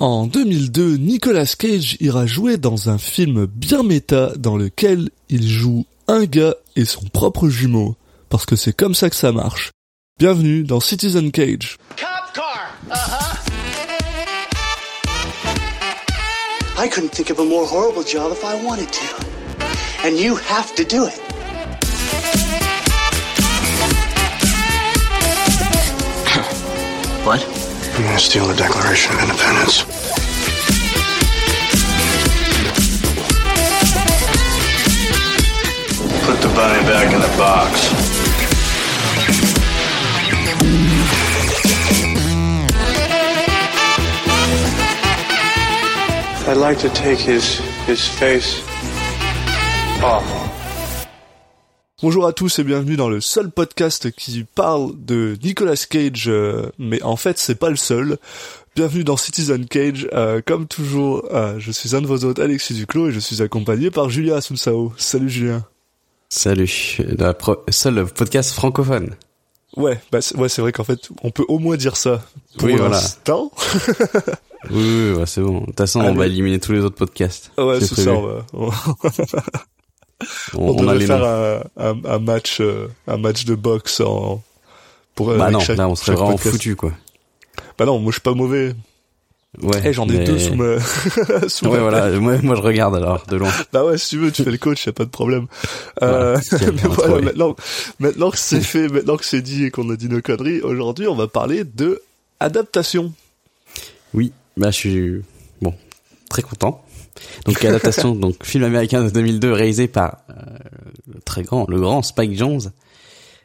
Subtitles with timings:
[0.00, 5.84] En 2002, Nicolas Cage ira jouer dans un film bien méta dans lequel il joue
[6.08, 7.96] un gars et son propre jumeau.
[8.30, 9.72] Parce que c'est comme ça que ça marche.
[10.18, 11.76] Bienvenue dans Citizen Cage.
[11.98, 12.78] Cop car.
[12.88, 13.36] Uh-huh.
[16.82, 19.04] I couldn't think of a more horrible job if I wanted to.
[20.06, 21.20] And you have to do it.
[27.26, 27.59] What?
[28.00, 29.82] I'm gonna steal the Declaration of Independence.
[36.24, 37.92] Put the bunny back in the box.
[46.48, 48.62] I'd like to take his his face
[50.02, 50.39] off.
[52.02, 56.70] Bonjour à tous et bienvenue dans le seul podcast qui parle de Nicolas Cage, euh,
[56.78, 58.16] mais en fait c'est pas le seul.
[58.74, 62.72] Bienvenue dans Citizen Cage, euh, comme toujours, euh, je suis un de vos hôtes, Alexis
[62.74, 64.92] Duclos, et je suis accompagné par Julien Asunsao.
[64.96, 65.64] Salut Julien.
[66.30, 69.10] Salut, la pro- seul podcast francophone.
[69.76, 72.22] Ouais, bah c'est- ouais, c'est vrai qu'en fait, on peut au moins dire ça.
[72.56, 72.94] Pour Oui, voilà.
[72.96, 73.50] l'instant.
[74.70, 75.60] Oui, oui, ouais, c'est bon.
[75.60, 77.50] De toute façon, on va éliminer tous les autres podcasts.
[77.58, 78.12] Ouais, C'est ça.
[78.12, 78.84] On, va-
[80.54, 84.42] on- On, devrait faire un, un, un match, euh, un match de boxe en.
[85.14, 86.52] Pour, Bah non, chaque- là, on serait vraiment podcast.
[86.52, 86.92] foutu, quoi.
[87.78, 88.74] Bah non, moi je suis pas mauvais.
[89.60, 89.80] Ouais.
[89.84, 90.78] Eh, j'en ai mais- deux sous ma.
[91.48, 92.08] sous Ouais, ma- voilà.
[92.20, 93.50] Moi, moi, je regarde alors de loin.
[93.72, 95.46] Bah ouais, si tu veux, tu fais le coach, y a pas de problème.
[96.02, 97.22] Euh, Voilà, mais voilà, trouvé.
[97.22, 97.56] maintenant,
[97.98, 101.08] maintenant que c'est fait, maintenant que c'est dit et qu'on a dit nos conneries, aujourd'hui,
[101.08, 102.00] on va parler de
[102.38, 103.12] adaptation.
[104.14, 105.22] Oui, bah je suis
[105.60, 105.74] bon,
[106.28, 106.84] très content.
[107.46, 110.34] Donc adaptation, donc film américain de 2002 réalisé par euh,
[111.12, 112.60] le très grand, le grand Spike Jones,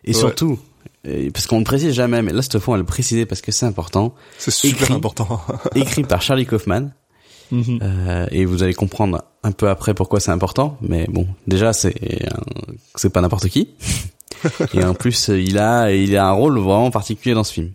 [0.03, 0.13] et Ouais.
[0.13, 0.59] surtout,
[1.07, 3.41] euh, parce qu'on le précise jamais, mais là cette fois on va le préciser parce
[3.41, 4.93] que c'est important, C'est super Écrit.
[4.93, 5.41] important.
[5.75, 6.91] écrit par Charlie Kaufman.
[7.51, 7.79] Mhm.
[7.83, 10.77] Euh, et vous allez comprendre un peu après pourquoi c'est important.
[10.81, 11.93] Mais bon, déjà c'est
[12.95, 13.69] c'est pas n'importe qui.
[14.73, 17.71] et en plus, il a il a un rôle vraiment particulier dans ce film.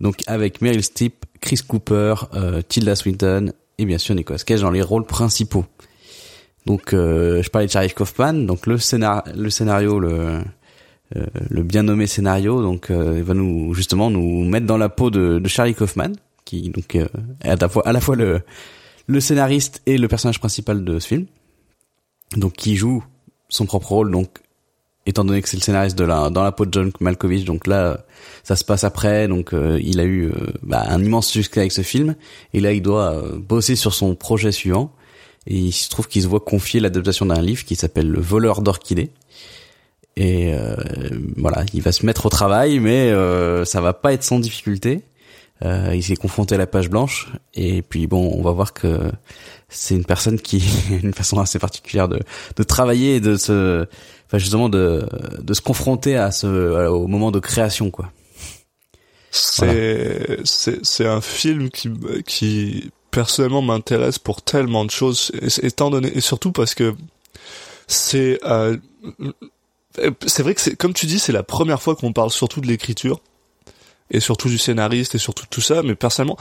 [0.00, 4.70] Donc avec Meryl Streep, Chris Cooper, euh, Tilda Swinton et bien sûr Nicolas Cage dans
[4.70, 5.64] les rôles principaux.
[6.66, 10.40] Donc euh, je parlais de Charlie Kaufman, donc le scénar le scénario le
[11.16, 15.10] euh, le bien nommé scénario donc euh, va nous justement nous mettre dans la peau
[15.10, 16.12] de, de Charlie Kaufman
[16.46, 17.06] qui donc euh,
[17.42, 18.40] est à la fois à la fois le
[19.06, 21.26] le scénariste et le personnage principal de ce film.
[22.36, 23.04] Donc qui joue
[23.50, 24.38] son propre rôle donc
[25.06, 27.66] étant donné que c'est le scénariste de la dans la peau de John Malkovich donc
[27.66, 28.04] là
[28.42, 30.32] ça se passe après donc euh, il a eu euh,
[30.62, 32.14] bah, un immense succès avec ce film.
[32.52, 34.92] Et là il doit euh, bosser sur son projet suivant.
[35.46, 38.62] Et il se trouve qu'il se voit confier l'adaptation d'un livre qui s'appelle Le voleur
[38.62, 39.10] d'orchidées.
[40.16, 40.76] Et euh,
[41.36, 43.12] voilà il va se mettre au travail mais
[43.64, 45.02] ça va pas être sans difficulté.
[45.62, 47.28] Il s'est confronté à la page blanche.
[47.54, 49.10] Et puis bon on va voir que
[49.68, 52.20] c'est une personne qui a une façon assez particulière de,
[52.56, 53.86] de travailler et de se
[54.26, 55.06] enfin justement de,
[55.40, 58.10] de se confronter à ce au moment de création quoi.
[59.30, 61.90] C'est c'est c'est un film qui
[62.26, 65.32] qui personnellement m'intéresse pour tellement de choses
[65.62, 66.94] étant donné et surtout parce que
[67.86, 68.76] c'est euh,
[70.26, 72.66] c'est vrai que c'est comme tu dis c'est la première fois qu'on parle surtout de
[72.66, 73.20] l'écriture
[74.10, 76.36] et surtout du scénariste et surtout tout ça mais personnellement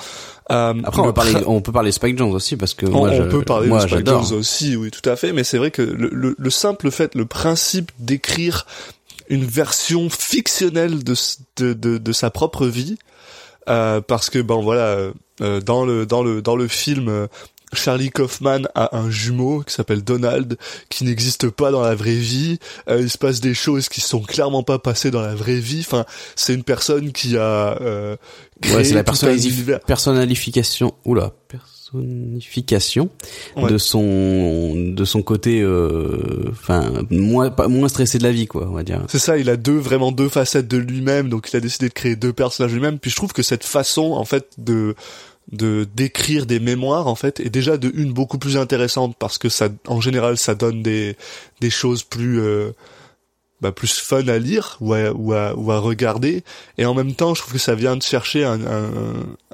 [0.52, 3.10] euh, après on peut parler on peut parler Spike Jones aussi parce que on, moi
[3.10, 5.34] on je, peut parler moi de Spike Jonze aussi, oui, tout à fait.
[5.34, 8.66] Mais c'est vrai que le, le, le simple fait, le principe d'écrire
[9.30, 11.16] une version fictionnelle de,
[11.58, 12.98] de, de, de sa propre vie,
[13.70, 14.98] euh, parce que ben voilà,
[15.42, 17.28] euh, dans le dans le dans le film.
[17.76, 20.58] Charlie Kaufman a un jumeau qui s'appelle Donald,
[20.90, 22.60] qui n'existe pas dans la vraie vie.
[22.90, 25.80] Euh, il se passe des choses qui sont clairement pas passées dans la vraie vie.
[25.86, 28.16] Enfin, c'est une personne qui a euh,
[28.62, 29.80] créé ouais, c'est la univers.
[29.82, 33.10] personnalification oula personnification
[33.56, 33.70] Ouais.
[33.72, 38.68] de son de son côté euh, enfin moins pas moins stressé de la vie quoi
[38.68, 41.56] on va dire C'est ça, il a deux vraiment deux facettes de lui-même, donc il
[41.56, 42.98] a décidé de créer deux personnages lui-même.
[42.98, 44.96] Puis je trouve que cette façon en fait de
[45.52, 49.50] de d'écrire des mémoires en fait est déjà de une beaucoup plus intéressante parce que
[49.50, 51.16] ça en général ça donne des
[51.60, 52.72] des choses plus euh,
[53.62, 56.44] bah, plus fun à lire ou à, ou à ou à regarder
[56.78, 58.90] et en même temps je trouve que ça vient de chercher un, un,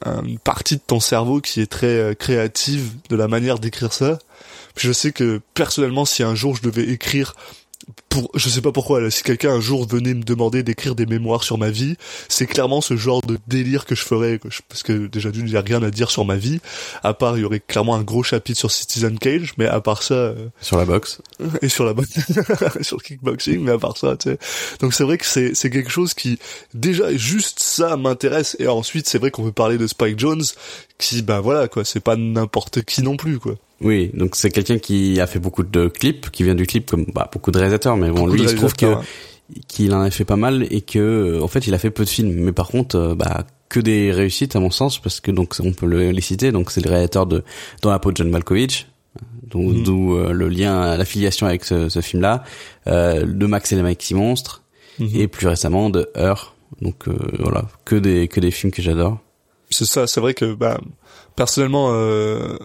[0.06, 3.92] un- une partie de ton cerveau qui est très euh, créative de la manière d'écrire
[3.94, 4.20] ça.
[4.76, 7.34] Puis je sais que personnellement si un jour je devais écrire
[8.10, 11.06] pour, je sais pas pourquoi, là, si quelqu'un un jour venait me demander d'écrire des
[11.06, 11.96] mémoires sur ma vie,
[12.28, 14.50] c'est clairement ce genre de délire que je ferais, quoi.
[14.52, 16.60] Je- parce que déjà d'une, il y a rien à dire sur ma vie,
[17.04, 20.04] à part, il y aurait clairement un gros chapitre sur Citizen Cage, mais à part
[20.04, 21.22] ça, euh, Sur la boxe.
[21.62, 22.06] et sur la bonne
[22.82, 24.38] sur le kickboxing mais à part ça tu sais
[24.82, 26.38] donc c'est vrai que c'est c'est quelque chose qui
[26.74, 30.44] déjà juste ça m'intéresse et ensuite c'est vrai qu'on peut parler de Spike Jones
[30.98, 34.78] qui bah voilà quoi c'est pas n'importe qui non plus quoi Oui, donc c'est quelqu'un
[34.78, 37.96] qui a fait beaucoup de clips, qui vient du clip comme bah, beaucoup de réalisateurs,
[37.98, 38.96] mais bon, Beaucoup lui il se trouve que
[39.68, 42.04] qu'il en a fait pas mal et que euh, en fait il a fait peu
[42.04, 45.32] de films, mais par contre euh, bah que des réussites à mon sens parce que
[45.32, 47.44] donc on peut le, les citer, donc c'est le réalisateur de
[47.82, 48.88] Dans la peau de John Malkovich,
[49.50, 49.84] d'où Mhm.
[49.84, 52.44] d'où, euh, le lien, l'affiliation avec ce, ce film-là,
[52.88, 54.62] euh, de Max et les Maxi Monstres
[55.00, 55.10] Mhm.
[55.16, 56.54] et plus récemment de Her.
[56.82, 59.18] Donc euh, voilà, que des que des films que j'adore.
[59.72, 60.80] c'est ça c'est vrai que bah
[61.36, 62.58] personnellement euh,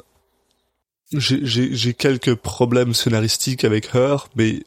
[1.19, 4.63] j'ai quelques problèmes scénaristiques avec Her mais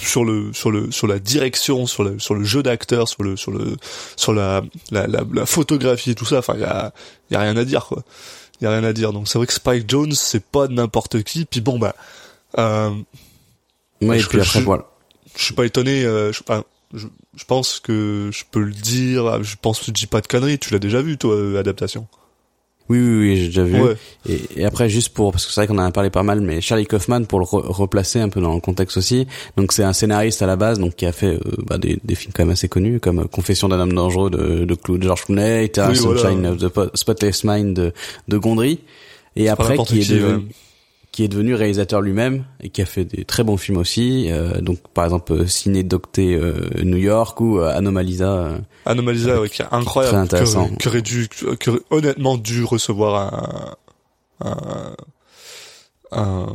[0.00, 3.36] sur le sur le sur la direction sur le sur le jeu d'acteur sur le
[3.36, 3.76] sur le
[4.16, 6.92] sur la la, la, la photographie et tout ça enfin il y a
[7.30, 8.02] y a rien à dire quoi.
[8.60, 9.12] Il y a rien à dire.
[9.12, 11.44] Donc c'est vrai que Spike Jones c'est pas n'importe qui.
[11.44, 11.94] Puis bon bah
[12.58, 12.90] euh,
[14.00, 14.84] Ouais, et je- puis après je- voilà.
[15.36, 17.06] je suis pas étonné euh, je, enfin, je
[17.36, 20.58] je pense que je peux le dire je pense que je dis pas de conneries
[20.58, 22.06] tu l'as déjà vu toi euh, adaptation
[22.88, 23.80] Oui, oui, oui, j'ai déjà vu.
[23.80, 23.96] ouais
[24.28, 26.40] Et, et après, juste pour, parce que c'est vrai qu'on en a parlé pas mal,
[26.40, 29.26] mais Charlie Kaufman, pour le re- replacer un peu dans le contexte aussi,
[29.56, 32.14] donc c'est un scénariste à la base, donc qui a fait euh, bah, des, des
[32.14, 35.04] films quand même assez connus, comme euh, Confession d'un homme dangereux de, de, Clou- de
[35.04, 36.20] George Clooney, Oui, voilà.
[36.20, 37.92] Sunshine of the Po- Spotless Mind de,
[38.28, 38.80] de Gondry,
[39.36, 40.48] et après qui est, devenu.
[41.12, 44.60] Qui est devenu réalisateur lui-même, et qui a fait des très bons films aussi, euh,
[44.62, 48.24] donc par exemple euh, Ciné Docté euh, New York ou euh, Anomalisa.
[48.32, 50.68] euh, Anomalisa, ouais, qui est incroyable, Très intéressant.
[50.80, 51.28] qui aurait dû,
[51.60, 53.76] qui aurait honnêtement dû recevoir
[54.40, 54.94] un, un,
[56.12, 56.46] un,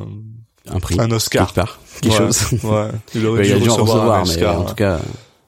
[0.70, 1.00] un prix.
[1.00, 1.46] un Oscar.
[1.46, 2.64] quelque part, quelque Ouais, chose.
[2.64, 4.76] Ouais, il aurait Ouais, dû il a dû en recevoir, recevoir, un mais en tout
[4.76, 5.00] cas,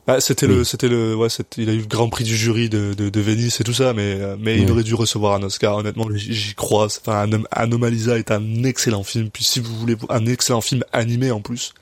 [0.09, 0.55] Ah, c'était oui.
[0.55, 1.27] le, c'était le, ouais,
[1.57, 3.93] il a eu le grand prix du jury de, de, de Venise et tout ça,
[3.93, 5.77] mais, euh, mais il aurait dû recevoir un Oscar.
[5.77, 6.85] Honnêtement, j'y crois.
[6.85, 9.29] Enfin, Anom- Anomalisa est un excellent film.
[9.29, 11.73] Puis si vous voulez un excellent film animé en plus,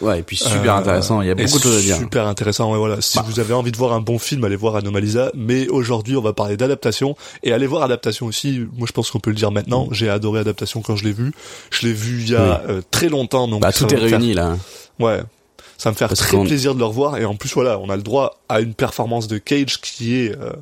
[0.00, 1.22] ouais, et puis super Euh, intéressant.
[1.22, 1.96] Il y a beaucoup de choses à dire.
[1.96, 3.00] Super intéressant, ouais, voilà.
[3.00, 3.24] Si Bah.
[3.26, 5.30] vous avez envie de voir un bon film, allez voir Anomalisa.
[5.34, 7.16] Mais aujourd'hui, on va parler d'adaptation.
[7.42, 8.66] Et allez voir Adaptation aussi.
[8.76, 9.54] Moi, je pense qu'on peut le dire Mm.
[9.54, 9.88] maintenant.
[9.92, 11.32] J'ai adoré Adaptation quand je l'ai vu.
[11.70, 13.46] Je l'ai vu il y a euh, très longtemps.
[13.48, 14.56] Donc Bah, tout est faire- réuni là.
[14.98, 15.20] Ouais.
[15.78, 17.16] Ça va me faire Parce très plaisir de le revoir.
[17.18, 20.36] Et en plus, voilà, on a le droit à une performance de Cage qui est,
[20.38, 20.52] euh,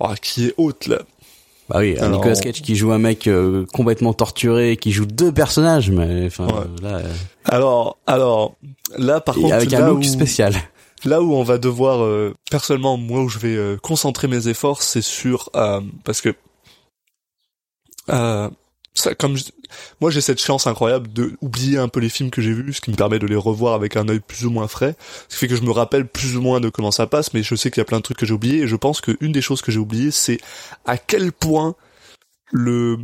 [0.00, 0.98] oh, qui est haute, là.
[1.70, 5.32] Bah oui, Alors, Nicolas Cage qui joue un mec euh, complètement torturé, qui joue deux
[5.32, 6.64] personnages, mais enfin Ouais.
[6.82, 7.12] là, euh,
[7.46, 8.54] Alors, alors,
[8.98, 10.54] là, par et contre, avec un look où- spécial.
[11.06, 14.82] Là où on va devoir, euh, personnellement, moi où je vais euh, concentrer mes efforts,
[14.82, 16.34] c'est sur euh, parce que
[18.10, 18.48] euh,
[18.94, 19.44] ça, comme je-
[20.00, 22.80] moi j'ai cette chance incroyable de oublier un peu les films que j'ai vus, ce
[22.80, 24.94] qui me permet de les revoir avec un œil plus ou moins frais,
[25.28, 27.42] ce qui fait que je me rappelle plus ou moins de comment ça passe, mais
[27.42, 29.32] je sais qu'il y a plein de trucs que j'ai oubliés et je pense qu'une
[29.32, 30.38] des choses que j'ai oubliées, c'est
[30.84, 31.74] à quel point
[32.52, 32.98] le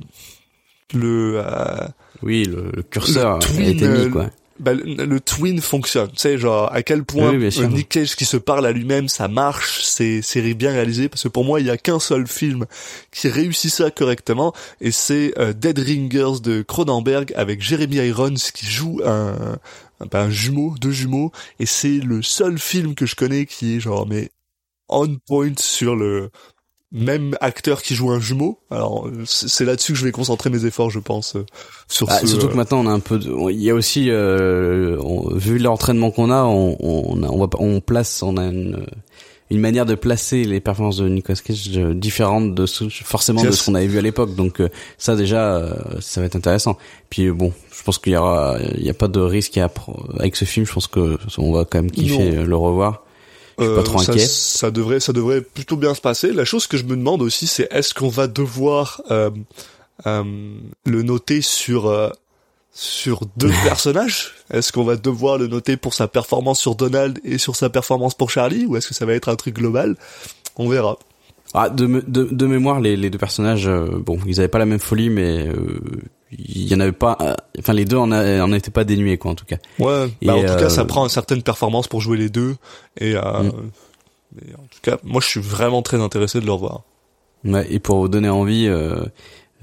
[0.95, 1.87] le euh,
[2.23, 4.31] Oui, le, le curseur Le a twin, été euh, mis quoi.
[4.61, 6.11] Bah, le, le twin fonctionne.
[6.11, 9.27] Tu sais, genre, à quel point Oui, Nick Cage qui se parle à lui-même, ça
[9.27, 12.67] marche, c'est, c'est bien réalisé, parce que pour moi, il y a qu'un seul film
[13.11, 18.67] qui réussit ça correctement, et c'est euh, Dead Ringers de Cronenberg avec Jeremy Irons qui
[18.67, 19.59] joue un,
[20.11, 23.81] bah, un jumeau, deux jumeaux, et c'est le seul film que je connais qui est
[23.81, 24.31] genre, mais
[24.89, 26.31] on point sur le
[26.93, 28.59] même acteur qui joue un jumeau.
[28.71, 31.45] Alors, euh, c'est là-dessus que je vais concentrer mes efforts, je pense, euh,
[31.89, 32.27] sur Ah, ce...
[32.27, 35.33] surtout que maintenant on a un peu, de, on- il y a aussi, euh, on-
[35.35, 38.85] vu l'entraînement qu'on a, on, on, on, va, pas- on place, on a une,
[39.51, 43.51] une manière de placer les performances de Nicolas Cage euh, différente de ce, forcément de
[43.53, 44.35] ce qu'on avait vu à l'époque.
[44.35, 46.77] Donc euh, ça déjà, euh, ça va être intéressant.
[47.09, 49.71] Puis euh, bon, je pense qu'il y aura, il y a pas de risque à,
[50.19, 50.67] avec ce film.
[50.67, 52.43] Je pense que on va quand même kiffer Non.
[52.43, 53.05] euh, le revoir.
[53.75, 54.27] Pas trop Euh, ça, inquiet.
[54.27, 56.33] Ça devrait, ça devrait plutôt bien se passer.
[56.33, 59.31] La chose que je me demande aussi, c'est est-ce qu'on va devoir euh,
[60.07, 60.25] euh,
[60.87, 62.11] le noter sur euh,
[62.73, 64.35] sur deux personnages?
[64.53, 68.15] Est-ce qu'on va devoir le noter pour sa performance sur Donald et sur sa performance
[68.15, 69.97] pour Charlie, ou est-ce que ça va être un truc global?
[70.57, 70.99] On verra.
[71.53, 74.67] Ah, de, de, de mémoire, les, les deux personnages, euh, bon, ils avaient pas la
[74.67, 75.81] même folie, mais euh,
[76.33, 77.17] il y en avait pas.
[77.21, 79.57] euh, Enfin, les deux en, en étaient pas dénués, quoi, en tout cas.
[79.79, 80.09] Ouais.
[80.23, 82.57] Et, Bah, en tout euh, cas, ça prend une certaine performance pour jouer les deux.
[82.99, 83.53] Et, euh, Mm.
[84.37, 86.83] mais en tout cas, moi, je suis vraiment très intéressé de le revoir.
[87.45, 88.97] Ouais, et pour vous donner envie, euh,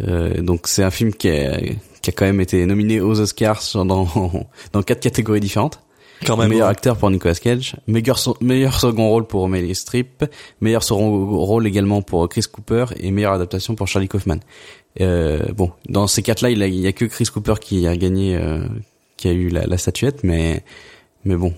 [0.08, 1.58] euh, donc c'est un film qui a,
[2.02, 4.08] qui a quand même été nominé aux Oscars dans
[4.74, 5.80] dans quatre catégories différentes.
[6.26, 6.50] Quand même.
[6.50, 6.72] meilleur ouais.
[6.72, 10.26] acteur pour Nicolas Cage, meilleur so- meilleur second rôle pour Meryl Streep,
[10.62, 14.40] meilleur second rôle également pour Chris Cooper et meilleure adaptation pour Charlie Kaufman.
[15.02, 17.96] Euh, bon, dans ces quatre-là, il, a- il y a que Chris Cooper qui a
[17.98, 18.60] gagné, euh,
[19.18, 20.64] qui a eu la, statuette, mais
[21.26, 21.54] mais bon,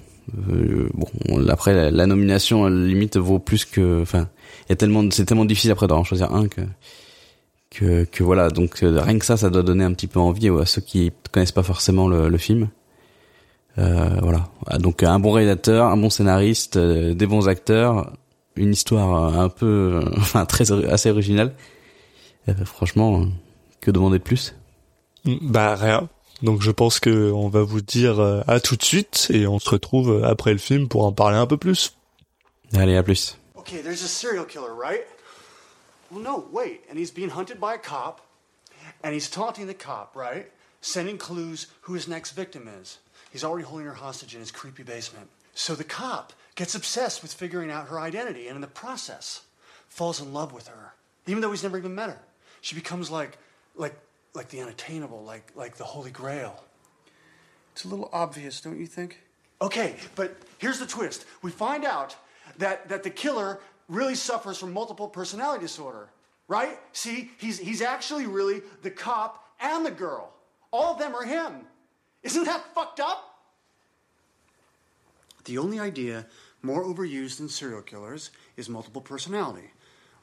[0.50, 1.08] euh, bon
[1.50, 4.27] après la, nomination à limite vaut plus que, enfin,
[4.69, 6.62] il tellement, c'est tellement difficile après d'en choisir un que
[7.69, 10.50] que que voilà, donc euh, rien que ça, ça doit donner un petit peu envie
[10.50, 12.69] à ceux qui connaissent pas forcément le, le film.
[13.77, 18.12] Euh, voilà, donc un bon réalisateur, un bon scénariste, euh, des bons acteurs,
[18.55, 21.53] une histoire un peu, enfin très assez originale.
[22.65, 23.25] Franchement,
[23.82, 24.56] que demander de plus?
[25.25, 26.10] Bah rien.
[26.41, 29.60] Donc je pense que on va vous dire euh, à tout de suite et on
[29.60, 31.96] se retrouve après le film pour en parler un peu plus.
[32.74, 33.38] Allez, à plus.
[33.58, 35.06] Okay, there's a serial killer, right?
[36.12, 36.82] Well, no, wait.
[36.89, 38.22] And he's being hunted by a cop,
[39.03, 40.48] and he's taunting the cop, right?
[40.82, 43.00] Sending clues who his next victim is.
[43.32, 45.29] He's already holding her hostage in his creepy basement.
[45.53, 49.41] So the cop gets obsessed with figuring out her identity, and in the process,
[49.88, 50.94] falls in love with her,
[51.27, 52.20] even though he's never even met her.
[52.62, 53.38] She becomes like,
[53.75, 53.96] like
[54.34, 56.63] like the unattainable, like like the Holy Grail.
[57.74, 59.20] It's a little obvious, don't you think?
[59.62, 61.25] Okay, but here's the twist.
[61.42, 62.16] We find out
[62.58, 66.10] that that the killer really suffers from multiple personality disorder,
[66.48, 66.80] right?
[66.94, 70.34] See, he's he's actually really the cop and the girl.
[70.72, 71.66] All of them are him.
[72.24, 73.25] Isn't that fucked up?
[75.46, 76.28] The only idea
[76.62, 79.72] more overused than serial killers is multiple personality.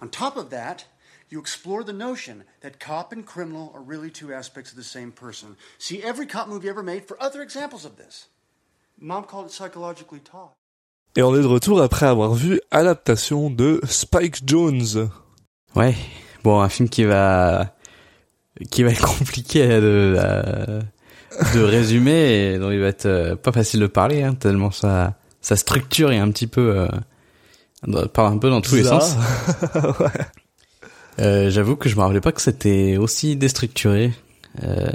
[0.01, 0.85] On top of that,
[1.31, 5.13] you explore the notion that cop and criminal are really two aspects of the same
[5.13, 5.57] person.
[5.79, 8.29] See every cop movie ever made for other examples of this.
[8.99, 10.53] Mom called it psychologically taught.
[11.17, 15.09] Et on est de retour après avoir vu adaptation de Spike Jones.
[15.75, 15.95] Ouais,
[16.45, 17.75] bon, un film qui va
[18.71, 20.83] qui va être compliqué de
[21.55, 25.15] de résumer et dont il va être euh, pas facile de parler hein, tellement sa
[25.41, 26.89] sa structure est un petit peu
[27.91, 29.17] euh, part un peu dans tous les sens.
[30.01, 30.27] ouais.
[31.19, 34.13] Euh, J'avoue que je me rappelais pas que c'était aussi déstructuré.
[34.63, 34.91] Euh...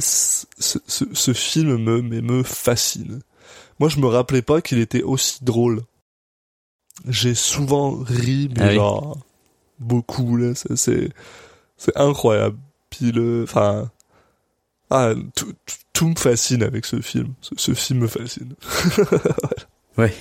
[0.00, 0.78] Ce, ce,
[1.14, 3.20] ce, film me, me, me fascine.
[3.80, 5.82] Moi, je me rappelais pas qu'il était aussi drôle.
[7.06, 8.74] J'ai souvent ri, mais Ah oui.
[8.74, 9.18] genre
[9.78, 10.54] beaucoup là.
[10.54, 11.08] C'est c'est
[11.78, 12.58] c'est incroyable.
[12.90, 13.90] Puis le, enfin,
[14.90, 17.32] ah, tout, tout, tout me fascine avec ce film.
[17.40, 18.54] Ce, ce film me fascine.
[19.96, 20.14] Ouais.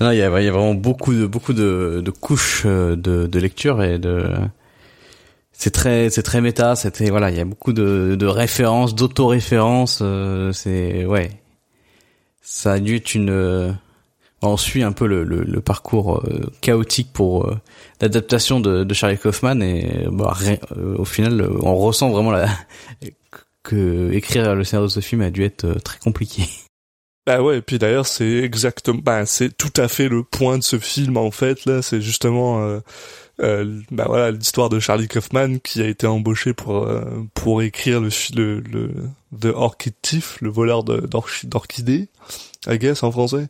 [0.00, 3.98] Il y a, vraiment beaucoup de beaucoup de, de couches euh, de, de lecture et
[3.98, 4.24] de
[5.52, 6.76] c'est très c'est très méta.
[6.76, 9.98] C'était voilà, il y a beaucoup de, de références, d'autoréférences.
[10.02, 11.30] euh, c'est ouais.
[12.42, 13.30] Ça a dû être une.
[13.30, 13.72] euh,
[14.40, 17.52] on suit un peu le, le, le parcours euh, chaotique pour
[18.00, 20.36] l'adaptation de, de Charlie Kaufman et bah,
[20.96, 22.46] au final, on ressent vraiment la
[23.64, 26.44] que écrire le scénario de ce film a dû être très compliqué.
[27.28, 30.62] Bah ouais, et puis d'ailleurs c'est exactement, bah c'est tout à fait le point de
[30.62, 32.80] ce film en fait là, c'est justement, euh,
[33.42, 37.04] euh, bah voilà l'histoire de Charlie Kaufman qui a été embauché pour euh,
[37.34, 38.90] pour écrire le le le
[39.38, 42.08] The Orchid Thief, le voleur d'orchidées,
[42.66, 43.48] I guess en français.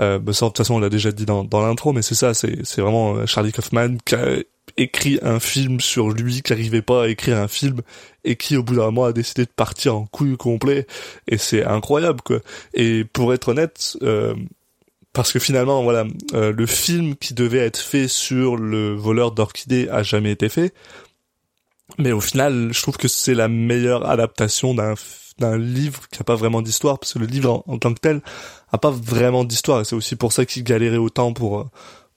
[0.00, 2.14] Euh, bah ça de toute façon on l'a déjà dit dans dans l'intro, mais c'est
[2.14, 4.38] ça, c'est c'est vraiment euh, Charlie Kaufman qui a
[4.78, 7.82] écrit un film sur lui qui arrivait pas à écrire un film
[8.24, 10.86] et qui au bout d'un moment a décidé de partir en couille complet
[11.26, 12.38] et c'est incroyable quoi.
[12.74, 14.34] Et pour être honnête, euh,
[15.12, 16.04] parce que finalement, voilà,
[16.34, 20.72] euh, le film qui devait être fait sur le voleur d'orchidées a jamais été fait.
[21.98, 24.94] Mais au final, je trouve que c'est la meilleure adaptation d'un
[25.38, 28.00] d'un livre qui a pas vraiment d'histoire, parce que le livre en, en tant que
[28.00, 28.22] tel
[28.72, 29.80] a pas vraiment d'histoire.
[29.80, 31.64] Et c'est aussi pour ça qu'il galérait autant pour euh,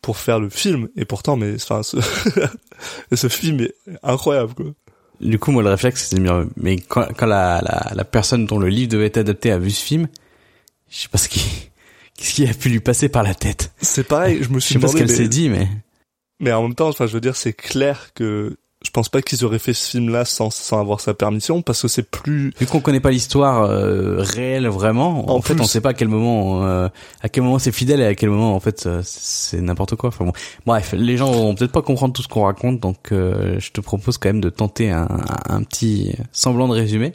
[0.01, 0.89] pour faire le film.
[0.95, 1.97] Et pourtant, mais enfin, ce,
[3.13, 4.65] ce film est incroyable quoi.
[5.19, 8.03] Du coup, moi, le réflexe, c'est de me dire, mais quand, quand la, la, la
[8.03, 10.07] personne dont le livre devait être adapté a vu ce film,
[10.89, 11.39] je sais pas ce qui,
[12.17, 13.71] qu'est-ce qui a pu lui passer par la tête.
[13.81, 14.39] C'est pareil.
[14.41, 15.67] Je me Je suis sais pas ce qu'elle mais- s'est dit, mais
[16.39, 19.45] Mais en même temps, enfin, je veux dire, c'est clair que je pense pas qu'ils
[19.45, 22.51] auraient fait ce film-là sans, sans avoir sa permission, parce que c'est plus.
[22.59, 25.63] vu qu'on connaît pas l'histoire euh, réelle vraiment, en, En fait, plus.
[25.63, 26.89] on sait pas à quel moment, euh,
[27.21, 30.09] à quel moment c'est fidèle et à quel moment, en fait, euh, c'est n'importe quoi.
[30.09, 30.33] Enfin bon,
[30.65, 33.81] bref, les gens vont peut-être pas comprendre tout ce qu'on raconte, donc euh, je te
[33.81, 35.07] propose quand même de tenter un,
[35.47, 37.13] un petit semblant de résumé.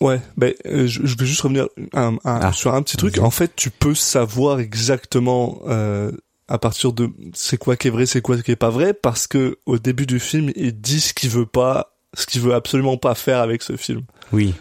[0.00, 2.52] Ouais, ben, euh, je, je vais juste revenir un- un- Ah.
[2.54, 3.18] sur un petit truc.
[3.18, 6.10] En fait, tu peux savoir exactement euh,
[6.50, 9.26] à partir de c'est quoi qui est vrai, c'est quoi qui est pas vrai, parce
[9.26, 12.96] que au début du film, il dit ce qu'il veut pas, ce qu'il veut absolument
[12.98, 14.02] pas faire avec ce film.
[14.32, 14.52] Oui.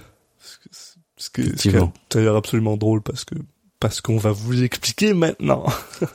[1.18, 1.76] Ce qui est
[2.12, 3.36] d'ailleurs absolument drôle parce que
[3.82, 5.66] parce qu'on va vous l'expliquer maintenant.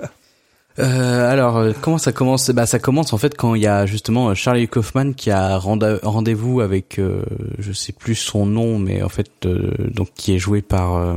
[0.81, 2.51] Euh, alors, euh, comment ça commence?
[2.51, 5.57] Bah, ça commence en fait quand il y a justement euh, Charlie Kaufman qui a
[5.57, 7.23] rendez-vous avec, euh,
[7.61, 10.97] je sais plus son nom, mais en fait, euh, donc qui est joué par.
[10.97, 11.17] euh,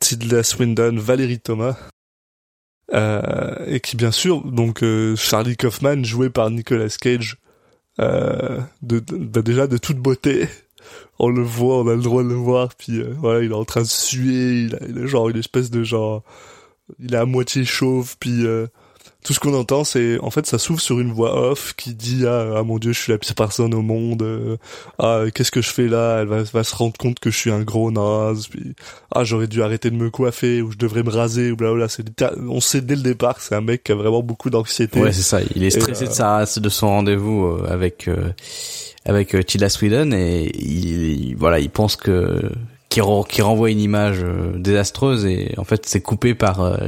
[0.00, 1.76] Tilda Swinton, Valérie Thomas,
[2.92, 7.38] et qui bien sûr, donc euh, Charlie Kaufman joué par Nicolas Cage,
[8.00, 10.48] euh, de, de- bah, déjà de toute beauté,
[11.18, 13.54] on le voit, on a le droit de le voir, puis euh, voilà, il est
[13.54, 16.22] en train de suer, il a, il a genre une espèce de genre,
[17.00, 18.66] il est à moitié chauve, puis euh,
[19.26, 22.24] tout ce qu'on entend, c'est en fait ça s'ouvre sur une voix off qui dit
[22.26, 24.56] ah, ah mon dieu, je suis la pire personne au monde, euh,
[25.00, 27.50] ah qu'est-ce que je fais là, elle va, va se rendre compte que je suis
[27.50, 28.74] un gros naze, puis
[29.12, 31.88] ah j'aurais dû arrêter de me coiffer ou je devrais me raser ou blablabla.
[31.88, 32.04] C'est
[32.48, 35.00] on sait dès le départ c'est un mec qui a vraiment beaucoup d'anxiété.
[35.00, 35.40] Ouais, c'est ça.
[35.56, 38.30] Il est stressé Et, de sa de son rendez-vous euh, avec euh,
[39.04, 42.48] avec euh, Tilda Sweden et il, il- voilà, il pense que
[42.96, 46.78] qui, re- qui renvoie une image euh, désastreuse et en fait c'est coupé par euh,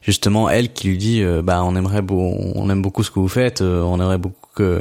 [0.00, 3.18] justement elle qui lui dit euh, bah on aimerait beau, on aime beaucoup ce que
[3.20, 4.80] vous faites euh, on aimerait beaucoup que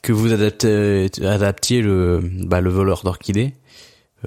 [0.00, 3.52] que vous adaptez, adaptiez le bah, le voleur d'orchidées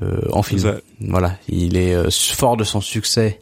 [0.04, 0.80] euh, en film.
[1.02, 1.36] Voilà.
[1.50, 3.40] Il est euh, fort de son succès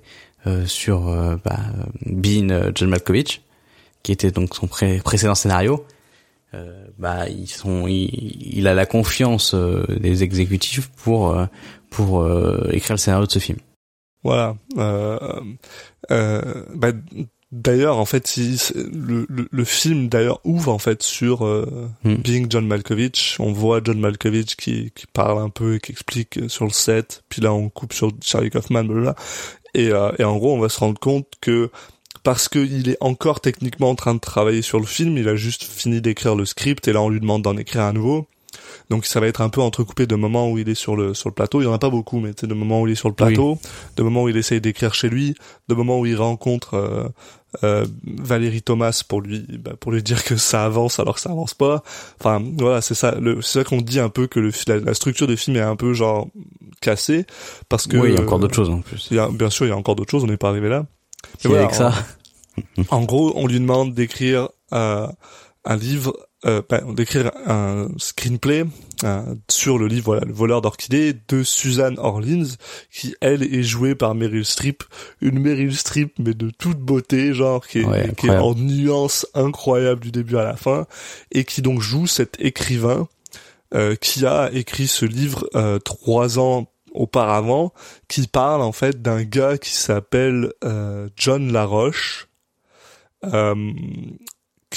[0.48, 1.12] euh, sur
[1.44, 1.60] bah,
[2.06, 3.42] Bean John Malkovich
[4.02, 5.86] qui était donc son pré- précédent scénario.
[6.54, 11.46] Euh, bah ils sont il, il a la confiance euh, des exécutifs pour euh,
[11.96, 13.58] pour euh, écrire le scénario de ce film.
[14.24, 14.56] Voilà.
[14.78, 15.20] Euh,
[16.12, 16.92] euh, bah,
[17.52, 18.58] d'ailleurs, en fait, il-
[18.92, 22.16] le, le, le film d'ailleurs ouvre en fait sur euh, Hmm.
[22.16, 23.38] Being John Malkovich.
[23.40, 26.72] On voit John Malkovich qui, qui parle un peu, et qui explique euh, sur le
[26.72, 27.24] set.
[27.30, 29.16] Puis là, on coupe sur Charlie Kaufman, blablabla.
[29.74, 31.70] Et, euh, et en gros, on va se rendre compte que
[32.24, 35.64] parce qu'il est encore techniquement en train de travailler sur le film, il a juste
[35.64, 38.26] fini d'écrire le script et là on lui demande d'en écrire à nouveau.
[38.90, 41.30] Donc ça va être un peu entrecoupé de moments où il est sur le sur
[41.30, 41.62] le plateau.
[41.62, 43.16] Il y en a pas beaucoup, mais c'est de moments où il est sur le
[43.16, 43.58] plateau,
[43.98, 45.36] de moments où il essaye d'écrire chez lui,
[45.68, 47.08] de moments où il rencontre euh,
[47.64, 51.32] euh, Valérie Thomas pour lui bah, pour lui dire que ça avance alors que ça
[51.32, 51.84] avance pas.
[52.20, 53.16] Enfin voilà, c'est ça.
[53.20, 55.62] le- C'est ça qu'on dit un peu que le, la, la structure du film est
[55.62, 56.28] un peu genre
[56.82, 57.26] cassée
[57.70, 59.08] parce que oui, il y a encore d'autres choses en plus.
[59.12, 60.24] il y a, bien sûr, il y a encore d'autres choses.
[60.24, 60.86] On n'est pas arrivé là.
[61.44, 61.94] Et voilà, avec ça,
[62.90, 65.08] En gros, on lui demande d'écrire euh,
[65.66, 66.62] un livre, euh,
[66.94, 68.66] d'écrire un screenplay
[69.04, 72.48] euh, sur le livre, voilà, le voleur d'orchidées de Suzanne Orleans,
[72.92, 74.84] qui elle est jouée par Meryl Streep,
[75.22, 79.28] une Meryl Streep mais de toute beauté, genre qui est, Ouais, qui est en nuance
[79.34, 80.86] incroyable du début à la fin,
[81.32, 83.08] et qui donc joue cet écrivain
[83.74, 87.74] euh, qui a écrit ce livre euh, trois ans auparavant,
[88.08, 92.30] qui parle en fait d'un gars qui s'appelle euh, John Laroche,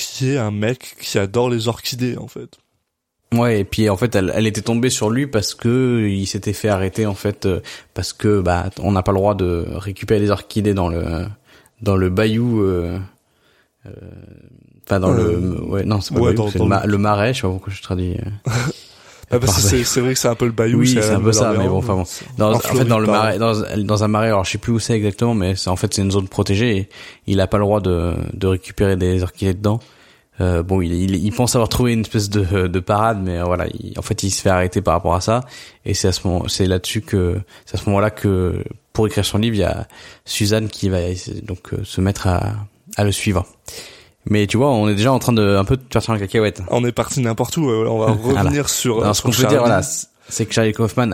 [0.00, 2.58] euh, qui est un mec qui adore les orchidées en fait.
[3.34, 3.60] ouais.
[3.60, 6.68] Et puis en fait, elle, elle était tombée sur lui parce que il s'était fait
[6.68, 7.60] arrêter en fait euh,
[7.94, 11.26] parce que bah on n'a pas le droit de récupérer les orchidées dans le
[11.82, 12.62] dans le bayou.
[12.62, 12.98] euh,
[13.86, 13.90] euh,
[14.86, 16.70] Enfin dans Euh, le ouais non c'est pas ouais, le bayou, dans- c'est dans le,
[16.70, 18.50] ma- le- marais je sais pas pourquoi je traduis euh.
[19.30, 20.78] Ah, c'est, c'est vrai que c'est un peu le bayou.
[20.78, 22.06] Oui, c'est un peu ça, mais bon, enfin bon.
[22.06, 23.52] c'est- Dans, en en fait, dans le marais, dans,
[23.84, 26.00] dans un marais, alors je sais plus où c'est exactement, mais c'est en fait c'est
[26.00, 26.88] une zone protégée et
[27.26, 29.80] il a pas le droit de, de récupérer des orchidées dedans.
[30.40, 33.44] Euh, bon, il, il, il pense avoir trouvé une espèce de, de parade, mais euh,
[33.44, 35.40] voilà, il- en fait, il se fait arrêter par rapport à ça.
[35.84, 39.24] Et c'est à ce moment, c'est là-dessus que, c'est à ce moment-là que, pour écrire
[39.24, 39.86] son livre, il y a
[40.24, 40.98] Suzanne qui va
[41.42, 42.52] donc euh, se mettre à,
[42.96, 43.46] à le suivre.
[44.30, 46.60] Mais tu vois, on est déjà en train de un peu de partir en cacahuète.
[46.70, 47.68] On est parti n'importe où.
[47.68, 48.42] On va Voilà.
[48.42, 49.00] revenir sur.
[49.02, 49.80] Alors, ce qu'on peut dire, voilà,
[50.28, 51.12] c'est que Charlie Kaufman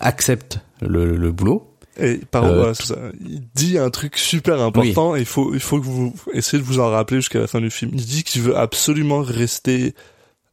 [0.00, 1.70] accepte le, le boulot.
[2.00, 2.44] Et par
[2.90, 6.60] Euh, il dit un truc super important et il faut il faut que vous essayez
[6.62, 7.92] de vous en rappeler jusqu'à la fin du film.
[7.94, 9.94] Il dit qu'il veut absolument rester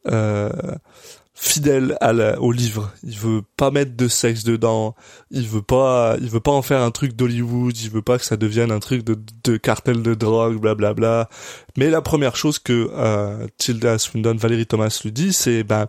[0.08, 0.50] euh,
[1.44, 2.92] fidèle à la, au livre.
[3.04, 4.94] Il veut pas mettre de sexe dedans.
[5.32, 7.76] Il veut pas il veut pas en faire un truc d'Hollywood.
[7.80, 11.30] Il veut pas que ça devienne un truc de, de cartel de drogue, blablabla.
[11.78, 15.88] Mais la première chose que euh, Tilda Swinton, Valérie Thomas lui dit, c'est ben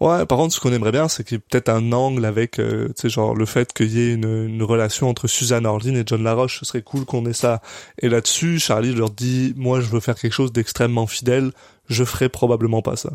[0.00, 0.24] ouais.
[0.24, 2.88] Par contre, ce qu'on aimerait bien, c'est qu'il y ait peut-être un angle avec, euh,
[2.88, 6.04] tu sais, genre le fait qu'il y ait une, une relation entre Suzanne Orlin et
[6.06, 6.60] John Laroche.
[6.60, 7.60] Ce serait cool qu'on ait ça.
[8.00, 11.52] Et là-dessus, Charlie leur dit, moi, je veux faire quelque chose d'extrêmement fidèle.
[11.88, 13.12] Je ferai probablement pas ça.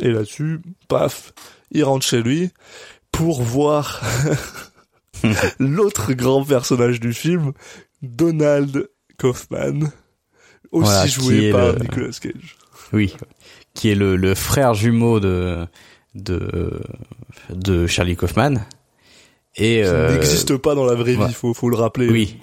[0.00, 1.32] Et là-dessus, paf,
[1.70, 2.50] il rentre chez lui
[3.12, 4.00] pour voir
[5.58, 7.52] l'autre grand personnage du film,
[8.02, 9.90] Donald Kaufman,
[10.70, 12.56] aussi Voilà, joué par le- Nicolas Cage.
[12.92, 13.14] Oui,
[13.74, 15.66] qui est le, le frère jumeau de
[16.14, 16.80] de
[17.50, 18.64] de Charlie Kaufman.
[19.58, 21.26] Et Ça euh, n'existe pas dans la vraie ouais.
[21.26, 22.08] vie, faut, faut le rappeler.
[22.08, 22.36] Oui,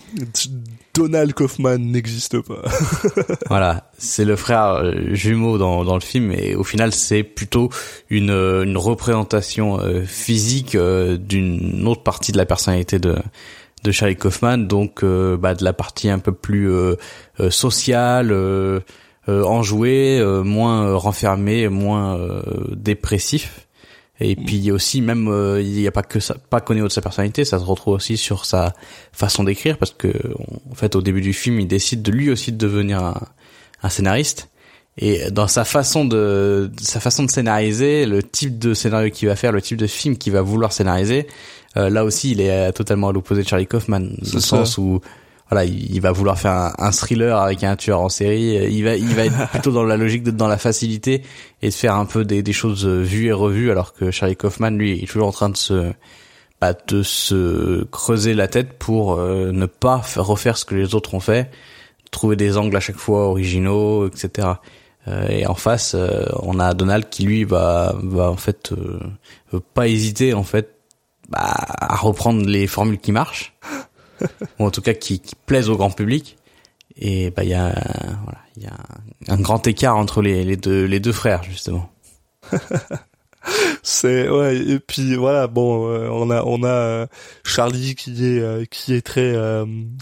[0.93, 2.61] Donald Kaufman n'existe pas.
[3.49, 7.69] voilà, c'est le frère euh, jumeau dans dans le film et au final c'est plutôt
[8.09, 13.15] une euh, une représentation physique d'une autre partie de la personnalité de
[13.85, 16.95] de Charlie Kaufman, donc euh, bah, de la partie un peu plus euh,
[17.49, 18.79] sociale, euh,
[19.29, 22.41] euh, enjoué, euh, moins euh, renfermé, moins euh,
[22.75, 23.67] dépressif.
[24.19, 26.91] Et puis aussi même euh, il n'y a pas que ça, pas qu'au niveau de
[26.91, 28.73] sa personnalité, ça se retrouve aussi sur sa
[29.11, 30.07] façon d'écrire parce que
[30.71, 33.21] en fait au début du film il décide de lui aussi de devenir un,
[33.83, 34.49] un scénariste.
[34.97, 39.35] Et dans sa façon de, sa façon de scénariser, le type de scénario qu'il va
[39.35, 41.27] faire, le type de film qu'il va vouloir scénariser,
[41.75, 45.01] euh, là aussi, il est totalement à l'opposé de Charlie Kaufman, dans le sens où
[45.49, 48.55] voilà, il, va vouloir faire un, un, thriller avec un tueur en série.
[48.71, 51.21] Il va, il va être plutôt dans la logique d'être dans la facilité
[51.61, 54.71] et de faire un peu des, des choses vues et revues, alors que Charlie Kaufman,
[54.71, 55.93] lui, est toujours en train de se,
[56.61, 60.95] bah, de se creuser la tête pour euh, ne pas faire, refaire ce que les
[60.95, 61.51] autres ont fait,
[62.11, 64.47] trouver des angles à chaque fois originaux, etc.
[65.07, 68.73] Euh, et en face, euh, on a Donald qui lui va, va en fait
[69.73, 70.79] pas hésiter en fait
[71.29, 73.53] bah, à reprendre les formules qui marchent,
[74.59, 76.37] ou en tout cas qui, qui plaisent au grand public.
[76.97, 77.73] Et bah il y a
[78.23, 78.77] voilà, il y a
[79.27, 81.91] un, grand écart entre les, les deux les deux frères justement.
[83.83, 87.07] c'est ouais et puis voilà bon euh, on a on a euh,
[87.43, 89.35] Charlie qui est euh, qui est très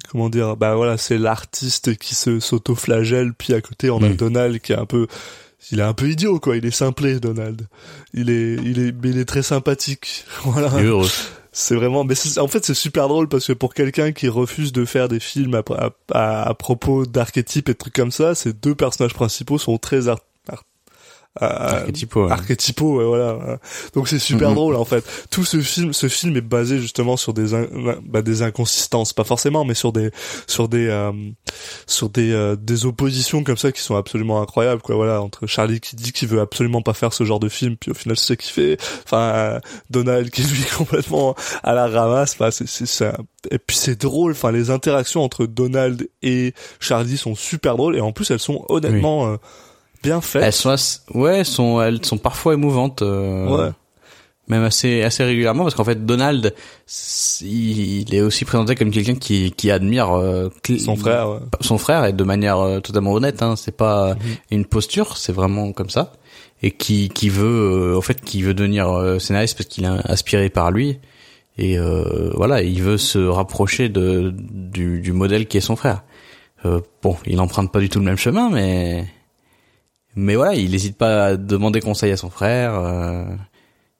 [0.09, 4.15] comment dire bah voilà c'est l'artiste qui se s'auto-flagelle puis à côté on a mm.
[4.15, 5.07] Donald qui est un peu
[5.71, 7.67] il est un peu idiot quoi il est simplé Donald
[8.13, 10.71] il est il est mais il est très sympathique voilà
[11.53, 14.85] c'est vraiment mais en fait c'est super drôle parce que pour quelqu'un qui refuse de
[14.85, 18.75] faire des films à, à, à propos d'archétypes et de trucs comme ça ces deux
[18.75, 20.09] personnages principaux sont très
[21.41, 23.05] euh, archétypaux, ouais.
[23.05, 23.59] voilà.
[23.95, 25.03] Donc c'est super drôle en fait.
[25.31, 27.53] Tout ce film, ce film est basé justement sur des
[28.05, 30.11] bah, des inconsistances, pas forcément, mais sur des
[30.45, 31.11] sur des euh,
[31.87, 34.95] sur des euh, des oppositions comme ça qui sont absolument incroyables quoi.
[34.95, 37.89] Voilà, entre Charlie qui dit qu'il veut absolument pas faire ce genre de film, puis
[37.89, 38.77] au final c'est ce qu'il fait.
[39.03, 42.33] Enfin, Donald qui lui complètement à la ramasse.
[42.33, 43.17] Enfin, c'est c'est ça.
[43.49, 44.33] Et puis c'est drôle.
[44.33, 48.65] Enfin, les interactions entre Donald et Charlie sont super drôles et en plus elles sont
[48.69, 49.35] honnêtement
[50.03, 50.43] bien faites.
[50.43, 50.75] Elles sont,
[51.15, 53.01] ouais, elles sont, elles sont parfois émouvantes.
[53.01, 53.71] Euh, ouais.
[54.49, 56.53] Même assez, assez régulièrement, parce qu'en fait, Donald,
[57.41, 61.39] il est aussi présenté comme quelqu'un qui, qui admire euh, son frère, ouais.
[61.61, 63.41] son frère, et de manière euh, totalement honnête.
[63.41, 64.19] Hein, c'est pas mhm.
[64.51, 66.11] une posture, c'est vraiment comme ça,
[66.61, 70.71] et qui, qui veut, en fait, qui veut devenir scénariste parce qu'il est inspiré par
[70.71, 70.99] lui,
[71.57, 71.77] et
[72.35, 76.03] voilà, il veut se rapprocher de du, du modèle qui est son frère.
[77.01, 79.05] bon, il n'emprunte pas du tout le même chemin, mais
[80.15, 82.75] mais voilà, il n'hésite pas à demander conseil à son frère.
[82.75, 83.25] Euh,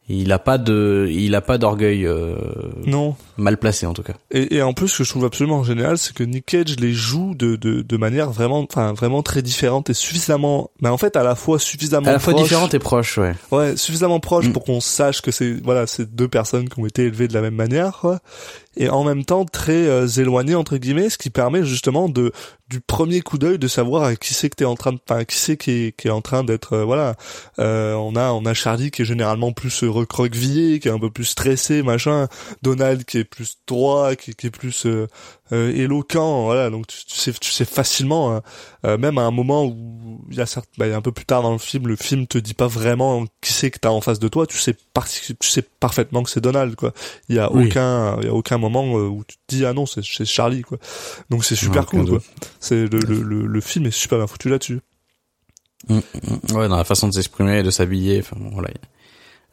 [0.10, 2.06] il a pas de, il a pas d'orgueil.
[2.06, 2.36] Euh,
[2.86, 3.16] non.
[3.38, 4.14] Mal placé en tout cas.
[4.32, 6.92] Et, et, en plus, ce que je trouve absolument génial, c'est que Nick Cage les
[6.92, 11.16] joue de, de, de manière vraiment, enfin vraiment très différente et suffisamment, mais en fait
[11.16, 12.10] à la fois suffisamment.
[12.10, 13.34] À la fois différente et proche, ouais.
[13.52, 14.52] Ouais, suffisamment proche mm.
[14.54, 17.42] pour qu'on sache que c'est voilà, c'est deux personnes qui ont été élevées de la
[17.42, 18.20] même manière, quoi
[18.76, 22.32] et en même temps très euh, éloigné entre guillemets, ce qui permet justement de
[22.70, 25.38] du premier coup d'œil de savoir qui c'est que t'es en train de, enfin qui
[25.38, 27.16] c'est qui est, en train d'être, euh, voilà.
[27.60, 31.12] Euh, on a on a Charlie qui est généralement plus recroquevillé, qui est un peu
[31.12, 32.28] plus stressé, machin.
[32.64, 34.88] Donald qui est plus droit, qui, qui est plus
[35.52, 36.70] euh, éloquent, voilà.
[36.70, 38.42] Donc tu, sais, tu sais facilement, hein,
[38.86, 41.42] euh, même à un moment où il y a certes, bah, un peu plus tard
[41.42, 44.20] dans le film, le film te dit pas vraiment qui c'est que t'as en face
[44.20, 44.48] de toi.
[44.48, 46.94] Tu sais, tu sais parfaitement que c'est Donald, quoi.
[47.28, 49.74] Il y a aucun, il y a aucun moment euh, où tu te dis ah
[49.74, 50.78] non, c'est Charlie, quoi.
[51.30, 52.20] Donc c'est super cool, quoi.
[52.60, 54.80] C'est le, le, le, film est super bien foutu là-dessus.
[55.90, 56.56] Mm, mm.
[56.56, 58.70] ouais, dans la façon de s'exprimer, de s'habiller, enfin voilà,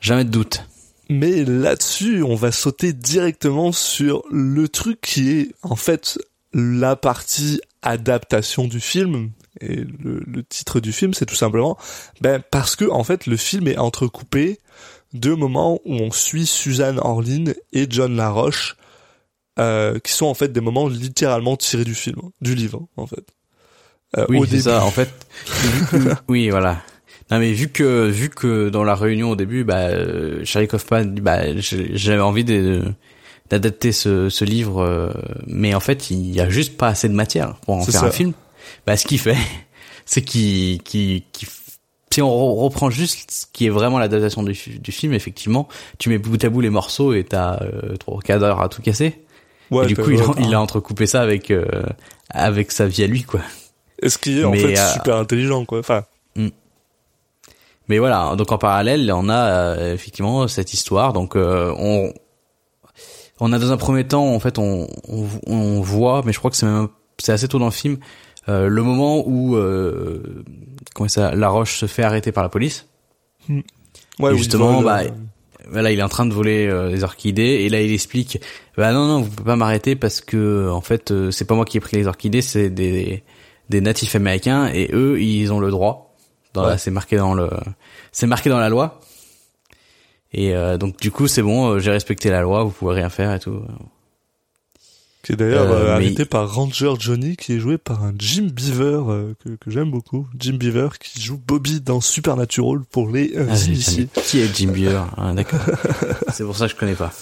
[0.01, 0.65] jamais de doute.
[1.11, 6.21] Mais là-dessus, on va sauter directement sur le truc qui est en fait
[6.55, 9.31] la partie adaptation du film.
[9.61, 11.77] Et le, titre du film, c'est tout simplement
[12.21, 14.61] ben parce que en fait le film est entrecoupé
[15.13, 18.77] de moments où on suit Suzanne Orlin et John Laroche,
[19.59, 23.27] euh, qui sont en fait des moments littéralement tirés du film, du livre en fait.
[24.17, 24.85] Euh, oui, c'est ça.
[24.85, 25.11] En fait,
[26.29, 26.81] oui, voilà.
[27.31, 31.05] Non mais vu que vu que dans la réunion au début, bah, euh, Charlie Kaufman,
[31.21, 32.83] bah, j'avais envie de
[33.51, 35.13] d'adapter ce, ce livre, euh,
[35.47, 38.11] mais en fait il y a juste pas assez de matière pour en faire un
[38.11, 38.33] film.
[38.87, 39.37] Bah ce qu'il fait,
[40.07, 41.25] c'est qu'il qui
[42.13, 46.19] si on reprend juste ce qui est vraiment l'adaptation du, du, film, effectivement, tu mets
[46.19, 49.23] bout à bout les morceaux et t'as euh, trois quatre heures à tout casser.
[49.71, 51.65] Ouais, et du coup, il, il, a entrecoupé ça avec euh,
[52.29, 53.41] avec sa vie à lui, quoi.
[54.03, 55.79] Et ce qui est en fait super intelligent, quoi.
[55.79, 56.03] Enfin,
[57.91, 61.13] mais voilà, donc en parallèle, on a euh, effectivement cette histoire.
[61.13, 62.15] Donc euh, on
[63.41, 66.53] on a dans un premier temps, en fait, on, on, on voit, mais je crois
[66.53, 66.87] que c'est même
[67.19, 67.99] c'est assez tôt dans le film,
[68.49, 69.57] euh, le moment où
[70.95, 72.87] comment ça, La Roche se fait arrêter par la police.
[73.49, 73.63] Hmm.
[74.21, 75.01] Ouais, justement, bah,
[75.69, 78.41] voilà, il est en train de voler les orchidées et là il explique,
[78.77, 81.77] bah non non, vous pouvez pas m'arrêter parce que en fait c'est pas moi qui
[81.77, 83.25] ai pris les orchidées, c'est des
[83.69, 86.10] des natifs américains et eux ils ont le droit
[86.79, 87.49] c'est marqué dans le,
[88.13, 89.01] c'est marqué dans la loi.
[90.33, 93.09] Et euh, donc du coup c'est bon, euh, j'ai respecté la loi, vous pouvez rien
[93.09, 93.63] faire et tout.
[95.23, 98.49] Qui est d'ailleurs Euh, euh, mais- par Ranger Johnny, qui est joué par un Jim
[98.53, 100.27] Beaver euh, que, que j'aime beaucoup.
[100.39, 104.09] Jim Beaver qui joue Bobby dans Supernatural pour les euh, Ah, initiés.
[104.25, 105.61] Qui est Jim Beaver ah, D'accord.
[106.33, 107.13] c'est pour ça que je connais pas.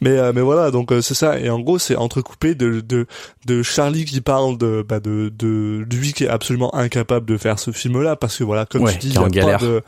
[0.00, 1.38] Mais euh, mais voilà, donc euh, c'est ça.
[1.38, 3.06] Et en gros, c'est entrecoupé de de
[3.46, 7.58] de Charlie qui parle de bah de de lui qui est absolument incapable de faire
[7.58, 9.82] ce film-là parce que voilà, comme Ouais, tu dis, il y a pas de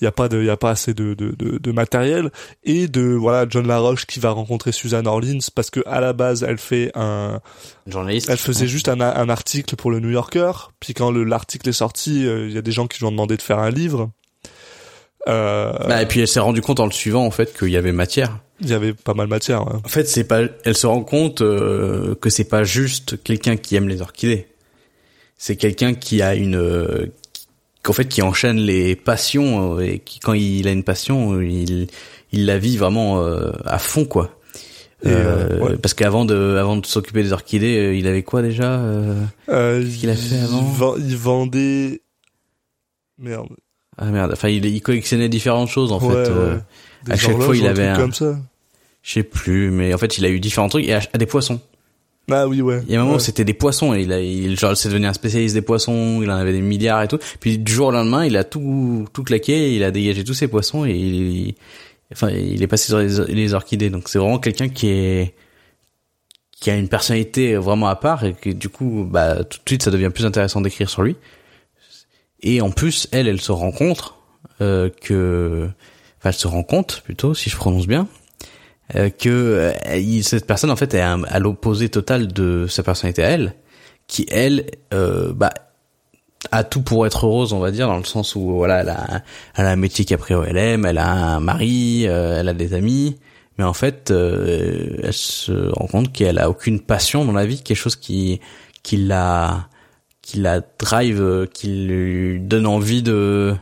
[0.00, 2.30] il y a pas de il y a pas assez de de de, de matériel
[2.64, 6.42] et de voilà John Laroche qui va rencontrer Suzanne Orleans parce que à la base
[6.42, 7.40] elle fait un
[7.86, 8.28] Journaliste.
[8.30, 10.50] elle faisait juste un, un article pour le New Yorker
[10.80, 13.10] puis quand le l'article est sorti euh, il y a des gens qui lui ont
[13.10, 14.10] demandé de faire un livre
[15.28, 17.76] euh, Bah, et puis elle s'est rendue compte en le suivant en fait qu'il y
[17.76, 18.38] avait matière.
[18.60, 19.80] Il y avait pas mal de matière ouais.
[19.84, 20.42] En fait, c'est pas.
[20.64, 24.46] Elle se rend compte euh, que c'est pas juste quelqu'un qui aime les orchidées.
[25.36, 27.06] C'est quelqu'un qui a une, euh,
[27.82, 31.46] qu'en fait, qui enchaîne les passions euh, et qui, quand il a une passion, euh,
[31.46, 31.86] il,
[32.32, 34.34] il la vit vraiment euh, à fond, quoi.
[35.04, 35.76] Et, euh, ouais.
[35.76, 39.80] Parce qu'avant de, avant de s'occuper des orchidées, euh, il avait quoi déjà euh Euh,
[39.80, 40.96] Qu'est-ce qu'il a fait il avant?
[40.96, 42.02] Il vendait
[43.16, 43.46] merde
[43.98, 44.30] Ah merde.
[44.32, 46.30] Enfin, il, il collectionnait différentes choses en Ouais, fait.
[46.30, 46.60] euh, ouais.
[47.06, 48.38] Des à chaque fois, il avait un- comme ça.
[49.02, 51.26] Je sais plus, mais en fait, il a eu différents trucs et à, à des
[51.26, 51.60] poissons.
[52.30, 52.82] Ah oui, ouais.
[52.86, 53.22] Il y a un moment où Ouais.
[53.22, 56.30] c'était des poissons et il a, il, genre, c'est devenu un spécialiste des poissons, il
[56.30, 57.18] en avait des milliards et tout.
[57.40, 60.46] Puis du jour au lendemain, il a tout, tout claqué, il a dégagé tous ses
[60.48, 61.54] poissons et il,
[62.12, 63.88] enfin, il est passé sur les, les orchidées.
[63.88, 65.34] Donc c'est vraiment quelqu'un qui est,
[66.60, 69.82] qui a une personnalité vraiment à part et que du coup, bah, tout de suite,
[69.82, 71.16] ça devient plus intéressant d'écrire sur lui.
[72.42, 74.16] Et en plus, elle, elle se rencontre,
[74.60, 75.68] euh, que,
[76.18, 78.06] enfin, elle se rend compte plutôt, si je prononce bien,
[78.94, 83.30] euh, que euh, cette personne en fait est à l'opposé total de sa personnalité à
[83.30, 83.54] elle,
[84.06, 85.52] qui elle, euh, bah,
[86.52, 89.22] a tout pour être heureuse, on va dire, dans le sens où voilà, elle a,
[89.56, 92.74] elle a un métier priori elle aime, elle a un mari, euh, elle a des
[92.74, 93.18] amis,
[93.58, 97.62] mais en fait, euh, elle se rend compte qu'elle a aucune passion dans la vie,
[97.62, 98.40] quelque chose qui
[98.82, 99.68] qui la
[100.28, 103.54] qui la drive, euh, qui lui donne envie de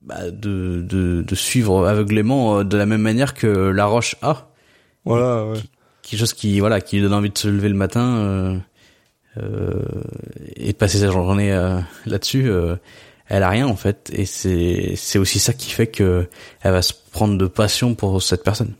[0.00, 4.50] bah, de, de de suivre aveuglément euh, de la même manière que La Roche a.
[5.04, 5.58] Voilà, ouais.
[6.02, 8.58] quelque chose qui voilà qui lui donne envie de se lever le matin euh,
[9.36, 9.82] euh,
[10.56, 12.50] et de passer sa journée euh, là-dessus
[13.26, 14.10] elle a rien en fait.
[14.14, 16.26] Et c'est c'est aussi ça qui fait que
[16.62, 18.72] elle va se prendre de passion pour cette personne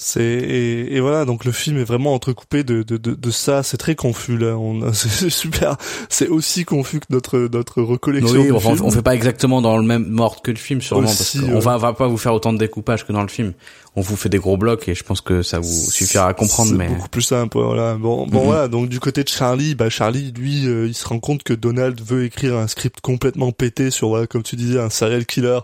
[0.00, 3.64] C'est et, et voilà donc le film est vraiment entrecoupé de de de, de ça.
[3.64, 4.56] C'est très confus là.
[4.56, 5.76] On c'est super.
[6.08, 8.38] C'est aussi confus que notre notre recollection.
[8.38, 8.84] oui du enfin, film.
[8.86, 11.54] on fait pas exactement dans le même ordre que le film sûrement Aussi, parce qu'on
[11.56, 11.60] ouais.
[11.60, 13.54] va, va pas vous faire autant de découpage que dans le film
[13.98, 16.72] on vous fait des gros blocs et je pense que ça vous suffira à comprendre
[16.74, 17.58] mais beaucoup plus simple.
[17.58, 17.94] Voilà.
[17.94, 18.44] Bon, bon Mhm.
[18.46, 18.68] voilà.
[18.68, 22.00] Donc du côté de Charlie, bah Charlie, lui, euh, il se rend compte que Donald
[22.00, 25.58] veut écrire un script complètement pété sur, voilà, comme tu disais, un serial killer,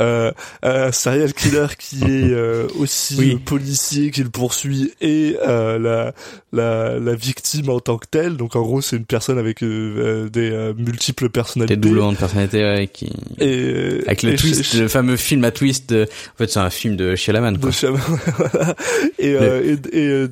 [0.00, 0.30] euh,
[0.62, 3.32] un serial killer qui est euh, aussi Oui.
[3.32, 6.12] le policier qui le poursuit et euh, la,
[6.52, 8.36] la la victime en tant que telle.
[8.36, 11.76] Donc en gros, c'est une personne avec euh, des euh, multiples des personnalités.
[11.76, 15.90] doublements de personnalité ouais, qui Et avec le et twist le fameux film à twist
[15.90, 16.04] de...
[16.04, 18.00] en fait c'est un film de Shyamalan quoi de Chaman,
[18.36, 18.74] voilà.
[19.18, 20.28] et, euh, et, et, euh,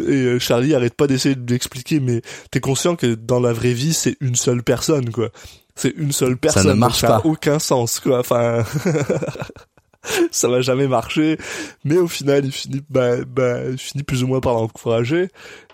[0.00, 3.52] et, euh, Charlie arrête pas d'essayer de lui expliquer, mais t'es conscient que dans la
[3.52, 5.30] vraie vie, c'est une seule personne, quoi.
[5.76, 6.78] C'est une seule personne.
[6.78, 7.28] marche ça a pas.
[7.28, 8.20] aucun sens, quoi.
[8.20, 8.64] Enfin,
[10.30, 11.38] ça va jamais marcher.
[11.84, 15.28] Mais au final, il finit, bah, bah, il finit plus ou moins par l'encourager.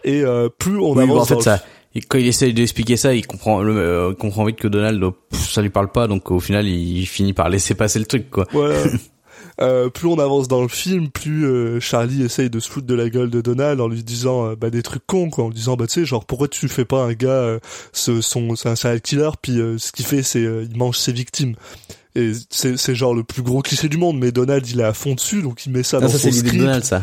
[0.05, 1.65] Et euh, plus on Oui, avance bon, en fait, dans le ça,
[1.97, 5.03] et quand il essaie d'expliquer ça, il comprend, le, euh, il comprend vite que Donald,
[5.03, 8.05] euh, pff, ça lui parle pas, donc au final, il finit par laisser passer le
[8.05, 8.47] truc, quoi.
[8.53, 8.77] Voilà.
[9.61, 12.95] Euh, plus on avance dans le film, plus euh, Charlie essaye de se foutre de
[12.95, 15.55] la gueule de Donald en lui disant euh, bah, des trucs cons quoi, en lui
[15.55, 17.59] disant bah tu sais genre pourquoi tu fais pas un gars euh,
[17.92, 20.99] ce, son c'est un serial killer puis euh, ce qu'il fait c'est euh, il mange
[20.99, 21.55] ses victimes
[22.14, 25.14] et c'est genre le plus gros cliché du monde mais Donald il est à fond
[25.14, 26.64] dessus donc il met ça Non, dans ça, son c'est l'idée de script.
[26.64, 27.03] Donald, ça.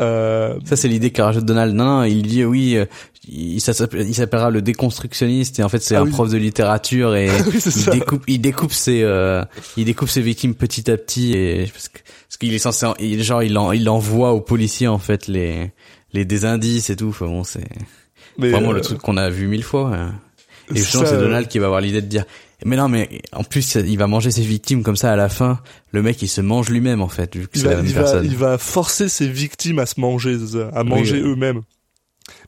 [0.00, 1.74] Euh, Ça, c'est l'idée qu'a rajoute Donald.
[1.74, 2.86] Non, il dit, oui, euh,
[3.28, 6.10] il, s'appellera le déconstructionniste, et en fait, c'est Ah un oui.
[6.10, 9.44] prof de littérature, et oui, c'est il découpe, il découpe ses, euh,
[9.76, 11.98] il découpe ses victimes petit à petit, et parce que,
[12.38, 15.70] qu'il est censé, en- il, genre, il, en, il envoie aux policiers, en fait, les,
[16.14, 17.08] les des indices et tout.
[17.08, 17.68] Enfin bon, c'est
[18.38, 19.94] vraiment euh, le truc qu'on a vu mille fois.
[19.94, 20.14] hein.
[20.74, 22.24] Et justement, c'est euh, Donald qui va avoir l'idée de dire,
[22.64, 25.60] mais non, mais en plus, il va manger ses victimes comme ça à la fin.
[25.92, 27.94] Le mec, il se mange lui-même en fait, vu que c'est la va, même il
[27.94, 28.24] va, personne.
[28.24, 30.36] il va forcer ses victimes à se manger,
[30.72, 31.30] à manger oui.
[31.30, 31.62] eux-mêmes.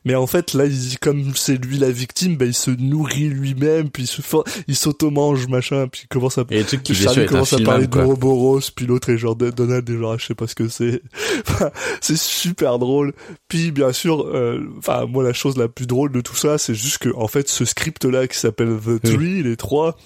[0.04, 3.90] Mais en fait, là, il, comme c'est lui la victime, bah, il se nourrit lui-même,
[3.90, 4.22] puis il se
[4.66, 8.04] il s'auto-mange, machin, puis il commence à, Et qui Charlie commence à parler de quoi.
[8.04, 11.02] Ouroboros, puis l'autre est genre Donald est genre, je sais pas ce que c'est.
[12.00, 13.12] C'est super drôle.
[13.48, 16.74] Puis, bien sûr, euh, enfin, moi, la chose la plus drôle de tout ça, c'est
[16.74, 19.12] juste que, en fait, ce script-là qui s'appelle The Oui.
[19.12, 19.96] Three, les trois,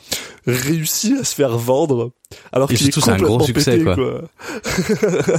[0.47, 2.13] réussit à se faire vendre.
[2.53, 4.23] Alors Et qu'il est surtout, c'est un gros complètement succès, pété, quoi.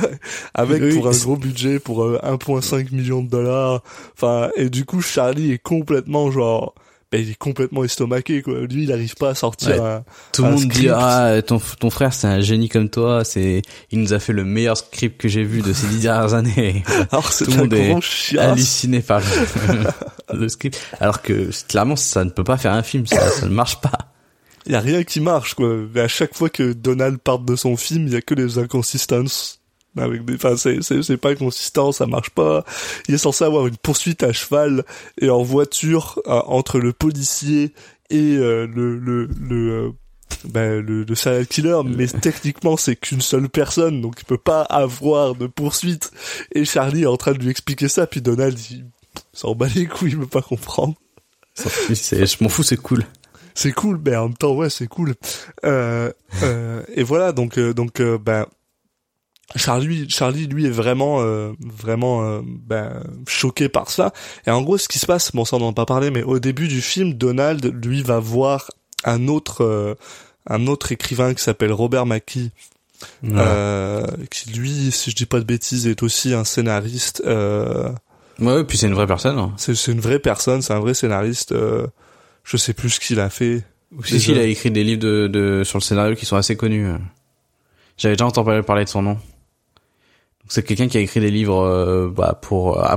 [0.53, 3.81] Avec Oui, pour un gros budget, pour euh, 1.5 million de dollars.
[4.15, 6.73] Enfin, et du coup, Charlie est complètement genre,
[7.11, 8.59] ben, il est complètement estomaqué, quoi.
[8.61, 9.89] Lui, il arrive pas à sortir Ouais.
[9.89, 10.93] un, Tout le monde dit script.
[10.95, 14.43] ah ton ton frère c'est un génie comme toi, c'est il nous a fait le
[14.43, 16.83] meilleur script que j'ai vu de ces dix dernières années.
[17.11, 18.51] Alors, c'est Tout le un monde est chiasse.
[18.51, 23.05] halluciné par le, le script alors que clairement ça ne peut pas faire un film,
[23.07, 23.91] ça ça ne marche pas.
[24.67, 25.75] Il y a rien qui marche, quoi.
[25.93, 28.59] Mais à chaque fois que Donald part de son film, il y a que des
[28.59, 29.61] inconsistances.
[29.97, 32.65] Avec des, enfin, c'est, c'est, c'est pas consistant, ça marche pas.
[33.07, 34.83] Il est censé avoir une poursuite à cheval
[35.19, 37.73] et en voiture euh, entre le policier
[38.09, 39.89] et euh, le, le, le, euh,
[40.45, 44.61] ben, le, le serial killer, mais techniquement c'est qu'une seule personne, donc il peut pas
[44.61, 46.11] avoir de poursuite.
[46.53, 48.85] Et Charlie est en train de lui expliquer ça, puis Donald il
[49.33, 50.93] s'en bat les couilles, il veut pas comprendre.
[51.55, 53.03] C'est je m'en fous, c'est cool.
[53.57, 55.15] C'est cool mais en même temps ouais c'est cool
[55.65, 56.11] euh,
[56.43, 58.45] euh, et voilà donc euh, donc euh, ben
[59.55, 64.11] Charlie Charlie lui est vraiment euh, vraiment ben choqué par ça
[64.45, 66.21] et en gros ce qui se passe bon ça on n'en a pas parlé mais
[66.23, 68.69] au début du film Donald lui va voir
[69.05, 69.95] un autre euh,
[70.49, 72.51] un autre écrivain qui s'appelle Robert Mackie
[73.23, 77.89] euh, qui lui si je dis pas de bêtises est aussi un scénariste euh,
[78.39, 79.39] Ouais, puis c'est une vraie personne.
[79.39, 79.53] hein.
[79.57, 81.87] c'est c'est une vraie personne c'est un vrai scénariste euh,
[82.49, 83.63] je sais plus ce qu'il a fait
[84.05, 86.55] Si, si, il a écrit des livres de, de, sur le scénario qui sont assez
[86.55, 86.87] connus.
[87.97, 89.17] J'avais déjà entendu parler de son nom.
[90.49, 92.95] C'est quelqu'un qui a écrit des livres euh, bah, pour euh,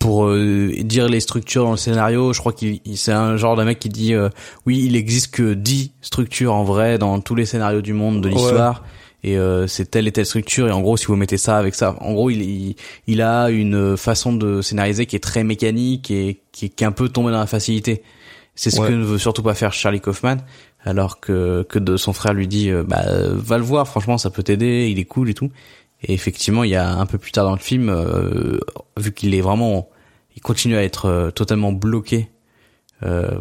[0.00, 2.32] pour euh, dire les structures dans le scénario.
[2.32, 4.30] Je crois qu'il il- c'est un genre de mec qui dit euh,
[4.66, 8.28] oui, il existe que 10 structures en vrai dans tous les scénarios du monde de
[8.28, 8.84] l'histoire.
[9.22, 11.74] Et euh, c'est telle et telle structure et en gros si vous mettez ça avec
[11.76, 12.76] ça, en gros il, il,
[13.08, 16.92] il a une façon de scénariser qui est très mécanique et qui, qui est un
[16.92, 18.02] peu tombé dans la facilité.
[18.60, 18.88] C'est ce Ouais.
[18.88, 20.38] que ne veut surtout pas faire Charlie Kaufman,
[20.82, 24.30] alors que que de son frère lui dit euh, bah va le voir, franchement ça
[24.30, 25.50] peut t'aider, il est cool et tout.
[26.02, 28.58] Et effectivement, il y a un peu plus tard dans le film, euh,
[28.96, 29.88] vu qu'il est vraiment,
[30.36, 32.30] il continue à être euh, totalement bloqué
[33.04, 33.40] euh,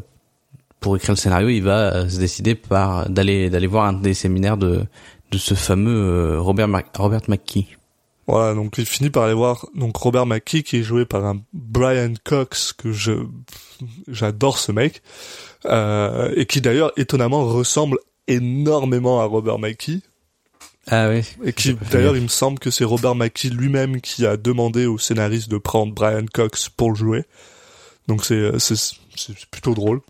[0.79, 4.57] pour écrire le scénario, il va se décider par d'aller d'aller voir un des séminaires
[4.57, 4.83] de
[5.31, 7.75] de ce fameux Robert Robert McKee.
[8.27, 11.39] Voilà, donc il finit par aller voir donc Robert McKee qui est joué par un
[11.53, 13.13] Brian Cox que je
[14.07, 15.01] j'adore ce mec
[15.65, 20.01] euh, et qui d'ailleurs étonnamment ressemble énormément à Robert McKee
[20.87, 21.21] Ah oui.
[21.43, 24.97] et qui d'ailleurs il me semble que c'est Robert McKee lui-même qui a demandé au
[24.97, 27.23] scénariste de prendre Brian Cox pour le jouer.
[28.07, 28.95] Donc c'est euh, c'est
[29.51, 30.01] plutôt drôle.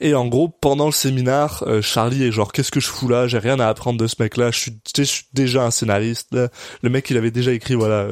[0.00, 3.28] Et en gros, pendant le séminaire, euh, Charlie est genre qu'est-ce que je fous là?
[3.28, 4.50] J'ai rien à apprendre de ce mec-là.
[4.50, 6.34] Je suis, je déjà un scénariste.
[6.82, 8.08] Le mec, il avait déjà écrit voilà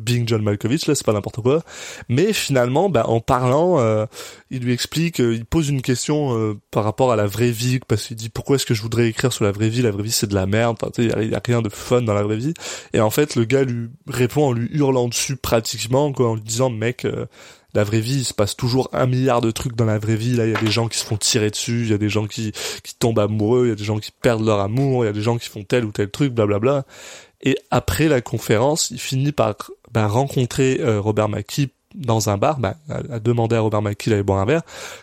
[0.00, 1.62] Being John Malkovich là, c'est pas n'importe quoi.
[2.08, 4.06] Mais finalement, bah, en parlant, euh,
[4.50, 7.78] il lui explique, euh, il pose une question euh, par rapport à la vraie vie
[7.86, 9.82] parce qu'il dit pourquoi est-ce que je voudrais écrire sur la vraie vie?
[9.82, 10.76] La vraie vie c'est de la merde.
[10.80, 12.54] Enfin, il y y, a rien de fun dans la vraie vie.
[12.92, 16.42] Et en fait, le gars lui répond en lui hurlant dessus pratiquement, quoi, en lui
[16.42, 17.04] disant mec.
[17.04, 17.26] euh,
[17.74, 20.34] la vraie vie, il se passe toujours un milliard de trucs dans la vraie vie.
[20.36, 22.08] Là, il y a des gens qui se font tirer dessus, il y a des
[22.08, 22.52] gens qui,
[22.84, 25.12] qui tombent amoureux, il y a des gens qui perdent leur amour, il y a
[25.12, 26.84] des gens qui font tel ou tel truc, blablabla.
[27.44, 29.54] Et après la conférence, il finit par
[29.92, 32.74] bah, rencontrer euh, Robert Mackie dans un bar, à,
[33.12, 34.62] à demander à Robert Mackie d'aller boire un verre,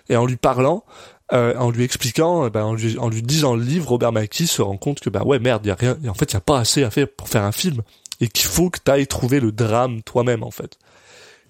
[0.09, 0.83] et en lui parlant,
[1.31, 4.47] euh, en lui expliquant, euh, bah, en, lui, en lui disant le livre, Robert Mackie
[4.47, 6.41] se rend compte que bah ouais merde, y a rien, en fait il y a
[6.41, 7.83] pas assez à faire pour faire un film,
[8.19, 10.77] et qu'il faut que tu ailles trouver le drame toi-même en fait.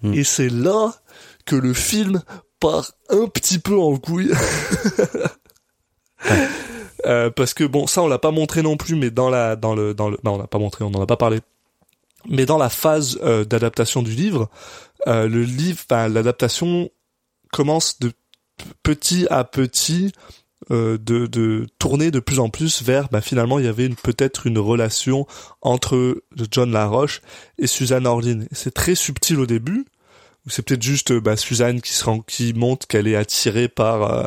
[0.02, 0.14] Hmm.
[0.14, 0.94] Et c'est là
[1.46, 2.22] que le film
[2.60, 4.30] part un petit peu en couille.
[7.06, 9.74] Euh, parce que bon, ça on l'a pas montré non plus, mais dans la dans
[9.74, 11.40] le dans le non on l'a pas montré, on n'en a pas parlé.
[12.28, 14.48] Mais dans la phase euh, d'adaptation du livre,
[15.08, 16.90] euh, le livre, enfin, l'adaptation
[17.52, 18.12] commence de
[18.82, 20.12] petit à petit
[20.70, 24.46] euh, de, de tourner de plus en plus vers bah, finalement il y avait peut-être
[24.46, 25.26] une relation
[25.60, 27.20] entre John Laroche
[27.58, 28.44] et Suzanne Orlin.
[28.52, 29.86] C'est très subtil au début,
[30.46, 34.02] ou c'est peut-être juste bah, Suzanne qui se rend, qui montre qu'elle est attirée par
[34.02, 34.24] euh,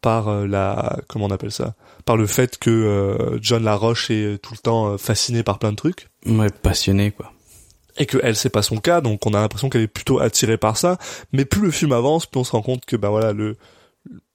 [0.00, 1.74] par la comment on appelle ça?
[2.08, 5.72] Par le fait que euh, John Laroche est tout le temps euh, fasciné par plein
[5.72, 7.32] de trucs Ouais, passionné quoi.
[7.98, 10.56] et que elle c'est pas son cas donc on a l'impression qu'elle est plutôt attirée
[10.56, 10.96] par ça
[11.34, 13.56] mais plus le film avance plus on se rend compte que bah voilà le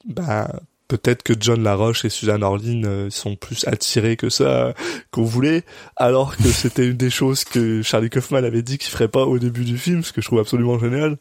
[0.05, 0.51] bah
[0.87, 4.73] peut-être que John Laroche et Suzanne Orlin euh, sont plus attirés que ça euh,
[5.09, 5.63] qu'on voulait
[5.95, 9.39] alors que c'était une des choses que Charlie Kaufman avait dit qu'il ferait pas au
[9.39, 11.17] début du film ce que je trouve absolument génial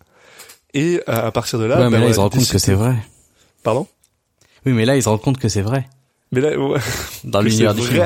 [0.75, 2.59] Et euh, à partir de là, ouais, mais bah, là, ils se rendent compte que
[2.59, 2.95] c'est vrai.
[3.63, 3.87] Pardon?
[4.67, 5.87] Oui, mais là, ils se rendent compte que c'est vrai.
[6.33, 6.81] Mais là, ouais,
[7.25, 8.05] Dans que l'univers du film.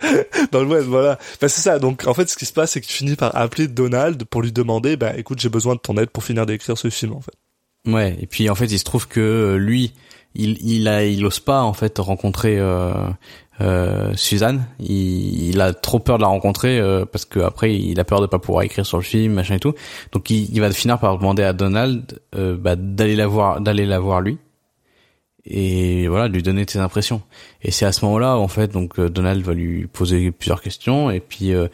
[0.52, 1.18] Dans le web, voilà.
[1.40, 1.78] Bah c'est ça.
[1.78, 4.52] Donc en fait, ce qui se passe, c'est qu'il finit par appeler Donald pour lui
[4.52, 7.34] demander, bah écoute, j'ai besoin de ton aide pour finir d'écrire ce film en fait.
[7.86, 9.94] Ouais, et puis en fait, il se trouve que euh, lui,
[10.34, 12.92] il il a il ose pas en fait rencontrer euh,
[13.60, 14.66] euh, Suzanne.
[14.78, 18.20] Il, il a trop peur de la rencontrer euh, parce que après il a peur
[18.20, 19.74] de pas pouvoir écrire sur le film, machin et tout.
[20.12, 23.86] Donc il, il va finir par demander à Donald euh, bah, d'aller la voir, d'aller
[23.86, 24.38] la voir lui
[25.44, 27.22] et voilà, lui donner ses impressions.
[27.62, 31.10] Et c'est à ce moment-là en fait donc euh, Donald va lui poser plusieurs questions
[31.10, 31.68] et puis euh,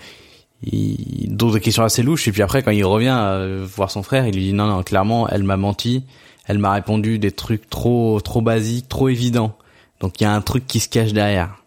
[0.62, 4.26] il d'autres questions assez louches et puis après quand il revient euh, voir son frère
[4.26, 6.04] il lui dit non non clairement elle m'a menti.
[6.46, 9.56] Elle m'a répondu des trucs trop trop basiques trop évidents.
[10.00, 11.62] Donc il y a un truc qui se cache derrière.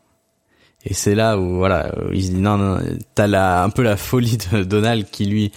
[0.86, 2.80] Et c'est là où voilà il se dit non non
[3.16, 5.52] t'as la un peu la folie de Donald qui lui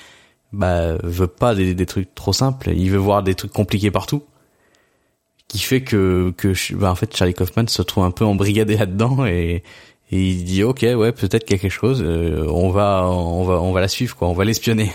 [0.52, 2.70] bah veut pas des trucs trop simples.
[2.74, 4.22] Il veut voir des trucs compliqués partout
[5.50, 9.26] qui fait que que bah, en fait Charlie Kaufman se trouve un peu embrigadé là-dedans
[9.26, 9.64] et
[10.12, 13.80] et il dit ok ouais peut-être quelque chose euh, on va on va on va
[13.80, 14.92] la suivre quoi on va l'espionner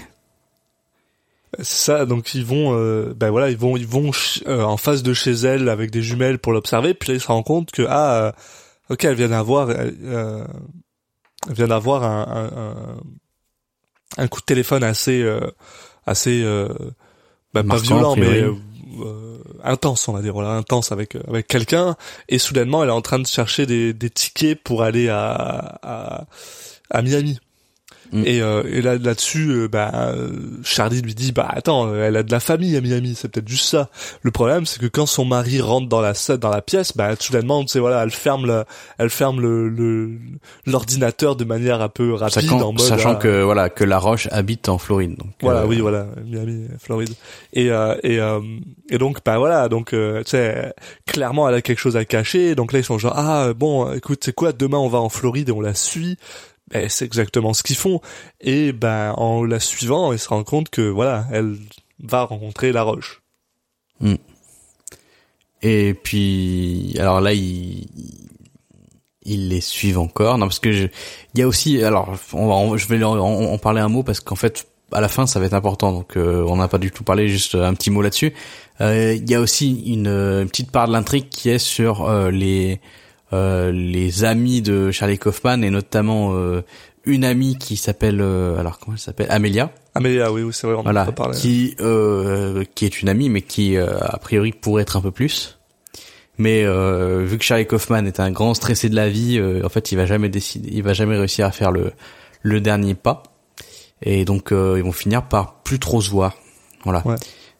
[1.59, 2.05] C'est ça.
[2.05, 4.11] Donc ils vont, euh, bah voilà, ils vont, ils vont
[4.47, 6.93] euh, en face de chez elle avec des jumelles pour l'observer.
[6.93, 8.31] Puis là, il se rend compte que ah, euh,
[8.89, 10.45] ok, elle vient d'avoir, euh, euh,
[11.47, 12.49] elle vient d'avoir un,
[14.17, 15.39] un, un, coup de téléphone assez, euh,
[16.05, 16.67] assez, euh,
[17.53, 18.43] bah, pas violent, a mais
[19.01, 21.95] euh, intense, on va dire, voilà, intense avec euh, avec quelqu'un.
[22.29, 26.25] Et soudainement, elle est en train de chercher des, des tickets pour aller à à,
[26.89, 27.39] à Miami.
[28.11, 28.23] Mm.
[28.25, 30.13] Et, euh, et là là-dessus, euh, bah,
[30.63, 33.47] Charlie lui dit bah attends, euh, elle a de la famille à Miami, c'est peut-être
[33.47, 33.89] juste ça.
[34.21, 37.61] Le problème, c'est que quand son mari rentre dans la dans la pièce, bah soudainement,
[37.63, 38.65] tu sais voilà, elle ferme la,
[38.97, 40.11] elle ferme le
[40.65, 43.99] l'ordinateur de manière un peu rapide sachant, en mode sachant ah, que voilà que La
[43.99, 47.13] Roche habite en Floride donc voilà, euh, oui, voilà, Miami, Floride.
[47.53, 48.39] Et euh, et euh,
[48.89, 50.73] et donc bah voilà, donc euh, tu sais
[51.05, 52.55] clairement elle a quelque chose à cacher.
[52.55, 55.49] Donc là ils sont genre ah bon, écoute, c'est quoi demain on va en Floride
[55.49, 56.17] et on la suit.
[56.71, 58.01] Ben, c'est exactement ce qu'ils font.
[58.41, 61.57] Et ben en la suivant, ils se rendent compte que voilà, elle
[61.99, 63.21] va rencontrer La Roche.
[65.61, 67.87] Et puis, alors là, ils,
[69.25, 70.37] les suivent encore.
[70.37, 70.87] Non, parce que je,
[71.33, 74.03] il y a aussi, alors, on va, on- je vais en, en- parler un mot
[74.03, 75.91] parce qu'en fait, à la fin, ça va être important.
[75.91, 78.33] Donc, euh, on n'a pas du tout parlé, juste un petit mot là-dessus.
[78.81, 82.79] Euh, Il y a aussi une, petite part de l'intrigue qui est sur euh, les
[83.31, 86.61] les amis de Charlie Kaufman et notamment euh,
[87.05, 90.75] une amie qui s'appelle, euh, alors comment elle s'appelle, Amelia Amélia, oui, oui, c'est vrai,
[90.75, 91.37] on en voilà, a pas parlé.
[91.37, 95.11] qui euh, qui est une amie, mais qui euh, a priori pourrait être un peu
[95.11, 95.57] plus.
[96.37, 99.69] Mais euh, vu que Charlie Kaufman est un grand stressé de la vie, euh, en
[99.69, 101.93] fait, il va jamais décider, il va jamais réussir à faire le
[102.41, 103.23] le dernier pas.
[104.01, 106.35] Et donc, euh, ils vont finir par plus trop se voir.
[106.83, 107.01] Voilà.
[107.07, 107.15] Ouais.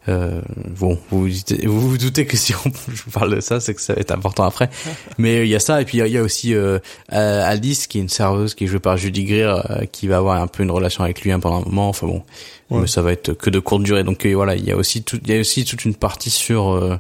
[0.08, 0.40] Euh,
[0.80, 3.60] bon, vous vous, doutez- vous vous doutez que si on, je vous parle de ça,
[3.60, 4.70] c'est que ça va être important après.
[5.18, 6.78] Mais il y a ça, et puis il y a- il y, a aussi euh,
[7.14, 10.18] euh, Alice, qui est une serveuse, qui est jouée par Judy Greer, euh, qui va
[10.18, 11.90] avoir un peu une relation avec lui hein, pendant un moment.
[11.90, 12.24] Enfin bon,
[12.72, 12.82] Ouais.
[12.82, 14.04] mais ça va être que de courte durée.
[14.04, 16.30] Donc euh, voilà, il y a aussi tout, il y a aussi toute une partie
[16.32, 16.98] sur euh,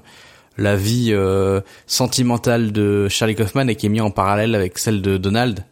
[0.58, 5.02] la vie euh, sentimentale de Charlie Kaufman et qui est mis en parallèle avec celle
[5.02, 5.64] de Donald,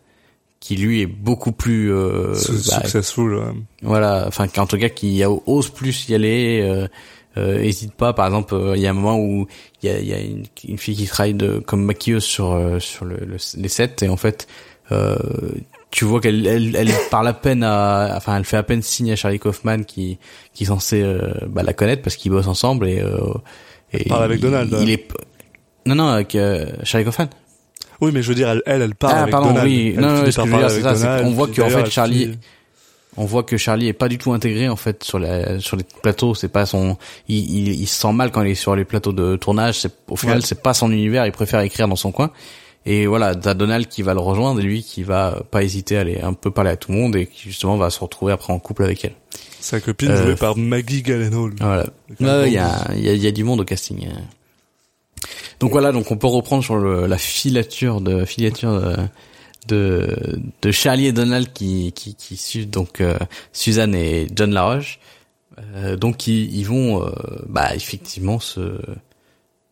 [0.60, 2.36] qui lui est beaucoup plus euh, bah,
[2.82, 3.36] Successful.
[3.36, 3.44] ouais.
[3.82, 6.88] voilà enfin en tout cas qui ose plus y aller euh, euh,
[7.38, 9.48] hésite pas par exemple euh, il y a un moment où
[9.82, 12.80] il y a, y a une, une fille qui travaille de comme maquilleuse sur euh,
[12.80, 14.48] sur le, le- les sets et en fait
[14.92, 15.16] euh,
[15.92, 19.12] tu vois qu'elle elle, elle parle à peine à enfin elle fait à peine signe
[19.12, 20.20] à Charlie Kaufman qui
[20.54, 23.18] qui est censé euh, bah, la connaître parce qu'ils bossent ensemble et euh,
[23.94, 25.08] et parle avec il- Donald, il, est
[25.86, 27.28] non non avec euh, Charlie Kaufman
[28.02, 29.68] Oui, mais je veux dire, elle, elle, elle parle Ah, avec pardon, Donald.
[29.68, 29.94] oui.
[29.96, 31.48] Elle Non, non, ce que je veux dire, c'est avec ça, c'est Donald, qu'on voit
[31.48, 32.38] qu'en fait, Charlie-
[33.18, 35.86] on voit que Charlie est pas du tout intégré en fait sur la sur les
[36.02, 36.34] plateaux.
[36.36, 36.98] C'est pas son
[37.28, 37.38] il,
[37.68, 39.80] il, il se sent mal quand il est sur les plateaux de tournage.
[39.80, 40.44] C'est au final Ouais.
[40.46, 41.26] c'est pas son univers.
[41.26, 42.32] Il préfère écrire dans son coin.
[42.86, 46.02] Et voilà t'as Donald qui va le rejoindre et lui qui va pas hésiter à
[46.02, 48.52] aller un peu parler à tout le monde et qui justement va se retrouver après
[48.52, 49.14] en couple avec elle.
[49.62, 51.52] Sa copine Euh, jouée par Maggie Gyllenhaal.
[51.62, 51.86] voilà.
[52.20, 54.20] Gros il y a il y a, y a du monde au casting euh.
[55.62, 58.96] donc voilà donc on peut reprendre sur le, la filature de filature de,
[59.68, 63.18] de de Charlie et Donald qui qui, qui suivent donc euh,
[63.52, 65.00] Suzanne et John Laroche
[65.76, 67.12] euh, donc ils, ils vont euh,
[67.48, 68.78] bah effectivement se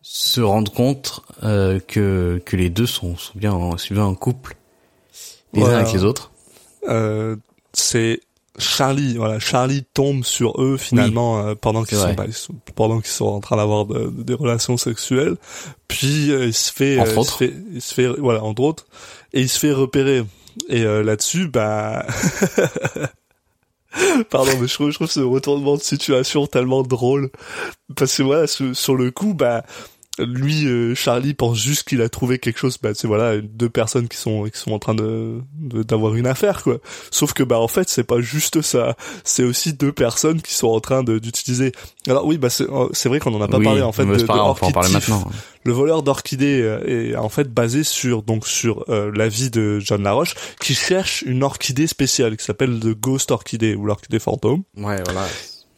[0.02, 4.14] se rendre compte euh, que que les deux sont sont bien en, sont bien en
[4.14, 4.56] couple
[5.54, 5.76] les Voilà.
[5.76, 6.30] uns avec les autres.
[6.88, 7.36] Euh,
[7.74, 8.20] c'est
[8.58, 12.26] Charlie, voilà, Charlie tombe sur eux finalement euh, pendant qu'ils sont, bah,
[12.74, 15.36] pendant qu'ils sont en train d'avoir de- de- des relations sexuelles.
[15.88, 18.86] Puis euh, il se fait, Entre il se fait, il se fait, voilà, entre autres,
[19.32, 20.24] et il se fait repérer.
[20.68, 22.06] Et euh, là-dessus, bah,
[24.30, 27.30] Pardon, mais je trouve, je trouve ce retournement de situation tellement drôle.
[27.94, 29.64] Parce que voilà, sur, le coup, bah,
[30.18, 32.76] lui, euh, Charlie pense juste qu'il a trouvé quelque chose.
[32.82, 36.62] Bah, c'est voilà, deux personnes qui sont qui sont en train de d'avoir une affaire,
[36.62, 36.78] quoi.
[37.10, 38.96] Sauf que bah en fait, c'est pas juste ça.
[39.24, 41.72] C'est aussi deux personnes qui sont en train de d'utiliser.
[42.08, 44.04] Alors oui, bah c'est euh, c'est vrai qu'on en a pas oui, parlé en fait
[44.04, 45.24] de, pas de grave, on peut en parler maintenant.
[45.64, 49.78] Le voleur d'orchidées euh, est en fait basé sur donc sur euh, la vie de
[49.78, 54.62] John Laroche qui cherche une orchidée spéciale qui s'appelle le Ghost Orchidée ou l'orchidée fantôme.
[54.76, 55.26] Ouais, voilà.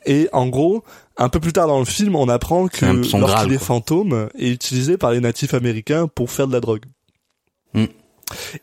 [0.07, 0.85] Et en gros,
[1.17, 2.85] un peu plus tard dans le film, on apprend que
[3.17, 3.67] l'orchidée quoi.
[3.67, 6.85] fantôme est utilisée par les natifs américains pour faire de la drogue.
[7.73, 7.87] Hmm.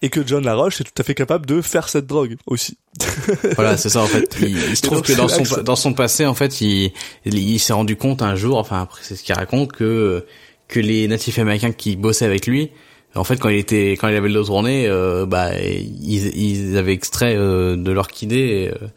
[0.02, 2.78] Et que John Laroche est tout à fait capable de faire cette drogue aussi.
[3.56, 4.36] Voilà, c'est ça en fait.
[4.42, 6.92] Il, il se trouve donc, que dans son ça- dans son passé en fait, il
[7.26, 10.26] il, il s'est rendu compte un jour, enfin après c'est ce qu'il raconte que
[10.68, 12.72] que les natifs américains qui bossaient avec lui,
[13.16, 16.78] en fait quand il était quand il avait le dos tourné, euh, bah ils ils
[16.78, 18.88] avaient extrait euh, de l'orchidée euh,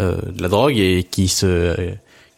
[0.00, 1.74] euh, de la drogue et qui se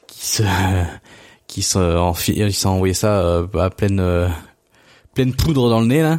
[0.07, 0.43] qui se
[1.47, 4.28] qui se enfi- ils s'est envoyé ça euh, à pleine euh,
[5.14, 6.18] pleine poudre dans le nez là.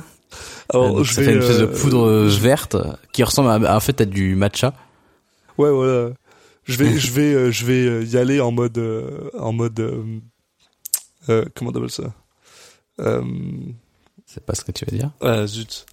[0.74, 2.76] Alors, Donc, je ça vais, fait une espèce de euh, poudre euh, verte
[3.12, 4.74] qui ressemble à, en fait à du matcha.
[5.58, 6.10] Ouais, voilà.
[6.66, 9.80] Je vais, je vais, euh, je vais euh, y aller en mode, euh, en mode,
[9.80, 10.04] euh,
[11.30, 12.14] euh, comment on appelle ça?
[13.00, 13.22] Euh,
[14.36, 15.10] C'est pas ce que tu veux dire.
[15.22, 15.86] Ah zut.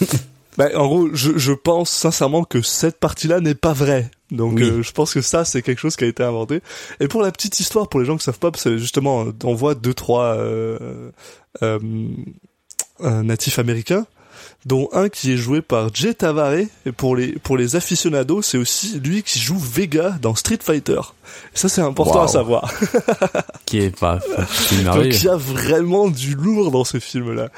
[0.58, 4.10] bah, en gros, je, je pense sincèrement que cette partie-là n'est pas vraie.
[4.30, 4.64] Donc, Oui.
[4.64, 6.60] euh, je pense que ça, c'est quelque chose qui a été inventé.
[7.00, 9.54] Et pour la petite histoire, pour les gens qui savent pas, parce que justement, on
[9.54, 11.10] voit deux, trois euh,
[11.62, 11.78] euh,
[13.00, 14.06] euh, natifs américains,
[14.66, 16.66] dont un qui est joué par Jay Tavare.
[16.84, 21.00] Et pour les pour les aficionados, c'est aussi lui qui joue Vega dans Street Fighter.
[21.54, 22.72] Et ça, c'est important à savoir.
[23.66, 24.20] Qui est pas,
[24.84, 27.48] Donc il y a vraiment du lourd dans ce film-là.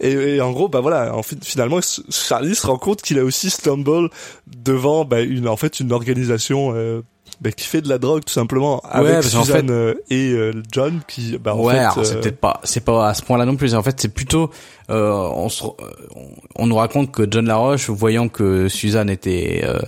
[0.00, 3.24] Et, et en gros, bah voilà, en fait, finalement, Charlie se rend compte qu'il a
[3.24, 4.10] aussi stumble
[4.46, 7.02] devant bah, une, en fait, une organisation euh,
[7.40, 10.52] bah, qui fait de la drogue tout simplement avec parce qu'en Suzanne euh, et euh,
[10.72, 13.22] John qui, bah en ouais, fait, alors euh, c'est peut-être pas, c'est pas à ce
[13.22, 13.74] point-là non plus.
[13.74, 14.50] En fait, c'est plutôt,
[14.90, 15.74] euh, on, se, on,
[16.56, 19.78] on nous raconte que John Laroche, voyant que Suzanne était, euh,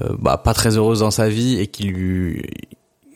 [0.00, 2.42] euh, bah, pas très heureuse dans sa vie et qu'il lui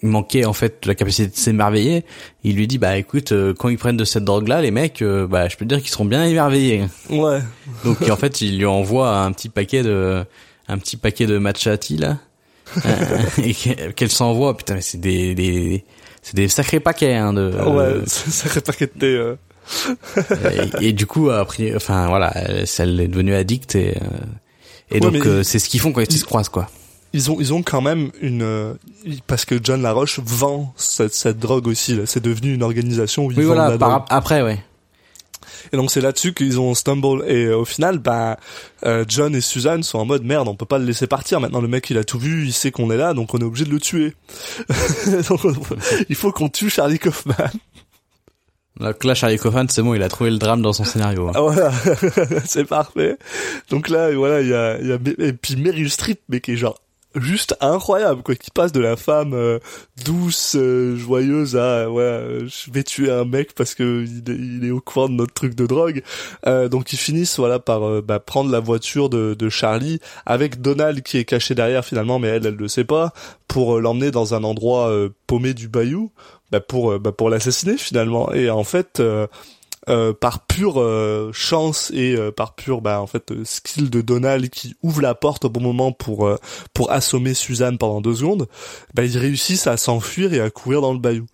[0.03, 2.07] manquait en fait la capacité de s'émerveiller,
[2.43, 5.27] il lui dit bah écoute, euh, quand ils prennent de cette drogue-là, les mecs, euh,
[5.27, 6.87] bah je peux te dire qu'ils seront bien émerveillés.
[7.11, 7.41] ouais,
[7.85, 10.25] Donc en fait, il lui envoie un petit paquet de,
[10.69, 12.15] un petit paquet de matcha tea là, Euh,
[13.43, 13.55] et
[13.95, 14.57] qu'elle s'envoie.
[14.57, 15.85] Putain, mais c'est des, des,
[16.23, 17.51] c'est des sacrés paquets hein, de.
[17.51, 19.37] ouais, ça serait pas qu'être euh,
[20.81, 24.01] et, et du coup après enfin voilà elle, elle est devenue addict et euh,
[24.91, 26.69] et Ouais, donc euh, c'est ce qu'ils font quand ils se croisent quoi
[27.13, 28.75] ils ont ils ont quand même une euh,
[29.29, 32.03] parce que John Laroche vend cette, cette drogue aussi là.
[32.07, 34.01] c'est devenu une organisation où ils oui vendent voilà la par drogue.
[34.03, 34.59] ap- après ouais
[35.73, 37.25] Et donc c'est là-dessus qu'ils ont stumble.
[37.29, 38.39] Et euh, au final bah
[38.85, 41.41] euh, John et Suzanne sont en mode merde on peut pas le laisser partir.
[41.41, 43.45] Maintenant le mec il a tout vu il sait qu'on est là donc on est
[43.45, 44.15] obligé de le tuer.
[45.29, 45.55] Donc, on-
[46.09, 47.35] il faut qu'on tue Charlie Kaufman.
[48.79, 51.33] Donc là Charlie Kaufman c'est bon il a trouvé le drame dans son scénario hein.
[51.35, 51.73] Ah, voilà.
[52.47, 53.17] C'est parfait.
[53.69, 56.53] Donc là voilà il y a, il y a et puis Meryl Streep mais qui
[56.53, 56.79] est genre
[57.15, 59.59] juste incroyable quoi qui passe de la femme euh,
[60.05, 64.37] douce euh, joyeuse à ouais euh, je vais tuer un mec parce que il est,
[64.37, 66.03] il est au courant de notre truc de drogue.
[66.47, 70.61] Euh, donc ils finissent voilà par euh, bah, prendre la voiture de, de Charlie avec
[70.61, 73.13] Donald qui est caché derrière finalement mais elle elle le sait pas
[73.49, 74.93] pour l'emmener dans un endroit
[75.27, 76.13] paumé du bayou
[76.53, 78.33] bah, pour bah, pour l'assassiner finalement.
[78.33, 79.03] Et en fait
[79.89, 84.03] euh, par pure euh, chance et euh, par pure bah en fait euh, skill de
[84.03, 86.37] Donald qui ouvre la porte au bon moment pour euh,
[86.75, 88.47] pour assommer Suzanne pendant deux secondes,
[88.95, 91.27] bah ils réussissent à s'enfuir et à courir dans le bayou.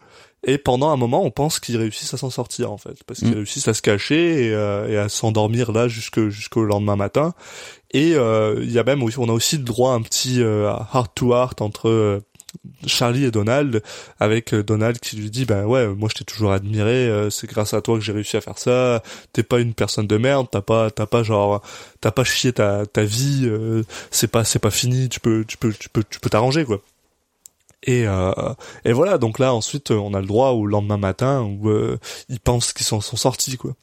[0.48, 3.30] Et pendant un moment, on pense qu'ils réussissent à s'en sortir en fait, parce qu'ils
[3.30, 3.34] Mm.
[3.34, 7.34] réussissent à se cacher et, euh, et à s'endormir là jusque jusqu'au lendemain matin.
[7.90, 10.70] Et euh, il y a même on a aussi le droit à un petit euh,
[10.94, 12.20] heart to heart entre euh,
[12.86, 13.82] Charlie et Donald,
[14.20, 17.46] avec euh, Donald qui lui dit ben ouais, moi je t'ai toujours admiré, euh, c'est
[17.48, 19.02] grâce à toi que j'ai réussi à faire ça.
[19.32, 21.62] T'es pas une personne de merde, t'as pas t'as pas genre
[22.00, 25.56] t'as pas chié ta ta vie, euh, c'est pas c'est pas fini, tu peux tu
[25.56, 26.80] peux tu peux tu peux t'arranger quoi.
[27.82, 28.32] Et euh,
[28.84, 31.98] et voilà donc là ensuite on a le droit au lendemain matin où euh,
[32.28, 33.74] ils pensent qu'ils sont sortis quoi.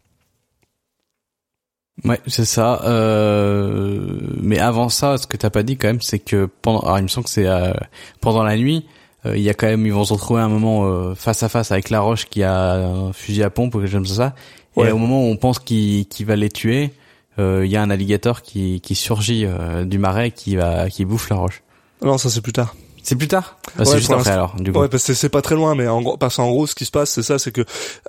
[2.06, 4.00] Ouais c'est ça euh,
[4.42, 7.04] mais avant ça ce que t'as pas dit quand même c'est que pendant alors il
[7.04, 7.72] me semble que c'est euh,
[8.20, 8.86] pendant la nuit
[9.26, 11.50] euh, il y a quand même ils vont se retrouver un moment euh, face à
[11.50, 14.34] face avec la roche qui a un fusil à pompe ou quelque chose comme ça
[14.76, 14.90] Ouais.
[14.90, 16.94] et au moment où on pense qu'il va les tuer
[17.38, 21.06] euh, il y a un alligator qui qui surgit euh, du marais qui va qui
[21.06, 21.62] bouffe la roche
[22.02, 22.76] Non ça c'est plus tard.
[23.04, 24.80] C'est plus tard bah, Ouais, c'est juste après alors du coup.
[24.80, 26.86] Ouais, parce que c'est pas très loin, mais en gros, parce qu'en gros, ce qui
[26.86, 27.62] se passe, c'est ça, c'est que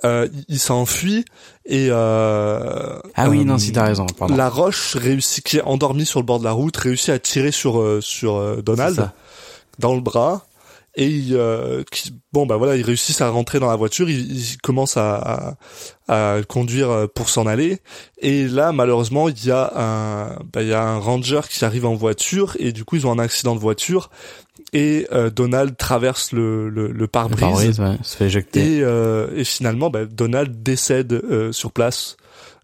[0.05, 1.25] euh, il- s'enfuit
[1.65, 4.35] et euh, ah oui euh, non si t'as raison pardon.
[4.35, 7.51] La roche réussit, qui est endormie sur le bord de la route, réussit à tirer
[7.51, 9.11] sur euh, sur euh, Donald.
[9.79, 10.45] dans le bras
[10.95, 14.53] et il, euh, qui, bon bah voilà, ils réussissent à rentrer dans la voiture, ils,
[14.53, 15.57] ils commencent à,
[16.07, 17.79] à, à conduire pour s'en aller.
[18.19, 21.85] Et là malheureusement il y a un bah, il y a un ranger qui arrive
[21.85, 24.09] en voiture et du coup ils ont un accident de voiture.
[24.73, 27.39] Et euh, Donald traverse le, le, le pare-brise.
[27.39, 28.77] Pare-brise, ouais, se fait éjecter.
[28.77, 32.17] et, euh, et finalement bah, Donald décède euh, sur place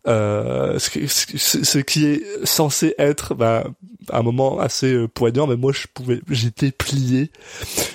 [0.08, 3.66] euh, ce, qui- ce- ce qui est censé être bah,
[4.12, 7.30] un moment assez euh, poignant mais moi je pouvais j'étais plié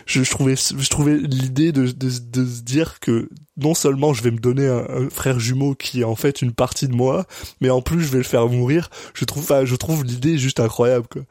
[0.06, 4.22] je, je trouvais je trouvais l'idée de, de, de se dire que non seulement je
[4.22, 7.26] vais me donner un, un frère jumeau qui est en fait une partie de moi
[7.60, 10.60] mais en plus je vais le faire mourir je trouve enfin, je trouve l'idée juste
[10.60, 11.22] incroyable quoi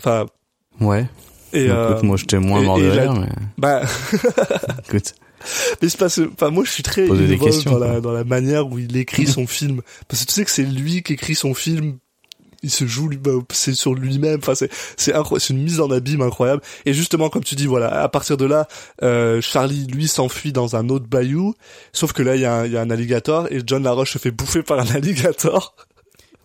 [0.00, 0.26] enfin
[0.80, 1.06] Ouais.
[1.52, 3.28] et Écoute, euh, moi, j'étais moins mort de rire, mais
[3.58, 3.82] bah
[4.88, 5.14] écoute.
[5.82, 8.66] Mais c'est parce que, enfin, moi, je suis très des dans la, dans la manière
[8.68, 9.82] où il écrit son film.
[10.08, 11.98] Parce que tu sais que c'est lui qui écrit son film.
[12.64, 14.38] Il se joue, bah, c'est sur lui-même.
[14.38, 15.12] Enfin, c'est, c'est
[15.50, 16.62] une mise en abîme incroyable.
[16.86, 18.68] Et justement, comme tu dis, voilà, à partir de là,
[19.02, 21.54] euh, Charlie, lui, s'enfuit dans un autre bayou.
[21.92, 24.12] Sauf que là, il y a un, il y a un alligator et John Laroche
[24.12, 25.74] se fait bouffer par un alligator.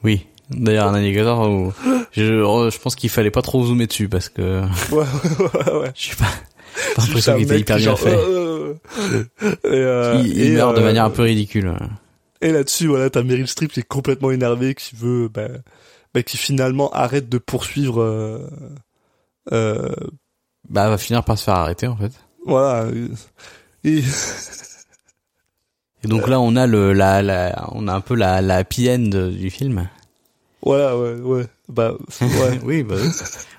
[0.04, 0.26] Oui.
[0.50, 1.74] D'ailleurs, un alligator où
[2.14, 5.04] je, je pense qu'il fallait pas trop zoomer dessus parce que Ouais,
[5.40, 5.92] ouais, ouais.
[5.94, 6.32] je suis pas,
[6.86, 8.16] juste l'impression qu'il était hyper bien genre, fait.
[8.16, 9.24] euh, euh,
[9.64, 11.74] et, euh, il, il et, meurt de euh, manière un peu ridicule.
[12.42, 15.48] Et là-dessus, voilà, t'as Meryl Streep qui est complètement énervée, qui veut, bah,
[16.14, 18.48] bah, qui finalement arrête de poursuivre, euh,
[19.52, 19.90] euh,
[20.70, 22.12] Bah, elle va finir par se faire arrêter en fait.
[22.46, 22.88] voilà.
[23.84, 24.04] Et,
[26.04, 28.90] Et donc là, on a le, la, la, on a un peu la, la happy
[28.90, 29.90] end du film.
[30.62, 32.60] voilà, ouais, ouais, bah, ouais.
[32.64, 33.10] oui, bah, oui.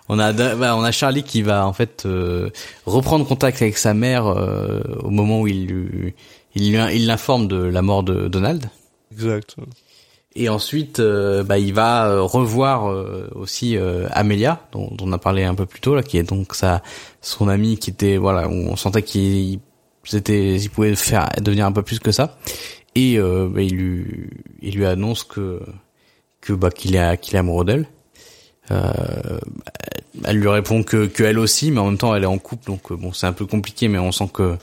[0.08, 2.50] On a, bah, on a Charlie qui va en fait euh,
[2.86, 6.14] reprendre contact avec sa mère euh, au moment où il lui,
[6.54, 8.66] il lui, il l'informe de la mort de Donald.
[9.12, 9.56] exact.
[10.34, 15.12] Et ensuite, euh, bah, il va euh, revoir euh, aussi euh, Amelia, dont, dont on
[15.12, 16.82] a parlé un peu plus tôt là, qui est donc sa
[17.20, 19.58] son amie, qui était voilà, on sentait qu'il
[20.04, 22.38] c'était, il pouvait faire devenir un peu plus que ça.
[22.94, 24.30] Et euh, bah, il lui
[24.62, 25.60] il lui annonce que
[26.40, 27.86] que bah qu'il est qu'il est amoureux d'elle.
[28.70, 29.38] Euh,
[30.24, 32.66] elle lui répond que que elle aussi, mais en même temps elle est en couple,
[32.66, 34.56] donc euh, bon c'est un peu compliqué, mais on sent que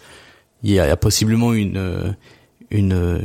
[0.64, 2.12] il y y a possiblement une euh,
[2.72, 3.22] une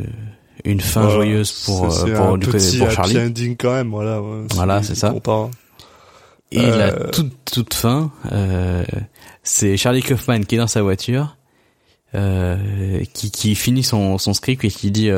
[0.65, 3.19] une fin joyeuse pour c'est pour un du petit pour happy Charlie.
[3.19, 4.21] ending quand même, voilà.
[4.23, 5.15] ouais, Voilà, c'est ça.
[6.53, 8.85] Et Euh, la toute toute fin, euh,
[9.43, 11.37] c'est Charlie Kaufman qui est dans sa voiture,
[12.15, 15.11] euh, qui qui finit son son script et qui dit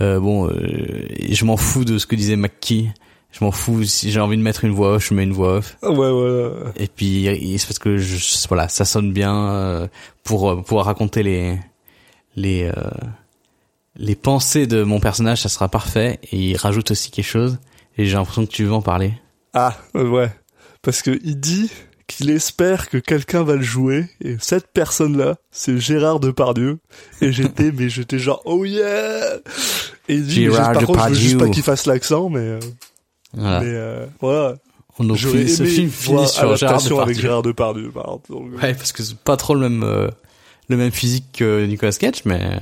[0.00, 2.90] bon, euh, je m'en fous de ce que disait McKee.
[3.30, 5.58] Je m'en fous si j'ai envie de mettre une voix off, je mets une voix
[5.58, 5.76] off.
[5.82, 6.72] Ouais, voilà.
[6.76, 9.88] Et puis c'est parce que je, voilà, ça sonne bien euh,
[10.24, 11.58] pour euh, pouvoir raconter les
[12.36, 12.90] les euh,
[13.96, 16.20] les pensées de mon personnage, ça sera parfait.
[16.32, 17.58] Et il rajoute aussi quelque chose.
[17.98, 19.12] Et j'ai l'impression que tu veux en parler.
[19.54, 20.30] Ah, ouais.
[20.82, 21.70] Parce que il dit
[22.06, 26.78] qu'il espère que quelqu'un va le jouer, et cette personne-là, c'est Gérard Depardieu.
[27.20, 29.36] Et j'étais, mais j'étais genre, oh yeah!
[30.08, 31.48] Et il dit, mais Gérard par contre, je veux juste Depardieu.
[31.50, 32.60] pas qu'il fasse l'accent, mais, euh,
[33.34, 33.60] Voilà.
[33.60, 34.54] mais, euh, voilà.
[34.98, 37.20] Donc J'aurais fi- ce aimé film voir sur Gérard avec.
[37.20, 38.32] Gérard Depardieu, par exemple.
[38.32, 40.08] Euh, Ouais, parce que c'est pas trop le même euh,
[40.68, 42.58] le même physique que Nicolas Cage, mais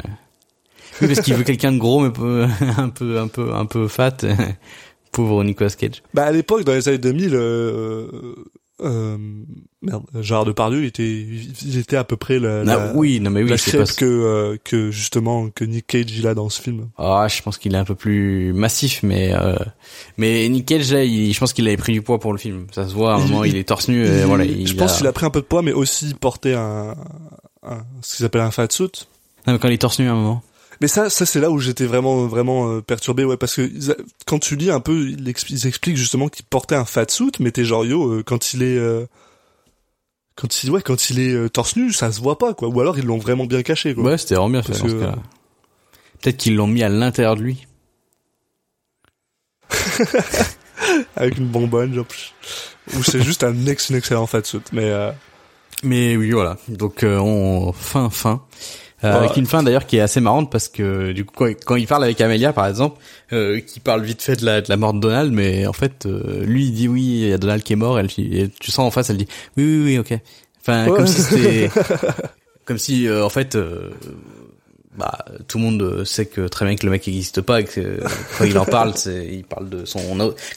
[1.01, 2.47] oui, parce qu'il veut quelqu'un de gros mais peu-
[2.79, 4.17] un peu un peu un peu fat.
[5.13, 6.03] Pauvre Nicolas Cage.
[6.13, 8.07] Bah, à l'époque, dans les années 2000, euh,
[8.83, 9.17] euh,
[9.83, 11.09] merde, Gérard Depardieu, il était,
[11.65, 13.85] il était à peu près la, la, Ah, oui, non mais oui, la pas.
[13.93, 16.89] que, euh, que justement, que Nick Cage, il a dans ce film.
[16.99, 19.57] Ah, je pense qu'il est un peu plus massif, mais euh,
[20.19, 22.67] mais Nick Cage, là, il- je pense qu'il avait pris du poids pour le film.
[22.73, 24.05] Ça se voit, à un moment, il, il- est torse nu.
[24.07, 26.13] Et Il- voilà, je pense a- qu'il a pris un peu de poids, mais aussi
[26.15, 26.95] porté un,
[27.63, 29.07] un ce qu'ils appellent un fat suit.
[29.47, 30.43] Non, mais quand il est torse nu à un moment.
[30.81, 33.71] Mais ça, ça c'est là où j'étais vraiment, vraiment euh, perturbé, ouais, parce que
[34.27, 37.33] quand tu lis un peu, ils, expli- ils expliquent justement qu'il portait un fat suit,
[37.41, 39.07] mais t'es genre yo, euh, quand il est, euh,
[40.35, 42.69] quand il, ouais, quand il est torse nu, ça se voit pas, quoi.
[42.69, 44.05] Ou alors ils l'ont vraiment bien caché, quoi.
[44.05, 44.99] Ouais, c'était vraiment bien fait Parce que-.
[46.23, 47.67] Peut-être qu'ils l'ont mis à l'intérieur de lui.
[51.17, 52.07] Avec une bonbonne, genre,
[52.97, 55.11] ou c'est juste un ex, excellent fat suit, mais euh,
[55.83, 56.59] Mais oui, voilà.
[56.69, 58.43] Donc euh, on fin fin.
[59.07, 59.19] Euh.
[59.19, 61.87] Avec une fin d'ailleurs qui est assez marrante parce que du coup quand, quand il
[61.87, 62.99] parle avec Amelia par exemple,
[63.33, 66.07] euh, qui parle vite fait de la, de la mort de Donald, mais en fait
[66.07, 68.71] euh, lui il dit oui il y a Donald qui est mort, elle et tu
[68.71, 70.19] sens en face elle dit oui oui oui ok.
[70.61, 70.97] Enfin Ouais.
[70.97, 71.71] comme si c'était
[72.65, 73.91] comme si euh, en fait euh,
[74.97, 78.01] bah tout le monde sait que très bien que le mec n'existe pas et que
[78.39, 80.01] quand il en parle c'est il parle de son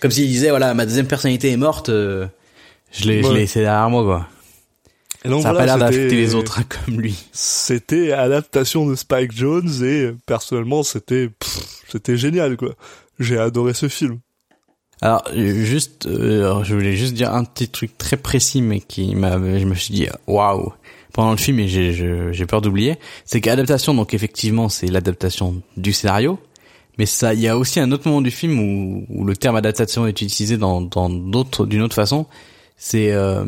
[0.02, 2.26] comme s'il disait voilà ma deuxième personnalité est morte, euh,
[2.92, 3.34] je l'ai je Ouais.
[3.34, 4.28] l'ai laissé derrière moi quoi.
[5.26, 7.16] Et donc Ça a voilà, pas l'air d'affecter les autres hein, comme lui.
[7.34, 11.30] C'était adaptation de Spike Jones et personnellement c'était,
[11.90, 12.76] c'était génial, quoi.
[13.20, 14.20] J'ai adoré ce film.
[15.02, 19.34] Alors juste, euh, je voulais juste dire un petit truc très précis, mais qui m'a,
[19.34, 20.74] je me suis dit waouh
[21.14, 22.98] pendant le film et j'ai peur d'oublier.
[23.26, 26.40] C'est qu'adaptation, donc effectivement, c'est l'adaptation du scénario,
[26.98, 29.56] mais ça, il y a aussi un autre moment du film où, où le terme
[29.56, 32.26] adaptation est utilisé dans dans d'autres d'une autre façon.
[32.76, 33.46] C'est euh,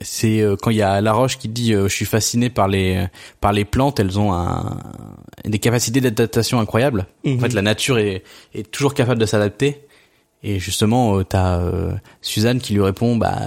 [0.00, 3.06] c'est euh, quand il y a Laroche qui dit euh, je suis fasciné par les
[3.40, 4.78] par les plantes, elles ont un,
[5.44, 7.06] des capacités d'adaptation incroyables.
[7.26, 8.22] En fait, la nature est
[8.54, 9.82] est toujours capable de s'adapter.
[10.44, 13.38] Et justement, euh, t'as euh, Suzanne qui lui répond, bah,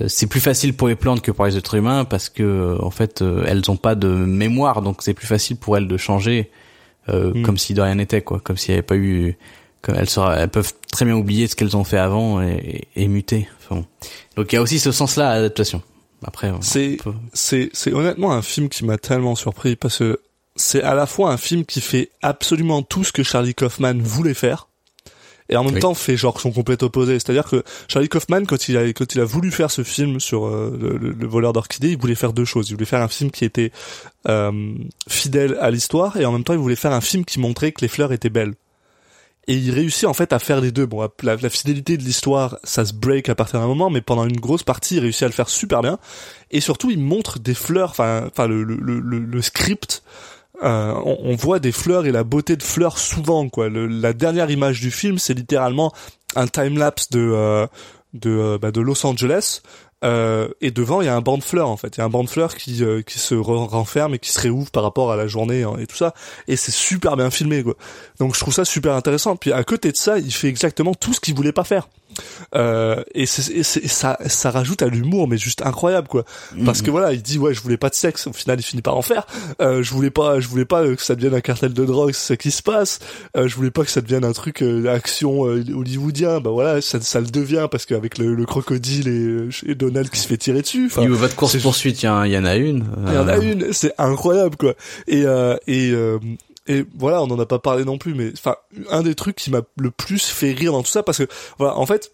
[0.00, 2.90] euh, c'est plus facile pour les plantes que pour les êtres humains parce que en
[2.90, 6.50] fait, euh, elles ont pas de mémoire, donc c'est plus facile pour elles de changer,
[7.08, 7.42] euh, Mm.
[7.42, 9.36] comme si de rien n'était, quoi, comme s'il n'y avait pas eu,
[9.88, 13.08] elles, sera- elles peuvent très bien oublier ce qu'elles ont fait avant et, et, et
[13.08, 13.48] muter.
[13.58, 13.86] Enfin, bon.
[14.36, 15.82] Donc il y a aussi ce sens-là à l'adaptation.
[16.24, 20.20] Après, C'est peut- c'est c'est honnêtement un film qui m'a tellement surpris parce que
[20.54, 24.34] c'est à la fois un film qui fait absolument tout ce que Charlie Kaufman voulait
[24.34, 24.68] faire
[25.48, 25.80] et en même Oui.
[25.80, 27.14] temps fait genre son complet opposé.
[27.18, 30.46] C'est-à-dire que Charlie Kaufman quand il a quand il a voulu faire ce film sur
[30.46, 32.70] euh, le, le- le voleur d'orchidées, il voulait faire deux choses.
[32.70, 33.72] Il voulait faire un film qui était
[34.28, 34.74] euh,
[35.08, 37.80] fidèle à l'histoire et en même temps il voulait faire un film qui montrait que
[37.80, 38.54] les fleurs étaient belles.
[39.48, 40.86] Et il réussit en fait à faire les deux.
[40.86, 44.24] Bon, la, la fidélité de l'histoire, ça se break à partir d'un moment, mais pendant
[44.24, 45.98] une grosse partie, il réussit à le faire super bien.
[46.52, 50.04] Et surtout, il montre des fleurs, enfin, enfin le, le, le, le- script.
[50.62, 53.48] euh, on, voit des fleurs et la beauté de fleurs souvent.
[53.48, 53.68] Quoi.
[53.68, 55.92] La dernière image du film, c'est littéralement
[56.36, 57.66] un time lapse de euh,
[58.14, 59.60] de euh, bah, de Los Angeles.
[60.04, 61.96] Euh, et devant, il y a un banc de fleurs en fait.
[61.96, 64.32] Il y a un banc de fleurs qui euh, qui se re- renferme et qui
[64.32, 66.12] se réouvre par rapport à la journée hein, et tout ça.
[66.48, 67.74] Et c'est super bien filmé quoi.
[68.18, 69.36] Donc je trouve ça super intéressant.
[69.36, 71.88] Puis à côté de ça, il fait exactement tout ce qu'il voulait pas faire.
[72.54, 76.24] Euh, et, ça, ça rajoute à l'humour, mais juste incroyable quoi.
[76.64, 78.26] Parce que voilà, il dit ouais, je voulais pas de sexe.
[78.26, 79.26] Au final, il finit par en faire.
[79.60, 82.12] Euh, je voulais pas, je voulais pas euh, que ça devienne un cartel de drogue,
[82.12, 82.98] c'est ça qui se passe.
[83.36, 86.40] Euh, je voulais pas que ça devienne un truc action hollywoodien.
[86.40, 90.18] Bah voilà, ça, ça le devient parce qu'avec le, le crocodile et, et Donald qui
[90.20, 90.86] se fait tirer dessus.
[90.86, 92.84] Enfin, Niveau votre course poursuite, il y, en- il y en a une.
[93.06, 94.74] il y en a une, c'est incroyable quoi.
[95.06, 96.18] Et et euh,
[96.66, 98.56] et voilà, on n'en a pas parlé non plus, mais enfin
[98.90, 101.76] un des trucs qui m'a le plus fait rire dans tout ça, parce que voilà,
[101.76, 102.12] en fait,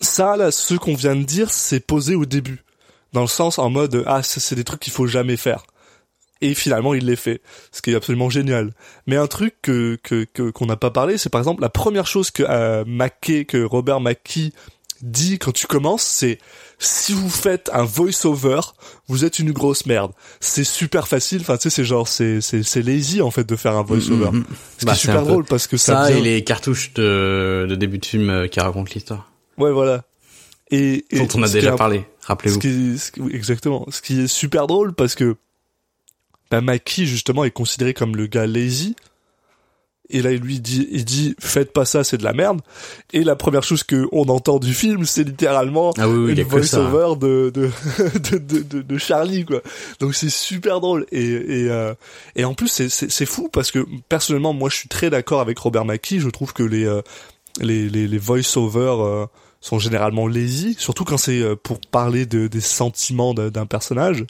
[0.00, 2.64] ça là, ce qu'on vient de dire, c'est posé au début,
[3.12, 5.64] dans le sens en mode ah c'est des trucs qu'il faut jamais faire.
[6.42, 7.40] Et finalement, il les fait,
[7.72, 8.74] ce qui est absolument génial.
[9.06, 12.30] Mais un truc que que qu'on n'a pas parlé, c'est par exemple la première chose
[12.30, 14.52] que euh, Mackey, que Robert Mackie
[15.02, 16.38] dit quand tu commences, c'est
[16.78, 18.60] si vous faites un voice-over,
[19.08, 20.12] vous êtes une grosse merde.
[20.40, 21.40] C'est super facile.
[21.40, 24.30] Enfin, tu sais, c'est genre, c'est, c'est, c'est lazy, en fait, de faire un voice-over.
[24.32, 24.44] Mhm.
[24.78, 27.74] Ce Bah, c'est super peu drôle parce que ça, Ça et les cartouches de, de
[27.74, 29.30] début de film euh, qui racontent l'histoire.
[29.58, 30.04] ouais, voilà.
[30.70, 32.58] Et, et Dont on a déjà parlé, rappelez-vous.
[33.18, 33.86] oui, exactement.
[33.90, 35.36] Ce qui est super drôle parce que,
[36.50, 38.96] bah, Mackie, justement, est considéré comme le gars lazy.
[40.10, 42.60] Et là, il lui dit, il dit, faites pas ça, c'est de la merde.
[43.12, 46.42] Et la première chose que on entend du film, c'est littéralement Ah oui, oui, une
[46.44, 47.70] voice-over de, de,
[48.30, 49.62] de, de, de, de Charlie, quoi.
[50.00, 51.06] Donc c'est super drôle.
[51.10, 51.94] Et, et, euh,
[52.36, 55.84] et en plus, c'est, fou parce que personnellement, moi, je suis très d'accord avec Robert
[55.84, 56.20] Mackie.
[56.20, 57.02] Je trouve que les, euh,
[57.60, 59.26] les, les, les voice-over euh,
[59.60, 64.24] sont généralement lazy, surtout quand c'est euh, pour parler de, des sentiments d'un personnage.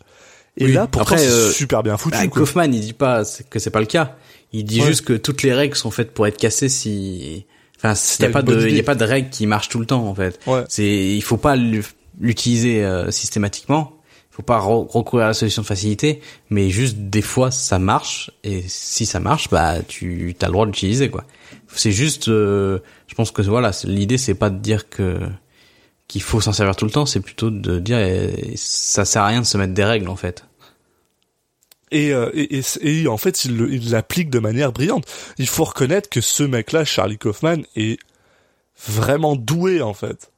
[0.57, 0.73] Et Oui.
[0.73, 2.17] là, pourtant, c'est euh, super bien foutu.
[2.17, 2.27] Bah.
[2.29, 4.17] Kaufman, il dit pas que c'est pas le cas.
[4.53, 4.87] Il dit Ouais.
[4.87, 7.45] juste que toutes les règles sont faites pour être cassées si,
[7.79, 9.79] enfin, il y t'as a pas de, il a pas de règle qui marche tout
[9.81, 10.39] le temps, en fait.
[10.47, 10.65] Ouais.
[10.69, 11.85] C'est, il faut pas l'u-
[12.21, 13.93] l'utiliser euh, systématiquement.
[14.33, 16.21] Il faut pas re- recourir à la solution de facilité,
[16.51, 20.67] mais juste des fois ça marche et si ça marche, bah tu as le droit
[20.67, 21.25] de l'utiliser quoi.
[21.75, 25.19] C'est juste, euh, je pense que voilà, l'idée c'est pas de dire que
[26.07, 29.27] qu'il faut s'en servir tout le temps, c'est plutôt de dire eh, ça sert à
[29.29, 30.45] rien de se mettre des règles en fait.
[31.93, 35.07] Et, euh, et, et, et en fait, il l'applique de manière brillante.
[35.39, 37.99] Il faut reconnaître que ce mec-là, Charlie Kaufman, est
[38.87, 40.33] vraiment doué en fait.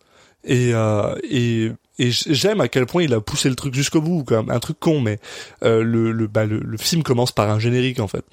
[0.44, 4.24] Et, euh, et, et j'aime à quel point il a poussé le truc jusqu'au bout,
[4.24, 4.48] quand.
[4.50, 5.18] Un truc con, mais
[5.62, 8.24] euh, le, le, bah, le, le film commence par un générique en fait.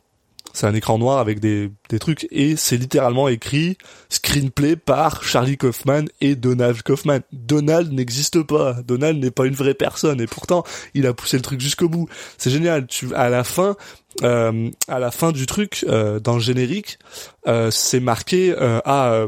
[0.55, 3.77] C'est un écran noir avec des, des trucs et c'est littéralement écrit
[4.07, 7.19] screenplay par Charlie Kaufman et Donald Kaufman.
[7.33, 8.77] Donald n'existe pas.
[8.87, 12.07] Donald n'est pas une vraie personne et pourtant il a poussé le truc jusqu'au bout.
[12.37, 12.87] C'est génial.
[12.87, 13.75] Tu à la fin,
[14.23, 16.99] euh, à la fin du truc, euh, dans le générique,
[17.47, 19.27] euh, c'est marqué euh, à euh,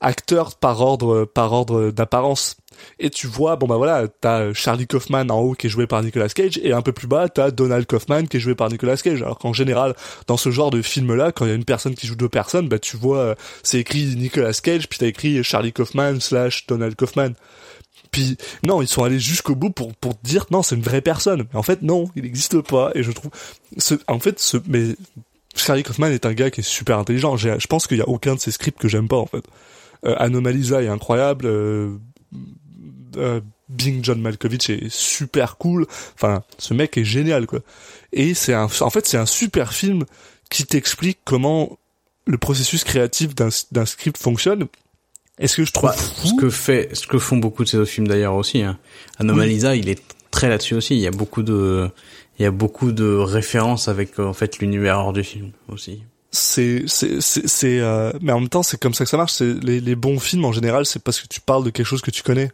[0.00, 2.56] acteur par ordre par ordre d'apparence.
[2.98, 6.02] Et tu vois, bon bah voilà, t'as Charlie Kaufman en haut qui est joué par
[6.02, 8.96] Nicolas Cage, et un peu plus bas, t'as Donald Kaufman qui est joué par Nicolas
[8.96, 9.22] Cage.
[9.22, 9.94] Alors qu'en général,
[10.26, 12.68] dans ce genre de film-là, quand il y a une personne qui joue deux personnes,
[12.68, 16.94] bah tu vois, euh, c'est écrit Nicolas Cage, puis t'as écrit Charlie Kaufman slash Donald
[16.96, 17.34] Kaufman.
[18.10, 21.46] Puis non, ils sont allés jusqu'au bout pour pour dire non, c'est une vraie personne.
[21.52, 22.90] Mais en fait non, il n'existe pas.
[22.94, 23.30] Et je trouve,
[23.78, 24.96] ce, en fait, ce, mais
[25.54, 27.36] Charlie Kaufman est un gars qui est super intelligent.
[27.36, 29.44] Je pense qu'il y a aucun de ses scripts que j'aime pas en fait.
[30.06, 31.46] Euh, Anomalisa est incroyable.
[31.46, 31.96] Euh,
[33.16, 35.86] euh, Bing John Malkovich est super cool.
[36.14, 37.60] Enfin, ce mec est génial, quoi.
[38.12, 40.04] Et c'est un, en fait, c'est un super film
[40.50, 41.78] qui t'explique comment
[42.26, 44.66] le processus créatif d'un d'un script fonctionne.
[45.38, 47.78] Est-ce que je trouve Bah, fou ce que fait, ce que font beaucoup de ces
[47.78, 48.62] autres films d'ailleurs aussi.
[48.62, 48.78] Hein.
[49.18, 50.94] Anomalisa, il est très là-dessus aussi.
[50.94, 51.88] Il y a beaucoup de,
[52.38, 56.02] il y a beaucoup de références avec en fait l'univers hors du film aussi.
[56.30, 59.32] c'est c'est c'est c'est, euh, mais en même temps c'est comme ça que ça marche
[59.32, 62.02] c'est les les bons films en général c'est parce que tu parles de quelque chose
[62.02, 62.52] que tu connais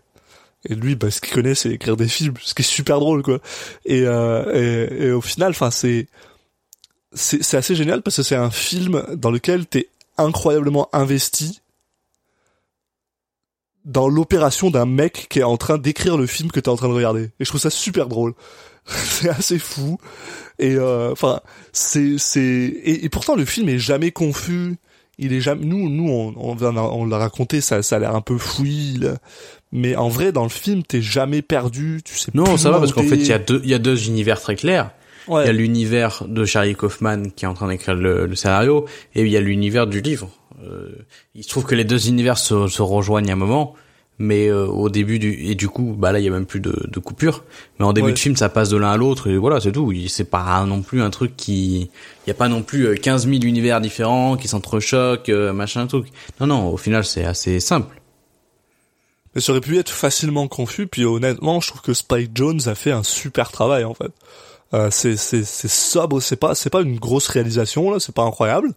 [0.69, 3.23] et lui bah ce qu'il connaît c'est écrire des films ce qui est super drôle
[3.23, 3.41] quoi.
[3.85, 6.09] Et euh, et, et au final enfin c'est
[7.13, 9.89] c'est assez génial parce que c'est un film dans lequel t'es
[10.19, 11.63] incroyablement investi
[13.87, 16.89] dans l'opération d'un mec qui est en train d'écrire le film que t'es en train
[16.89, 17.31] de regarder.
[17.39, 18.35] Et je trouve ça super drôle.
[18.87, 19.99] C'est assez fou.
[20.59, 21.41] Et euh, enfin
[21.73, 22.41] c'est c'est
[22.85, 24.77] et, pourtant le film est jamais confus.
[25.19, 28.21] Il est jamais nous nous on on, on, l'a raconté ça ça a l'air un
[28.21, 29.17] peu fouillis là.
[29.77, 32.93] Mais en vrai dans le film t'es jamais perdu tu sais Non, ça va parce
[32.93, 34.91] qu'en fait il y a deux, il y a deux univers très clairs.
[35.29, 35.43] Ouais.
[35.45, 38.87] Il y a l'univers de Charlie Kaufman qui est en train d'écrire le, le scénario
[39.15, 40.29] et il y a l'univers du livre.
[40.65, 40.91] Euh,
[41.35, 43.75] il se trouve que les deux univers se, se rejoignent à un moment,
[44.21, 46.61] mais euh, au début du et du coup bah là il y a même plus
[46.61, 47.43] de, de coupure.
[47.79, 48.13] Mais en début Ouais.
[48.13, 49.91] de film ça passe de l'un à l'autre et voilà c'est tout.
[49.93, 51.91] Il- C'est pas non plus un truc qui
[52.27, 55.87] il y a pas non plus euh, 15 000 univers différents qui s'entrechoquent euh, machin
[55.89, 56.07] truc.
[56.41, 58.01] Non non au final c'est assez simple.
[59.37, 62.75] Mais ça aurait pu être facilement confus puis honnêtement je trouve que Spike Jones a
[62.75, 64.11] fait un super travail en fait.
[64.75, 68.25] Euh, c'est c'est c'est sobre c'est pas c'est pas une grosse réalisation là c'est pas
[68.25, 68.73] incroyable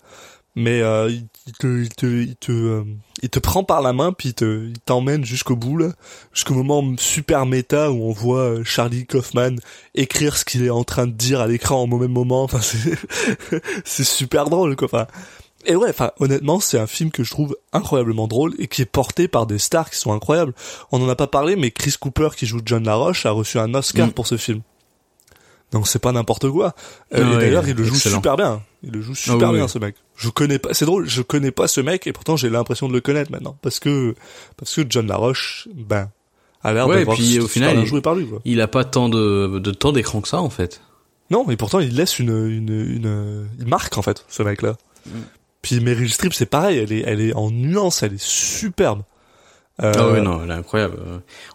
[0.55, 2.83] mais euh, il te il te il te euh,
[3.21, 5.91] il te prend par la main puis il te il t'emmène jusqu'au bout là
[6.33, 9.55] jusqu'au moment super méta où on voit euh, Charlie Kaufman
[9.95, 12.43] écrire ce qu'il est en train de dire à l'écran au même moment.
[12.43, 12.97] Enfin c'est
[13.85, 14.87] c'est super drôle quoi.
[14.91, 15.07] Enfin
[15.65, 18.85] et ouais, enfin honnêtement, c'est un film que je trouve incroyablement drôle et qui est
[18.85, 20.53] porté par des stars qui sont incroyables.
[20.91, 23.73] On en a pas parlé, mais Chris Cooper qui joue John LaRoche a reçu un
[23.73, 24.11] Oscar Mm.
[24.11, 24.61] pour ce film.
[25.71, 26.73] Donc c'est pas n'importe quoi.
[27.13, 28.15] Euh, Ah et ouais, d'ailleurs, il le joue excellent.
[28.15, 28.61] super bien.
[28.81, 29.69] Il le joue super oui, bien oui.
[29.69, 29.95] ce mec.
[30.15, 32.93] Je connais pas, c'est drôle, je connais pas ce mec et pourtant j'ai l'impression de
[32.93, 34.15] le connaître maintenant parce que
[34.57, 36.09] parce que John LaRoche, ben,
[36.63, 38.25] a l'air Ouais, d'avoir super au final, bien joué par lui.
[38.27, 38.39] Quoi.
[38.45, 40.81] Il a pas tant de, de temps d'écran que ça en fait.
[41.29, 44.75] Non, et pourtant il laisse une une une il marque en fait ce mec là.
[45.61, 49.01] Puis Meryl Streep c'est pareil, elle est elle est en nuance, elle est superbe.
[49.81, 50.97] Euh, Ah ouais non, elle est incroyable.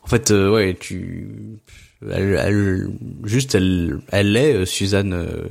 [0.02, 1.28] En fait, euh, ouais, tu,
[2.10, 2.88] elle, elle,
[3.24, 5.12] juste elle, elle est euh, Suzanne.
[5.12, 5.46] euh,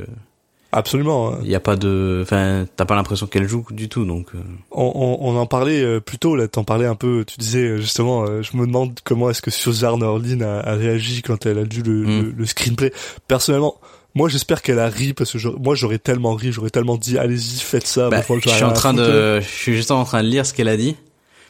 [0.72, 1.34] Absolument.
[1.34, 1.40] hein.
[1.44, 4.30] Il y a pas de, enfin, t'as pas l'impression qu'elle joue du tout, donc.
[4.34, 4.40] euh,
[4.72, 4.92] On,
[5.22, 8.42] on, on en parlait plus tôt, là, t'en parlais un peu, tu disais justement, euh,
[8.42, 11.84] je me demande comment est-ce que Suzanne Orlin a, a réagi quand elle a lu
[11.86, 12.22] le, Mm.
[12.24, 12.92] le, le screenplay.
[13.28, 13.76] Personnellement,
[14.16, 17.18] moi j'espère qu'elle a ri parce que j'aurais- moi j'aurais tellement ri, j'aurais tellement dit
[17.18, 18.10] allez-y faites ça.
[18.10, 20.68] bah, je suis en train de, je suis juste en train de lire ce qu'elle
[20.70, 20.96] a dit.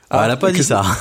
[0.09, 0.83] Ah, Ah, elle a pas que- dit ça.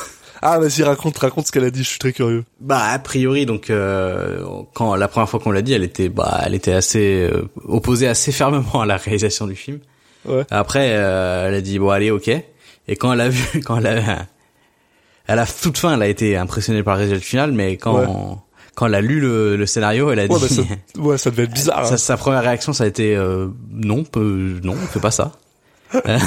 [0.45, 2.45] Ah vas-y raconte raconte ce qu'elle a dit, je suis très curieux.
[2.59, 4.43] Bah a priori donc euh,
[4.75, 8.09] quand la première fois qu'on l'a dit, elle était bah elle était assez euh, opposée
[8.09, 9.79] assez fermement à la réalisation du film.
[10.25, 10.43] Ouais.
[10.51, 13.87] Après euh, elle a dit bon allez ok et quand elle a vu quand elle
[13.87, 14.27] a
[15.29, 18.07] à la toute fin elle a été impressionnée par le résultat final mais quand Ouais.
[18.75, 20.63] Quand elle a lu le, le scénario elle a Ouais, bah, dit ça,
[21.01, 21.87] ouais, ça devait être bizarre.
[21.87, 21.97] sa, hein.
[21.97, 25.33] sa première réaction ça a été euh, non peu, non fais pas ça.
[26.07, 26.19] Euh,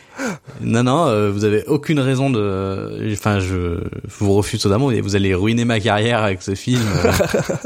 [0.60, 3.80] non non euh, vous avez aucune raison de enfin je,
[4.18, 6.82] vous refuse totalement vous allez ruiner ma carrière avec ce film.
[7.04, 7.12] euh.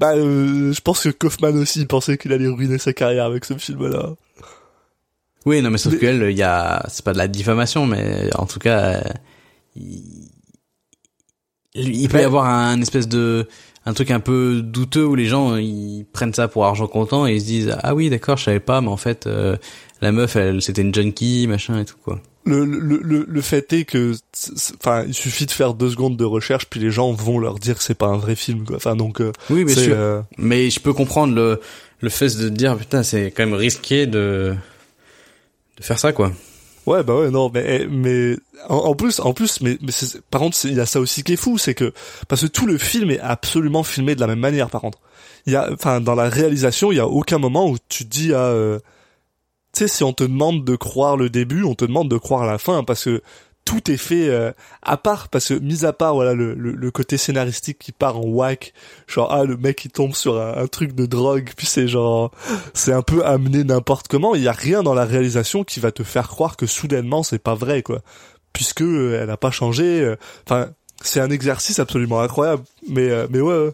[0.00, 3.54] Bah, euh, je pense que Kaufman aussi pensait qu'il allait ruiner sa carrière avec ce
[3.56, 4.14] film-là.
[5.46, 8.28] Oui, non, mais sauf Mais- qu'elle, il y a, c'est pas de la diffamation, mais
[8.34, 9.00] en tout cas, euh,
[9.76, 10.02] il,
[11.74, 13.46] il peut y avoir un espèce de,
[13.86, 17.34] un truc un peu douteux où les gens, ils prennent ça pour argent comptant et
[17.34, 19.56] ils se disent, ah oui, d'accord, je savais pas, mais en fait, euh,
[20.00, 22.20] la meuf, elle, c'était une junkie, machin et tout, quoi.
[22.46, 24.14] le, le, le, le fait est que,
[24.80, 27.76] enfin, il suffit de faire deux secondes de recherche, puis les gens vont leur dire
[27.76, 28.76] que c'est pas un vrai film, quoi.
[28.76, 29.94] Enfin, donc, euh, Oui, bien sûr.
[29.96, 31.60] euh, Mais je peux comprendre le,
[32.00, 34.54] le fait de dire, putain, c'est quand même risqué de,
[35.78, 36.32] de faire ça, quoi.
[36.86, 38.36] Ouais, bah ouais, non, mais, mais,
[38.68, 39.92] en, plus, en plus, mais, mais
[40.30, 41.92] par contre, il y a ça aussi qui est fou, c'est que,
[42.28, 44.98] parce que tout le film est absolument filmé de la même manière, par contre.
[45.46, 48.32] Il y a, enfin, dans la réalisation, il y a aucun moment où tu dis
[48.32, 48.78] à, euh,
[49.74, 52.46] tu sais, si on te demande de croire le début, on te demande de croire
[52.46, 53.22] la fin, parce que
[53.64, 54.52] tout est fait euh,
[54.82, 58.18] à part parce que mis à part voilà le, le, le côté scénaristique qui part
[58.18, 58.74] en whack
[59.06, 62.30] genre ah le mec il tombe sur un, truc de drogue puis c'est genre
[62.74, 64.34] c'est un peu amené n'importe comment.
[64.34, 67.38] Il y a rien dans la réalisation qui va te faire croire que soudainement c'est
[67.38, 68.02] pas vrai quoi.
[68.52, 73.26] Puisque euh, elle a pas changé euh, enfin c'est un exercice absolument incroyable mais euh,
[73.30, 73.70] mais ouais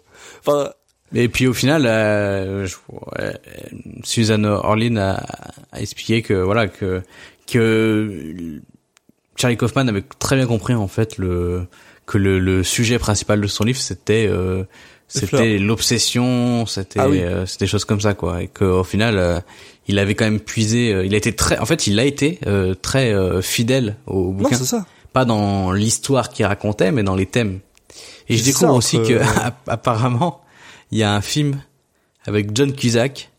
[0.47, 0.71] enfin
[1.15, 2.77] Et puis au final, euh, je-
[3.19, 3.33] euh,
[4.05, 5.15] Suzanne Orlin a,
[5.73, 7.03] a expliqué que voilà que
[7.49, 8.61] que
[9.41, 11.67] Charlie Kaufman avait très bien compris en fait le
[12.07, 14.65] que le, le sujet principal de son livre c'était euh,
[15.09, 17.21] c'était l'obsession, c'était Ah oui.
[17.21, 19.41] euh, c'était des choses comme ça quoi et qu'au final euh,
[19.89, 22.39] il avait quand même puisé euh, il a été très en fait il a été
[22.47, 23.13] euh, très
[23.43, 24.85] fidèle au bouquin ça.
[25.13, 27.61] pas dans l'histoire qu'il racontait mais dans les thèmes.
[28.29, 29.15] Et je découvre aussi que
[29.45, 30.41] app- apparemment
[30.93, 31.61] il y a un film
[32.27, 33.31] avec John Cusack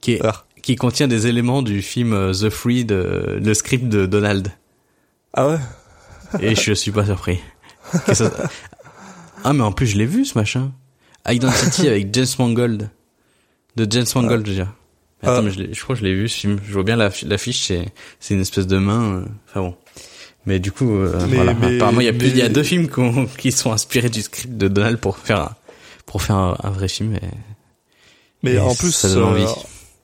[0.00, 0.44] qui est Ah.
[0.62, 4.48] qui contient des éléments du film The Free de le script de Donald
[5.36, 5.58] Ah ouais.
[6.40, 7.38] et je suis pas surpris.
[8.12, 8.32] Ça-
[9.44, 10.72] Ah mais en plus je l'ai vu ce machin.
[11.28, 12.90] Identity avec James Mangold.
[13.76, 14.72] De James Mangold, je veux dire.
[15.22, 15.42] Mais Attends, Ah.
[15.42, 16.58] mais je, je crois que je l'ai vu ce film.
[16.66, 17.86] Je vois bien l'affi- l'affiche, c'est
[18.20, 19.02] c'est une espèce de main.
[19.20, 19.76] euh, Enfin bon.
[20.46, 21.54] Mais du coup, euh, Mais- voilà.
[21.54, 22.88] mais- Apparemment, il y a plus, il y a deux films
[23.38, 25.54] qui sont inspirés du script de Donald pour faire un,
[26.06, 27.14] pour faire un, un vrai film.
[27.16, 27.20] Et,
[28.42, 29.42] Mais et en plus, ça donne envie.
[29.42, 29.46] euh,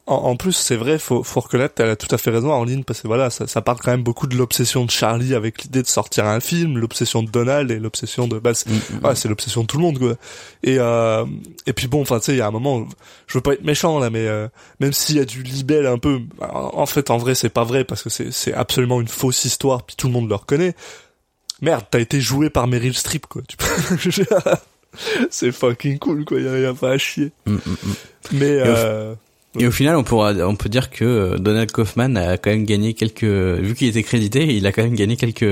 [0.07, 2.65] en, en plus, c'est vrai, faut, faut reconnaître, elle a tout à fait raison, en
[2.65, 5.63] ligne, parce que voilà, ça, ça parle quand même beaucoup de l'obsession de Charlie avec
[5.63, 9.07] l'idée de sortir un film, l'obsession de Donald et l'obsession de, bah, c'est, Mm, mm,
[9.07, 10.15] ouais, c'est l'obsession de tout le monde, quoi.
[10.65, 11.25] Et, euh,
[11.67, 12.87] et puis bon, enfin, tu sais, il y a un moment,
[13.29, 14.49] je veux pas être méchant, là, mais, euh,
[14.81, 17.85] même s'il y a du libelle un peu, en fait, en vrai, c'est pas vrai,
[17.85, 20.75] parce que c'est, c'est absolument une fausse histoire, puis tout le monde le reconnaît.
[21.61, 23.43] Merde, t'as été joué par Meryl Streep, quoi.
[23.47, 23.67] Tu peux-
[25.31, 27.31] c'est fucking cool, quoi, y a, y a pas à chier.
[27.47, 27.57] mm.
[28.33, 29.15] Mais, euh,
[29.59, 32.65] Et au final, on pourra, on peut dire que euh, Donald Kaufman a quand même
[32.65, 35.45] gagné quelques, vu qu'il était crédité, il a quand même gagné quelques,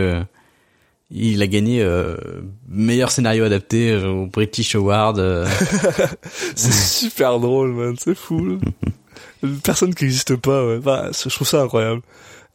[1.11, 2.17] il a gagné euh,
[2.69, 5.19] meilleur scénario adapté euh, au British Award.
[5.19, 5.47] euh,
[6.55, 7.95] C'est super drôle, man.
[7.99, 8.59] C'est fou.
[9.43, 10.79] Une personne qui n'existe pas, ouais.
[10.79, 12.01] Enfin, je trouve ça incroyable.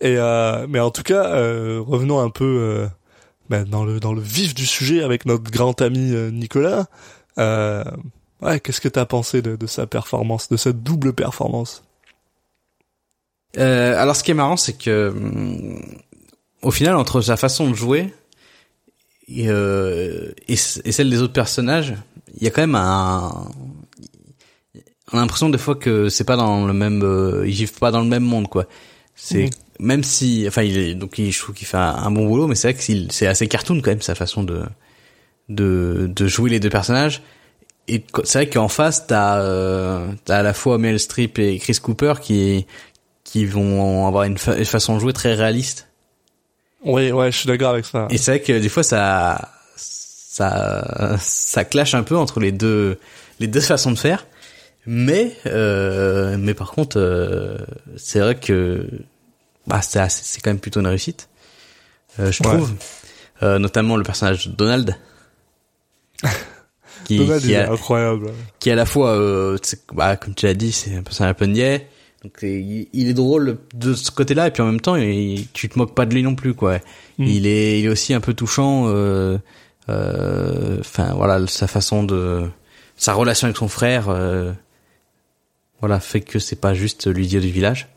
[0.01, 2.87] Et euh, mais en tout cas, euh, revenons un peu euh,
[3.49, 6.87] ben, dans le dans le vif du sujet avec notre grand ami euh, Nicolas.
[8.41, 11.83] Ouais, qu'est-ce que t'as pensé de, de sa performance, de cette double performance?
[13.57, 15.81] Euh, alors, ce qui est marrant, c'est que hum,
[16.61, 18.13] au final, entre sa façon de jouer
[19.27, 21.95] et, euh, et, celle des autres personnages,
[22.37, 23.49] il y a quand même un.
[25.13, 27.91] On a l'impression des fois que c'est pas dans le même, euh, ils vivent pas
[27.91, 28.65] dans le même monde, quoi.
[29.15, 32.27] C'est même si, enfin, il est donc il, je trouve qu'il fait un, un bon
[32.27, 34.63] boulot, mais c'est vrai que c'est assez cartoon quand même sa façon de
[35.49, 37.21] de de jouer les deux personnages.
[37.87, 41.77] Et c'est vrai qu'en face, t'as euh, t'as à la fois Meryl Streep et Chris
[41.81, 42.65] Cooper qui
[43.23, 45.87] qui vont avoir une, fa- une façon de jouer très réaliste.
[46.83, 48.07] Ouais, ouais, je suis d'accord avec ça.
[48.09, 52.97] Et c'est vrai que des fois ça ça ça clash un peu entre les deux
[53.39, 54.25] les deux façons de faire.
[54.87, 57.57] Mais euh, mais par contre euh,
[57.97, 58.87] c'est vrai que
[59.67, 61.27] bah c'est c'est quand même plutôt une réussite.
[62.19, 62.55] Euh, je Ouais.
[62.55, 62.73] trouve
[63.43, 64.95] Euh, notamment le personnage de Donald
[67.05, 68.31] qui, qui a, incroyable.
[68.59, 69.57] qui est à la fois, euh,
[69.93, 71.87] bah, comme tu l'as dit, c'est un personnage un peu niais.
[72.23, 75.69] Donc il, il est drôle de ce côté-là et puis en même temps, il, tu
[75.69, 76.79] te moques pas de lui non plus, quoi.
[77.17, 77.23] Mm.
[77.23, 78.85] Il est, il est aussi un peu touchant.
[78.87, 79.37] euh,
[79.89, 82.49] euh, Enfin voilà, sa façon de,
[82.97, 84.51] sa relation avec son frère, euh,
[85.79, 87.89] voilà, fait que c'est pas juste l'idiot du village.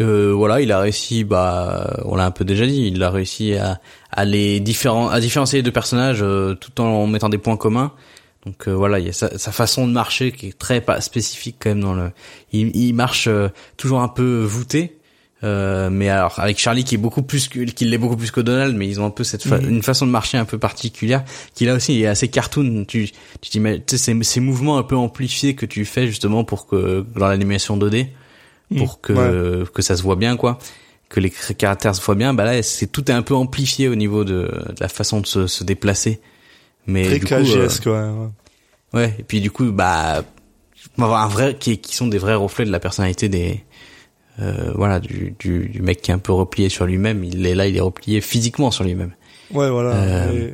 [0.00, 3.54] Euh, voilà, il a réussi, bah, on l'a un peu déjà dit, il a réussi
[3.54, 3.80] à,
[4.16, 7.92] à les différents, à différencier les deux personnages euh, tout en mettant des points communs.
[8.44, 11.00] Donc euh, voilà, il y a sa, sa façon de marcher qui est très pas
[11.00, 12.10] spécifique quand même dans le.
[12.52, 14.98] Il, il marche euh, toujours un peu voûté,
[15.44, 18.40] euh, mais alors avec Charlie qui est beaucoup plus que, qui l'est beaucoup plus que
[18.40, 19.68] Donald, mais ils ont un peu cette fa- Mhm.
[19.68, 22.84] une façon de marcher un peu particulière qui là aussi est assez cartoon.
[22.86, 23.10] Tu
[23.40, 26.66] tu t'imagines- tu sais ces, ces mouvements un peu amplifiés que tu fais justement pour
[26.68, 28.06] que dans l'animation 2D
[28.78, 29.12] pour Mm, que
[29.62, 29.64] ouais.
[29.74, 30.58] que ça se voit bien quoi
[31.08, 33.94] que les caractères se voient bien bah là c'est tout est un peu amplifié au
[33.94, 36.20] niveau de, de la façon de se, se déplacer
[36.86, 38.12] mais Très du coup euh, KGS, quoi.
[38.12, 38.28] ouais.
[39.00, 40.24] ouais et puis du coup bah
[40.98, 43.60] avoir un vrai qui, qui sont des vrais reflets de la personnalité des
[44.40, 47.54] euh, voilà du, du du mec qui est un peu replié sur lui-même il est
[47.54, 49.12] là il est replié physiquement sur lui-même
[49.52, 49.90] Ouais, voilà.
[49.94, 50.52] Euh, Et-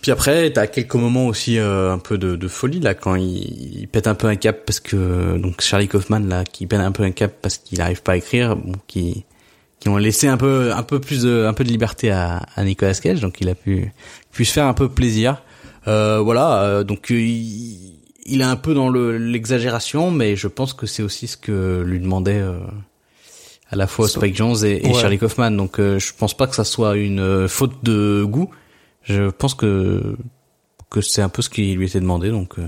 [0.00, 3.80] puis après, t'as quelques moments aussi euh, un peu de, de folie là quand il,
[3.82, 6.92] il pète un peu un cap parce que donc Charlie Kaufman là qui pète un
[6.92, 9.26] peu un cap parce qu'il arrive pas à écrire, bon, qui
[9.80, 12.64] qui ont laissé un peu un peu plus de un peu de liberté à, à
[12.64, 13.92] Nicolas Cage, donc il a pu
[14.32, 15.42] pu se faire un peu plaisir.
[15.88, 17.94] Euh, voilà, euh, donc euh, il,
[18.26, 21.82] il est un peu dans le l'exagération, mais je pense que c'est aussi ce que
[21.84, 22.58] lui demandait euh,
[23.70, 24.94] à la fois Spike Jones et, et Ouais.
[25.00, 25.50] Charlie Kaufman.
[25.52, 28.50] Donc euh, je pense pas que ça soit une euh, faute de goût.
[29.02, 30.16] Je pense que
[30.90, 32.30] que c'est un peu ce qui lui était demandé.
[32.30, 32.66] Donc euh,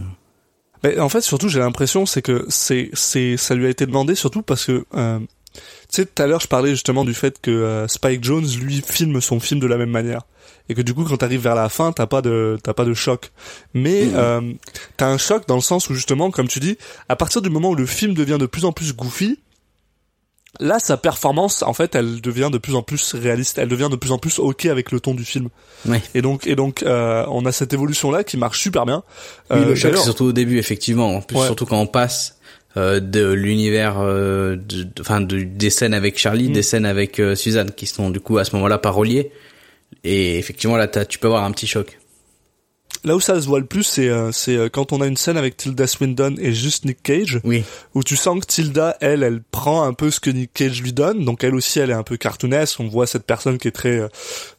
[0.82, 4.14] Mais en fait, surtout, j'ai l'impression, c'est que c'est, c'est, ça lui a été demandé
[4.14, 5.18] surtout parce que, euh,
[5.97, 9.20] sais, tout à l'heure, je parlais justement du fait que euh, Spike Jones, lui, filme
[9.20, 10.22] son film de la même manière.
[10.68, 12.95] Et que du coup, quand t'arrives vers la fin, t'as pas de, t'as pas de
[12.95, 13.32] choc.
[13.74, 14.40] Mais, euh,
[14.97, 16.78] t'as un choc dans le sens où justement, comme tu dis,
[17.09, 19.38] à partir du moment où le film devient de plus en plus goofy,
[20.61, 23.97] là sa performance en fait elle devient de plus en plus réaliste elle devient de
[23.97, 25.49] plus en plus ok avec le ton du film
[25.88, 26.03] Ouais.
[26.14, 29.03] et donc et donc euh, on a cette évolution là qui marche super bien
[29.51, 31.16] Oui, Euh, le choc, d'ailleurs- c'est surtout au début, effectivement.
[31.16, 31.47] En plus, Ouais.
[31.47, 32.36] surtout quand on passe
[32.77, 36.53] euh, de l'univers, euh, de- de- enfin, de, des scènes avec Charlie, Mm.
[36.53, 39.31] des scènes avec euh, Suzanne, qui sont du coup à ce moment-là pas reliées.
[40.05, 41.99] Et effectivement, là, tu peux avoir un petit choc.
[43.05, 45.16] Là où ça se voit le plus c'est euh, c'est euh, quand on a une
[45.16, 47.64] scène avec Tilda Swinton et juste Nick Cage Oui.
[47.94, 50.92] où tu sens que Tilda, elle, elle prend un peu ce que Nick Cage lui
[50.92, 51.24] donne.
[51.24, 52.80] Donc elle aussi, elle est un peu cartoonesque.
[52.80, 54.09] On voit cette personne qui est très euh,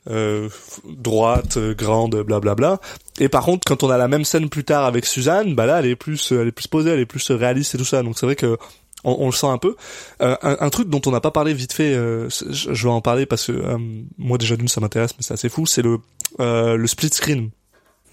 [0.09, 0.49] euh,
[0.89, 2.79] droite, grande, blablabla.
[3.19, 5.79] Et par contre, quand on a la même scène plus tard avec Suzanne, bah là,
[5.79, 8.01] elle est plus, elle est plus posée, elle est plus réaliste et tout ça.
[8.03, 8.57] Donc c'est vrai que
[9.05, 9.75] on, on le sent un peu.
[10.21, 12.93] Euh, un, un truc dont on n'a pas parlé vite fait, euh, je, je vais
[12.93, 13.77] en parler parce que euh,
[14.17, 15.65] moi déjà d'une ça m'intéresse, mais c'est assez fou.
[15.65, 15.97] C'est le
[16.39, 17.49] euh, le split screen.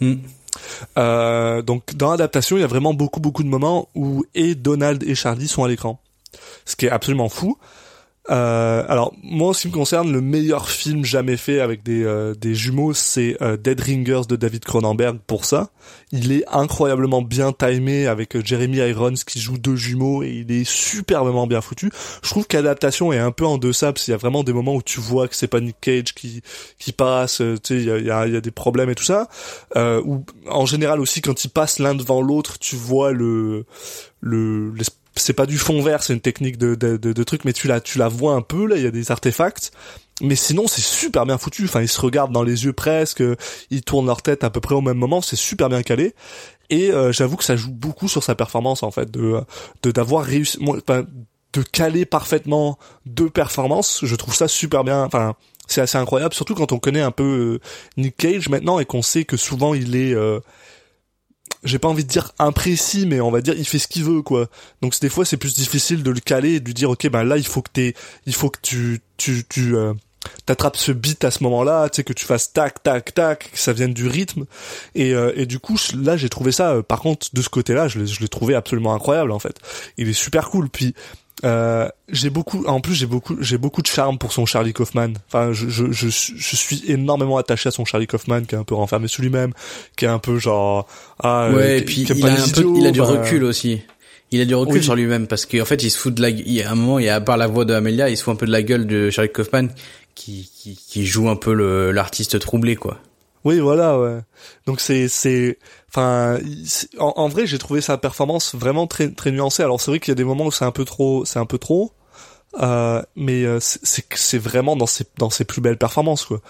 [0.01, 0.15] Hmm.
[0.99, 5.03] Euh, donc dans l'adaptation, il y a vraiment beaucoup beaucoup de moments où et Donald
[5.03, 6.01] et Charlie sont à l'écran,
[6.65, 7.57] ce qui est absolument fou.
[8.31, 12.05] Euh, alors moi, en ce qui me concerne, le meilleur film jamais fait avec des
[12.05, 15.19] euh, des jumeaux, c'est euh, Dead Ringers de David Cronenberg.
[15.27, 15.71] Pour ça,
[16.13, 20.53] il est incroyablement bien timé avec euh, Jeremy Irons qui joue deux jumeaux et il
[20.53, 21.91] est superbement bien foutu.
[22.23, 24.53] Je trouve que l'adaptation est un peu en deçà parce qu'il y a vraiment des
[24.53, 26.43] moments où tu vois que c'est pas Nick Cage qui
[26.79, 29.05] qui passe, euh, tu sais, il y a, y, y a des problèmes et tout
[29.05, 29.29] ça.
[29.77, 33.65] Euh, ou en général aussi quand ils passent l'un devant l'autre, tu vois le
[34.21, 34.73] le
[35.17, 37.69] c'est pas du fond vert, c'est une technique de, de, de, de truc, mais tu
[37.69, 39.73] la tu la vois un peu là, il y a des artefacts.
[40.23, 41.65] Mais sinon, c'est super bien foutu.
[41.65, 43.23] Enfin, ils se regardent dans les yeux presque,
[43.71, 45.23] ils tournent leur tête à peu près au même moment.
[45.23, 46.15] C'est super bien calé.
[46.69, 49.41] Et euh, j'avoue que ça joue beaucoup sur sa performance en fait, de
[49.83, 51.05] de d'avoir réussi, enfin,
[51.53, 54.01] de caler parfaitement deux performances.
[54.05, 55.03] Je trouve ça super bien.
[55.03, 55.35] Enfin,
[55.67, 57.61] c'est assez incroyable, surtout quand on connaît un peu euh,
[57.97, 60.41] Nick Cage maintenant et qu'on sait que souvent il est euh,
[61.65, 64.23] j'ai pas envie de dire imprécis, mais on va dire il fait ce qu'il veut
[64.23, 64.49] quoi.
[64.83, 67.25] Donc des fois c'est plus difficile de le caler et de lui dire ok ben
[67.25, 67.95] là il faut que t'aies,
[68.27, 69.93] il faut que tu tu tu euh,
[70.47, 73.59] t'attrapes ce beat à ce moment-là, tu sais que tu fasses tac tac tac, que
[73.59, 74.47] ça vienne du rythme.
[74.95, 76.71] Et euh, et du coup là j'ai trouvé ça.
[76.73, 79.57] euh, par contre de ce côté-là je l'ai trouvé absolument incroyable en fait.
[79.99, 80.69] Il est super cool.
[80.71, 80.95] Puis
[81.45, 85.13] euh, j'ai beaucoup, en plus j'ai beaucoup, j'ai beaucoup de charme pour son Charlie Kaufman.
[85.29, 88.59] Enfin, je, je, je, suis- je suis énormément attaché à son Charlie Kaufman, qui est
[88.59, 89.53] un peu renfermé sur lui-même,
[89.97, 90.87] qui est un peu genre,
[91.23, 92.21] ah, euh, Ouais, et puis il a peu,
[92.77, 93.81] il du enfin, recul aussi.
[94.33, 94.83] Il a du recul Oui.
[94.85, 96.99] sur lui-même parce qu'en fait, il se fout de la, il y a un moment,
[97.01, 98.53] il y a à part la voix de Amelia, il se fout un peu de
[98.53, 99.69] la gueule de Charlie Kaufman
[100.15, 102.99] qui, qui, qui joue un peu le, l'artiste troublé, quoi.
[103.45, 104.19] Oui, voilà, ouais.
[104.67, 106.39] Donc c'est, c'est, enfin,
[106.99, 109.63] en, en vrai, j'ai trouvé sa performance vraiment très, très nuancée.
[109.63, 111.47] Alors c'est vrai qu'il y a des moments où c'est un peu trop, c'est un
[111.47, 111.93] peu trop,
[112.61, 116.41] euh, mais euh, c'est, c'est, vraiment dans ses, dans ses plus belles performances, quoi.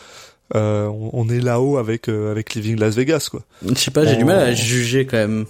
[0.56, 3.42] Euh, on, on est là-haut avec, euh, avec Living Las Vegas, quoi.
[3.64, 5.46] Je sais pas, j'ai du mal à juger quand même.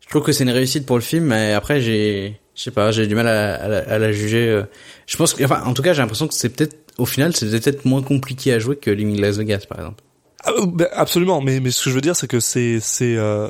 [0.00, 2.92] Je trouve que c'est une réussite pour le film, mais après j'ai, je sais pas,
[2.92, 4.48] j'ai du mal à, à la, à la juger.
[4.48, 4.62] euh.
[5.06, 7.46] Je pense que, enfin, en tout cas, j'ai l'impression que c'est peut-être, au final, c'est
[7.50, 10.02] peut-être moins compliqué à jouer que Living Las Vegas, par exemple.
[10.44, 13.16] Ah, euh, ben, absolument, mais, mais ce que je veux dire, c'est que c'est, c'est,
[13.16, 13.48] euh,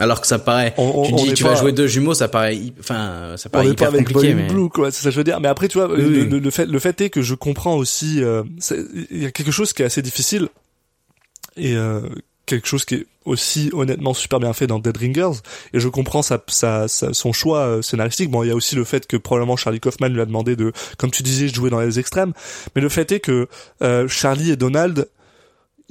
[0.00, 2.14] Alors que ça paraît, On- on- tu on dis tu pas- vas jouer deux jumeaux,
[2.14, 4.46] ça paraît, enfin, ça on paraît pas hyper avec compliqué, mais.
[4.48, 4.90] Blue, quoi.
[4.90, 5.40] C'est ça que je veux dire.
[5.40, 6.26] Mais après, tu vois, Oui, le, oui.
[6.28, 8.42] le- le fait, le fait est que je comprends aussi, euh,
[9.10, 10.48] il y a quelque chose qui est assez difficile
[11.56, 12.00] et euh,
[12.46, 15.38] quelque chose qui est aussi honnêtement super bien fait dans Dead Ringers
[15.74, 18.74] et je comprends sa, sa, sa- son choix euh, scénaristique bon il y a aussi
[18.74, 21.70] le fait que probablement Charlie Kaufman lui a demandé de comme tu disais de jouer
[21.70, 22.32] dans les extrêmes
[22.74, 23.46] mais le fait est que
[23.82, 25.06] euh, Charlie et Donald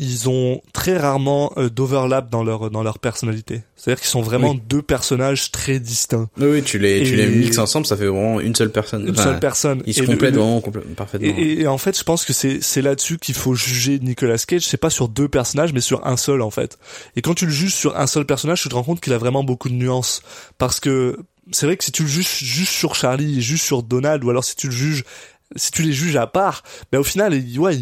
[0.01, 4.51] ils ont très rarement euh, d'overlap dans leur dans leur personnalité c'est-à-dire qu'ils sont vraiment
[4.51, 4.61] Oui.
[4.67, 8.39] deux personnages très distincts Oui, oui, tu les, tu les mixes ensemble, ça fait vraiment
[8.39, 9.03] une seule personne.
[9.03, 11.27] une Enfin, seule personne Ils se complètent vraiment complè- parfaitement.
[11.27, 14.37] Et, et- et en fait, je pense que c'est c'est là-dessus qu'il faut juger Nicolas
[14.37, 14.67] Cage.
[14.67, 16.77] C'est pas sur deux personnages, mais sur un seul en fait.
[17.15, 19.17] Et quand tu le juges sur un seul personnage, tu te rends compte qu'il a
[19.17, 20.21] vraiment beaucoup de nuances.
[20.59, 21.17] Parce que
[21.51, 24.43] c'est vrai que si tu le juges juste sur Charlie, juste sur Donald, ou alors
[24.43, 25.03] si tu le juges
[25.55, 27.77] si tu les juges à part, ben au final, ouais,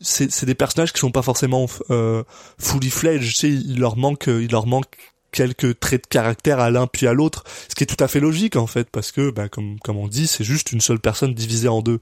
[0.00, 2.22] c'est c'est des personnages qui sont pas forcément euh,
[2.58, 3.28] fully fledged.
[3.28, 4.86] Tu sais, il leur manque, il leur manque
[5.30, 8.20] quelques traits de caractère à l'un puis à l'autre, ce qui est tout à fait
[8.20, 11.34] logique en fait, parce que, ben, comme comme on dit, c'est juste une seule personne
[11.34, 12.00] divisée en deux.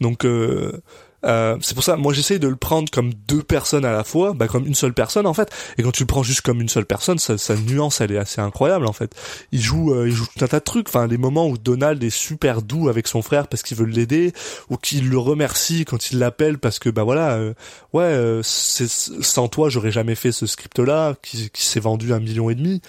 [0.00, 0.80] Donc euh,
[1.24, 4.32] euh, c'est pour ça, moi j'essaye de le prendre comme deux personnes à la fois,
[4.32, 5.50] bah comme une seule personne en fait.
[5.76, 8.18] Et quand tu le prends juste comme une seule personne, sa, sa nuance elle est
[8.18, 9.14] assez incroyable en fait.
[9.52, 10.88] Il joue, euh, il joue tout un tas de trucs.
[10.88, 14.32] Enfin, les moments où Donald est super doux avec son frère parce qu'il veut l'aider,
[14.68, 17.54] ou qu'il le remercie quand il l'appelle parce que bah voilà, euh,
[17.92, 22.12] ouais, euh, c'est sans toi j'aurais jamais fait ce script là qui, qui s'est vendu
[22.12, 22.80] un million et demi.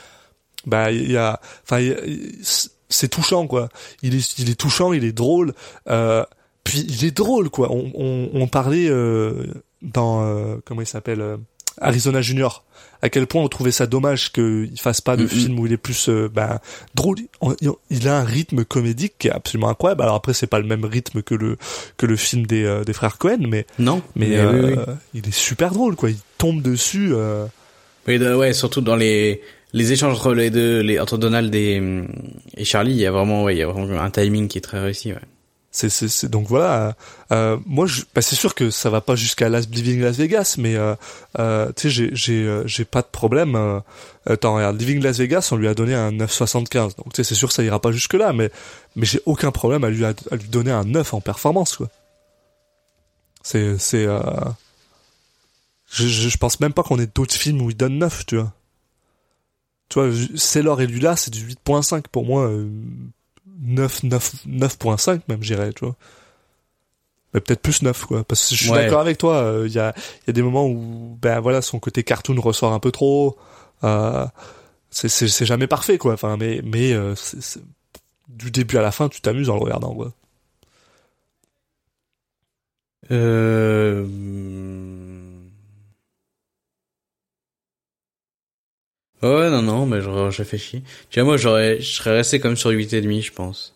[0.65, 1.81] Bah il y a, enfin
[2.91, 3.69] c'est touchant quoi.
[4.03, 5.53] Il est, il est touchant, il est drôle.
[5.89, 6.23] Euh,
[6.63, 7.71] puis il est drôle quoi.
[7.71, 9.45] On, on, on parlait euh,
[9.81, 11.37] dans euh, comment il s'appelle euh,
[11.79, 12.63] Arizona Junior.
[13.03, 15.29] À quel point on trouvait ça dommage qu'il fasse pas de Mhm.
[15.29, 16.59] film où il est plus euh, ben,
[16.93, 17.17] drôle.
[17.61, 20.03] Il- Il a un rythme comédique qui est absolument incroyable.
[20.03, 21.57] Alors après, c'est pas le même rythme que le
[21.97, 24.93] que le film des euh, des frères Cohen, mais Non, mais oui, euh, oui.
[25.15, 26.11] il est super drôle quoi.
[26.11, 27.09] Il tombe dessus.
[27.13, 27.47] euh,
[28.07, 29.41] Oui, de- ouais, surtout dans les
[29.73, 31.81] les échanges entre les deux, les entre Donald et
[32.57, 34.61] et Charlie, il y a vraiment, ouais, il y a vraiment un timing qui est
[34.61, 35.11] très réussi.
[35.13, 35.19] Ouais.
[35.73, 36.95] C'est, donc voilà.
[37.31, 40.55] Euh, moi, je, bah, c'est sûr que ça va pas jusqu'à Last Living Las Vegas,
[40.57, 40.95] mais euh,
[41.39, 43.55] euh, tu sais, j'ai, j'ai, euh, pas de problème.
[43.55, 43.79] Euh,
[44.25, 46.97] attends, regarde, Living Las Vegas, on lui a donné un 9,75.
[46.97, 48.51] Donc tu sais, c'est sûr que ça ira pas jusque là, mais
[48.97, 51.87] mais j'ai aucun problème à lui à, lui donner un 9 en performance, quoi.
[53.41, 54.05] C'est, c'est.
[54.05, 54.21] Euh,
[55.89, 58.35] je, je, je pense même pas qu'on ait d'autres films où il donne 9, tu
[58.35, 58.51] vois.
[59.87, 62.51] Tu vois, Sailor et Lula, c'est du 8.5 pour moi.
[63.61, 65.95] Euh, 9, 9, 9.5 même, j'irais, tu vois.
[67.33, 68.23] Mais peut-être plus 9, quoi.
[68.25, 68.83] Parce que je suis Ouais.
[68.83, 71.61] d'accord avec toi, euh, il y, a, il y a des moments où, ben voilà,
[71.61, 73.37] son côté cartoon ressort un peu trop.
[73.83, 74.25] Euh,
[74.89, 76.13] c'est, c'est, c'est jamais parfait, quoi.
[76.13, 77.61] Enfin, mais, mais euh, c'est- c'est-
[78.27, 80.11] du début à la fin, tu t'amuses en le regardant, quoi.
[83.11, 84.05] Euh...
[89.23, 90.83] Ouais, non, non, mais je, je réfléchis.
[91.09, 93.75] Tu vois, moi, j'aurais, je serais resté comme sur 8,5, je pense.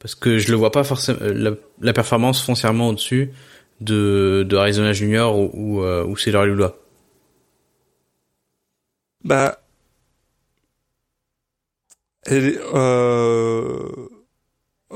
[0.00, 3.32] Parce que je le vois pas forcément, euh, la, performance foncièrement au-dessus
[3.80, 6.74] de, de Arizona Junior ou, ou, euh, ou Lula.
[9.24, 9.58] Bah.
[12.26, 14.03] Elle euh...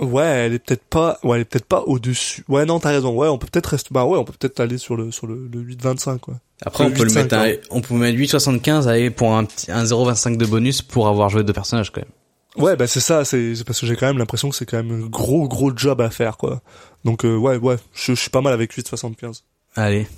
[0.00, 2.44] Ouais, elle est peut-être pas, ouais, elle est peut-être pas au-dessus.
[2.48, 3.14] Ouais, non, t'as raison.
[3.14, 5.48] Ouais, on peut peut-être rester, bah ouais, on peut peut-être aller sur le, sur le,
[5.52, 6.34] le 8-25, quoi.
[6.64, 9.70] Après, on peut le 8,5, mettre, à, on peut mettre 8,75 allez, pour un petit,
[9.70, 12.10] un 0,25 de bonus pour avoir joué deux personnages, quand même.
[12.56, 15.04] Ouais, bah c'est ça, c'est parce que j'ai quand même l'impression que c'est quand même
[15.04, 16.60] un gros gros job à faire quoi.
[17.04, 19.42] Donc euh, ouais ouais, je, je suis pas mal avec 8,75.
[19.76, 20.08] Allez.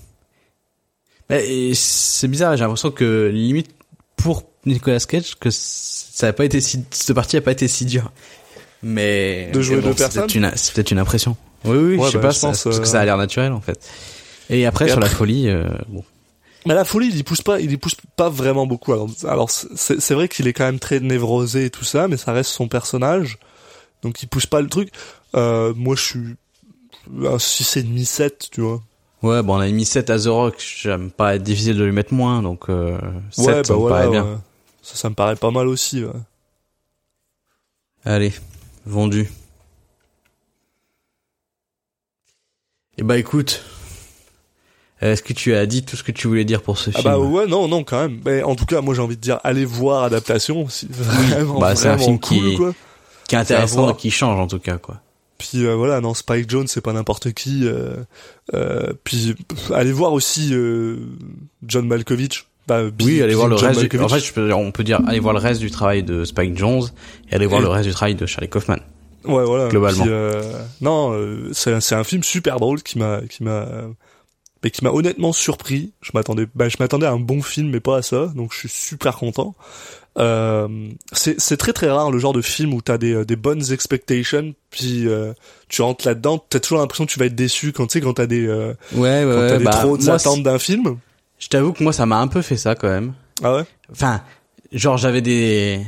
[1.28, 1.36] Bah,
[1.74, 3.70] c'est bizarre, j'ai l'impression que limite
[4.16, 7.84] pour Nicolas Cage que ça a pas été si cette partie a pas été si
[7.84, 8.10] dure.
[8.82, 11.36] Mais De jouer mais deux c'est personnes peut-être une c'est peut-être une impression.
[11.64, 13.18] Oui oui, Ouais, je sais bah, pas, je pense, parce que euh, ça a l'air
[13.18, 13.78] naturel en fait.
[14.48, 16.02] Et après Et sur la folie euh, bon.
[16.66, 18.92] Mais la folie, il y pousse pas, il y pousse pas vraiment beaucoup.
[18.92, 22.16] Alors alors c'est c'est vrai qu'il est quand même très névrosé et tout ça, mais
[22.16, 23.38] ça reste son personnage.
[24.02, 24.90] Donc il pousse pas le truc.
[25.34, 26.36] Euh, moi je suis
[27.24, 28.82] un 6 et demi 7, tu vois.
[29.22, 31.92] Ouais, bon on a mis 7 à The Rock, j'aime pas être difficile de lui
[31.92, 32.98] mettre moins donc euh,
[33.30, 34.24] 7 ouais, ça bah me voilà, paraît bien.
[34.24, 34.38] ouais.
[34.82, 36.02] Ça ça me paraît pas mal aussi.
[36.04, 36.10] Ouais.
[38.04, 38.32] Allez,
[38.86, 39.28] vendu.
[42.98, 43.62] Et bah écoute,
[45.00, 47.04] est-ce que tu as dit tout ce que tu voulais dire pour ce Ah film
[47.04, 48.20] bah ouais, non non quand même.
[48.24, 51.74] Mais en tout cas, moi j'ai envie de dire allez voir adaptation, si vraiment Bah,
[51.76, 52.74] c'est un film qui- cool, quoi.
[53.28, 55.00] Qui est intéressant et qui change en tout cas quoi.
[55.38, 57.60] Puis euh, voilà, non, Spike Jones, c'est pas n'importe qui.
[57.66, 57.96] Euh,
[58.52, 59.34] euh, puis
[59.72, 60.98] allez voir aussi euh,
[61.66, 62.46] John Malkovich.
[62.70, 63.84] Bah, Oui, allez voir le John reste.
[63.90, 63.98] Du...
[63.98, 66.56] En fait, je peux on peut dire allez voir le reste du travail de Spike
[66.56, 66.84] Jones
[67.30, 68.76] et allez voir Et- le reste du travail de Charlie Kaufman.
[69.24, 69.68] ouais, voilà.
[69.68, 70.04] globalement.
[70.04, 70.42] Puis, euh,
[70.80, 73.66] non, euh, c'est un film super drôle qui m'a qui m'a
[74.62, 75.92] mais qui m'a honnêtement surpris.
[76.00, 78.58] Je m'attendais bah, je m'attendais à un bon film mais pas à ça, donc je
[78.60, 79.56] suis super content.
[80.18, 80.68] Euh,
[81.12, 84.54] c'est très très rare le genre de film où t'as des euh, des bonnes expectations
[84.70, 85.32] puis euh,
[85.68, 88.14] tu rentres là-dedans, t'as toujours l'impression que tu vas être déçu quand tu sais quand
[88.14, 90.96] t'as des euh, Ouais, quand t'as des bah, trop moi, attentes d'un film.
[91.40, 93.14] Je t'avoue que moi, ça m'a un peu fait ça quand même.
[93.42, 93.64] Ah ouais?
[93.90, 94.22] Enfin,
[94.72, 95.80] genre j'avais des,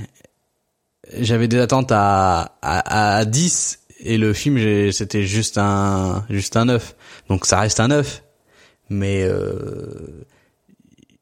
[1.20, 6.64] j'avais des attentes à, à, à 10 et le film c'était juste un, juste un
[6.64, 6.96] 9.
[7.28, 8.22] Donc ça reste un 9.
[8.90, 10.24] Mais, euh,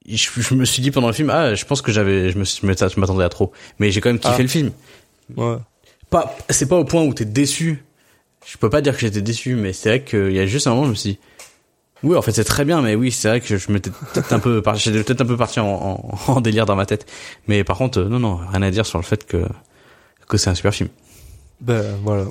[0.09, 2.45] je, je me suis dit pendant le film, ah, je pense que j'avais, je me
[2.45, 3.53] suis, je m'attendais à trop.
[3.79, 4.43] Mais j'ai quand même kiffé Ah.
[4.43, 4.71] le film.
[5.37, 5.57] Ouais.
[6.09, 7.85] Pas, c'est pas au point où t'es déçu.
[8.47, 10.71] Je peux pas dire que j'étais déçu, mais c'est vrai qu'il y a juste un
[10.71, 11.19] moment, je me suis dit,
[12.03, 14.39] oui, en fait, c'est très bien, mais oui, c'est vrai que je m'étais peut-être un
[14.39, 17.07] peu, par- j'étais peut-être un peu parti en, en, en délire dans ma tête.
[17.49, 19.45] Mais par contre, non, non, rien à dire sur le fait que,
[20.29, 20.89] que c'est un super film.
[21.61, 22.25] Ben voilà.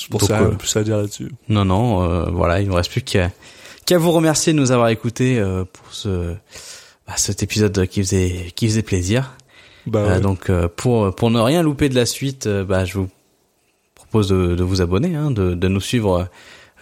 [0.00, 1.30] Je pensais Donc, rien euh, plus à dire là-dessus.
[1.48, 3.30] Non, non, euh, voilà, il ne reste plus qu'à,
[3.86, 6.34] qu'à vous remercier de nous avoir écoutés euh, pour ce,
[7.06, 9.34] bah, cet épisode qui faisait, qui faisait plaisir.
[9.86, 10.20] Bah Euh, ouais.
[10.20, 13.08] donc euh, pour pour ne rien louper de la suite, euh, bah, je vous
[13.94, 16.26] propose de, de vous abonner, hein, de, de nous suivre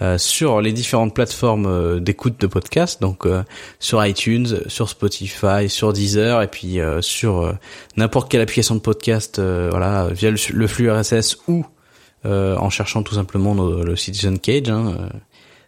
[0.03, 3.43] euh, sur les différentes plateformes euh, d'écoute de podcast, donc euh,
[3.79, 7.55] sur iTunes, sur Spotify, sur Deezer, et puis sur
[7.97, 11.65] n'importe quelle application de podcast, voilà, via le, le flux RSS ou
[12.25, 14.69] en cherchant tout simplement nos- le Citizen Cage.
[14.69, 15.09] Hein,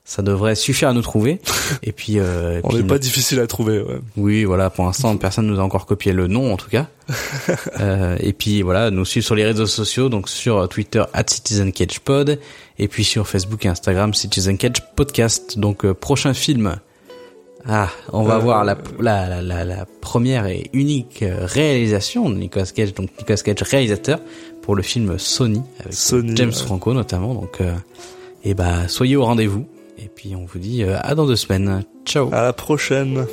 [0.06, 1.40] ça devrait suffire à nous trouver.
[1.82, 3.80] Et puis, euh, on n'est pas difficile à trouver.
[3.80, 4.00] Ouais.
[4.16, 4.68] Oui, voilà.
[4.68, 6.88] Pour l'instant, personne nous a encore copié le nom, en tout cas.
[7.80, 12.38] euh, et puis voilà, nous suivre sur les réseaux sociaux, donc sur euh, Twitter @citizencagepod,
[12.78, 15.58] et puis sur Facebook et Instagram citizencagepodcast.
[15.58, 16.76] Donc euh, prochain film.
[17.66, 22.66] Ah, on va euh, voir la, la, la, la, première et unique réalisation de Nicolas
[22.66, 24.20] Cage, donc Nicolas Cage réalisateur
[24.60, 27.32] pour le film Sony avec Sony, James Franco notamment.
[27.32, 27.60] Donc,
[28.44, 29.66] et bah soyez au rendez-vous.
[29.98, 31.84] Et puis on vous dit euh, à dans deux semaines.
[32.04, 32.28] Ciao.
[32.32, 33.26] À la prochaine.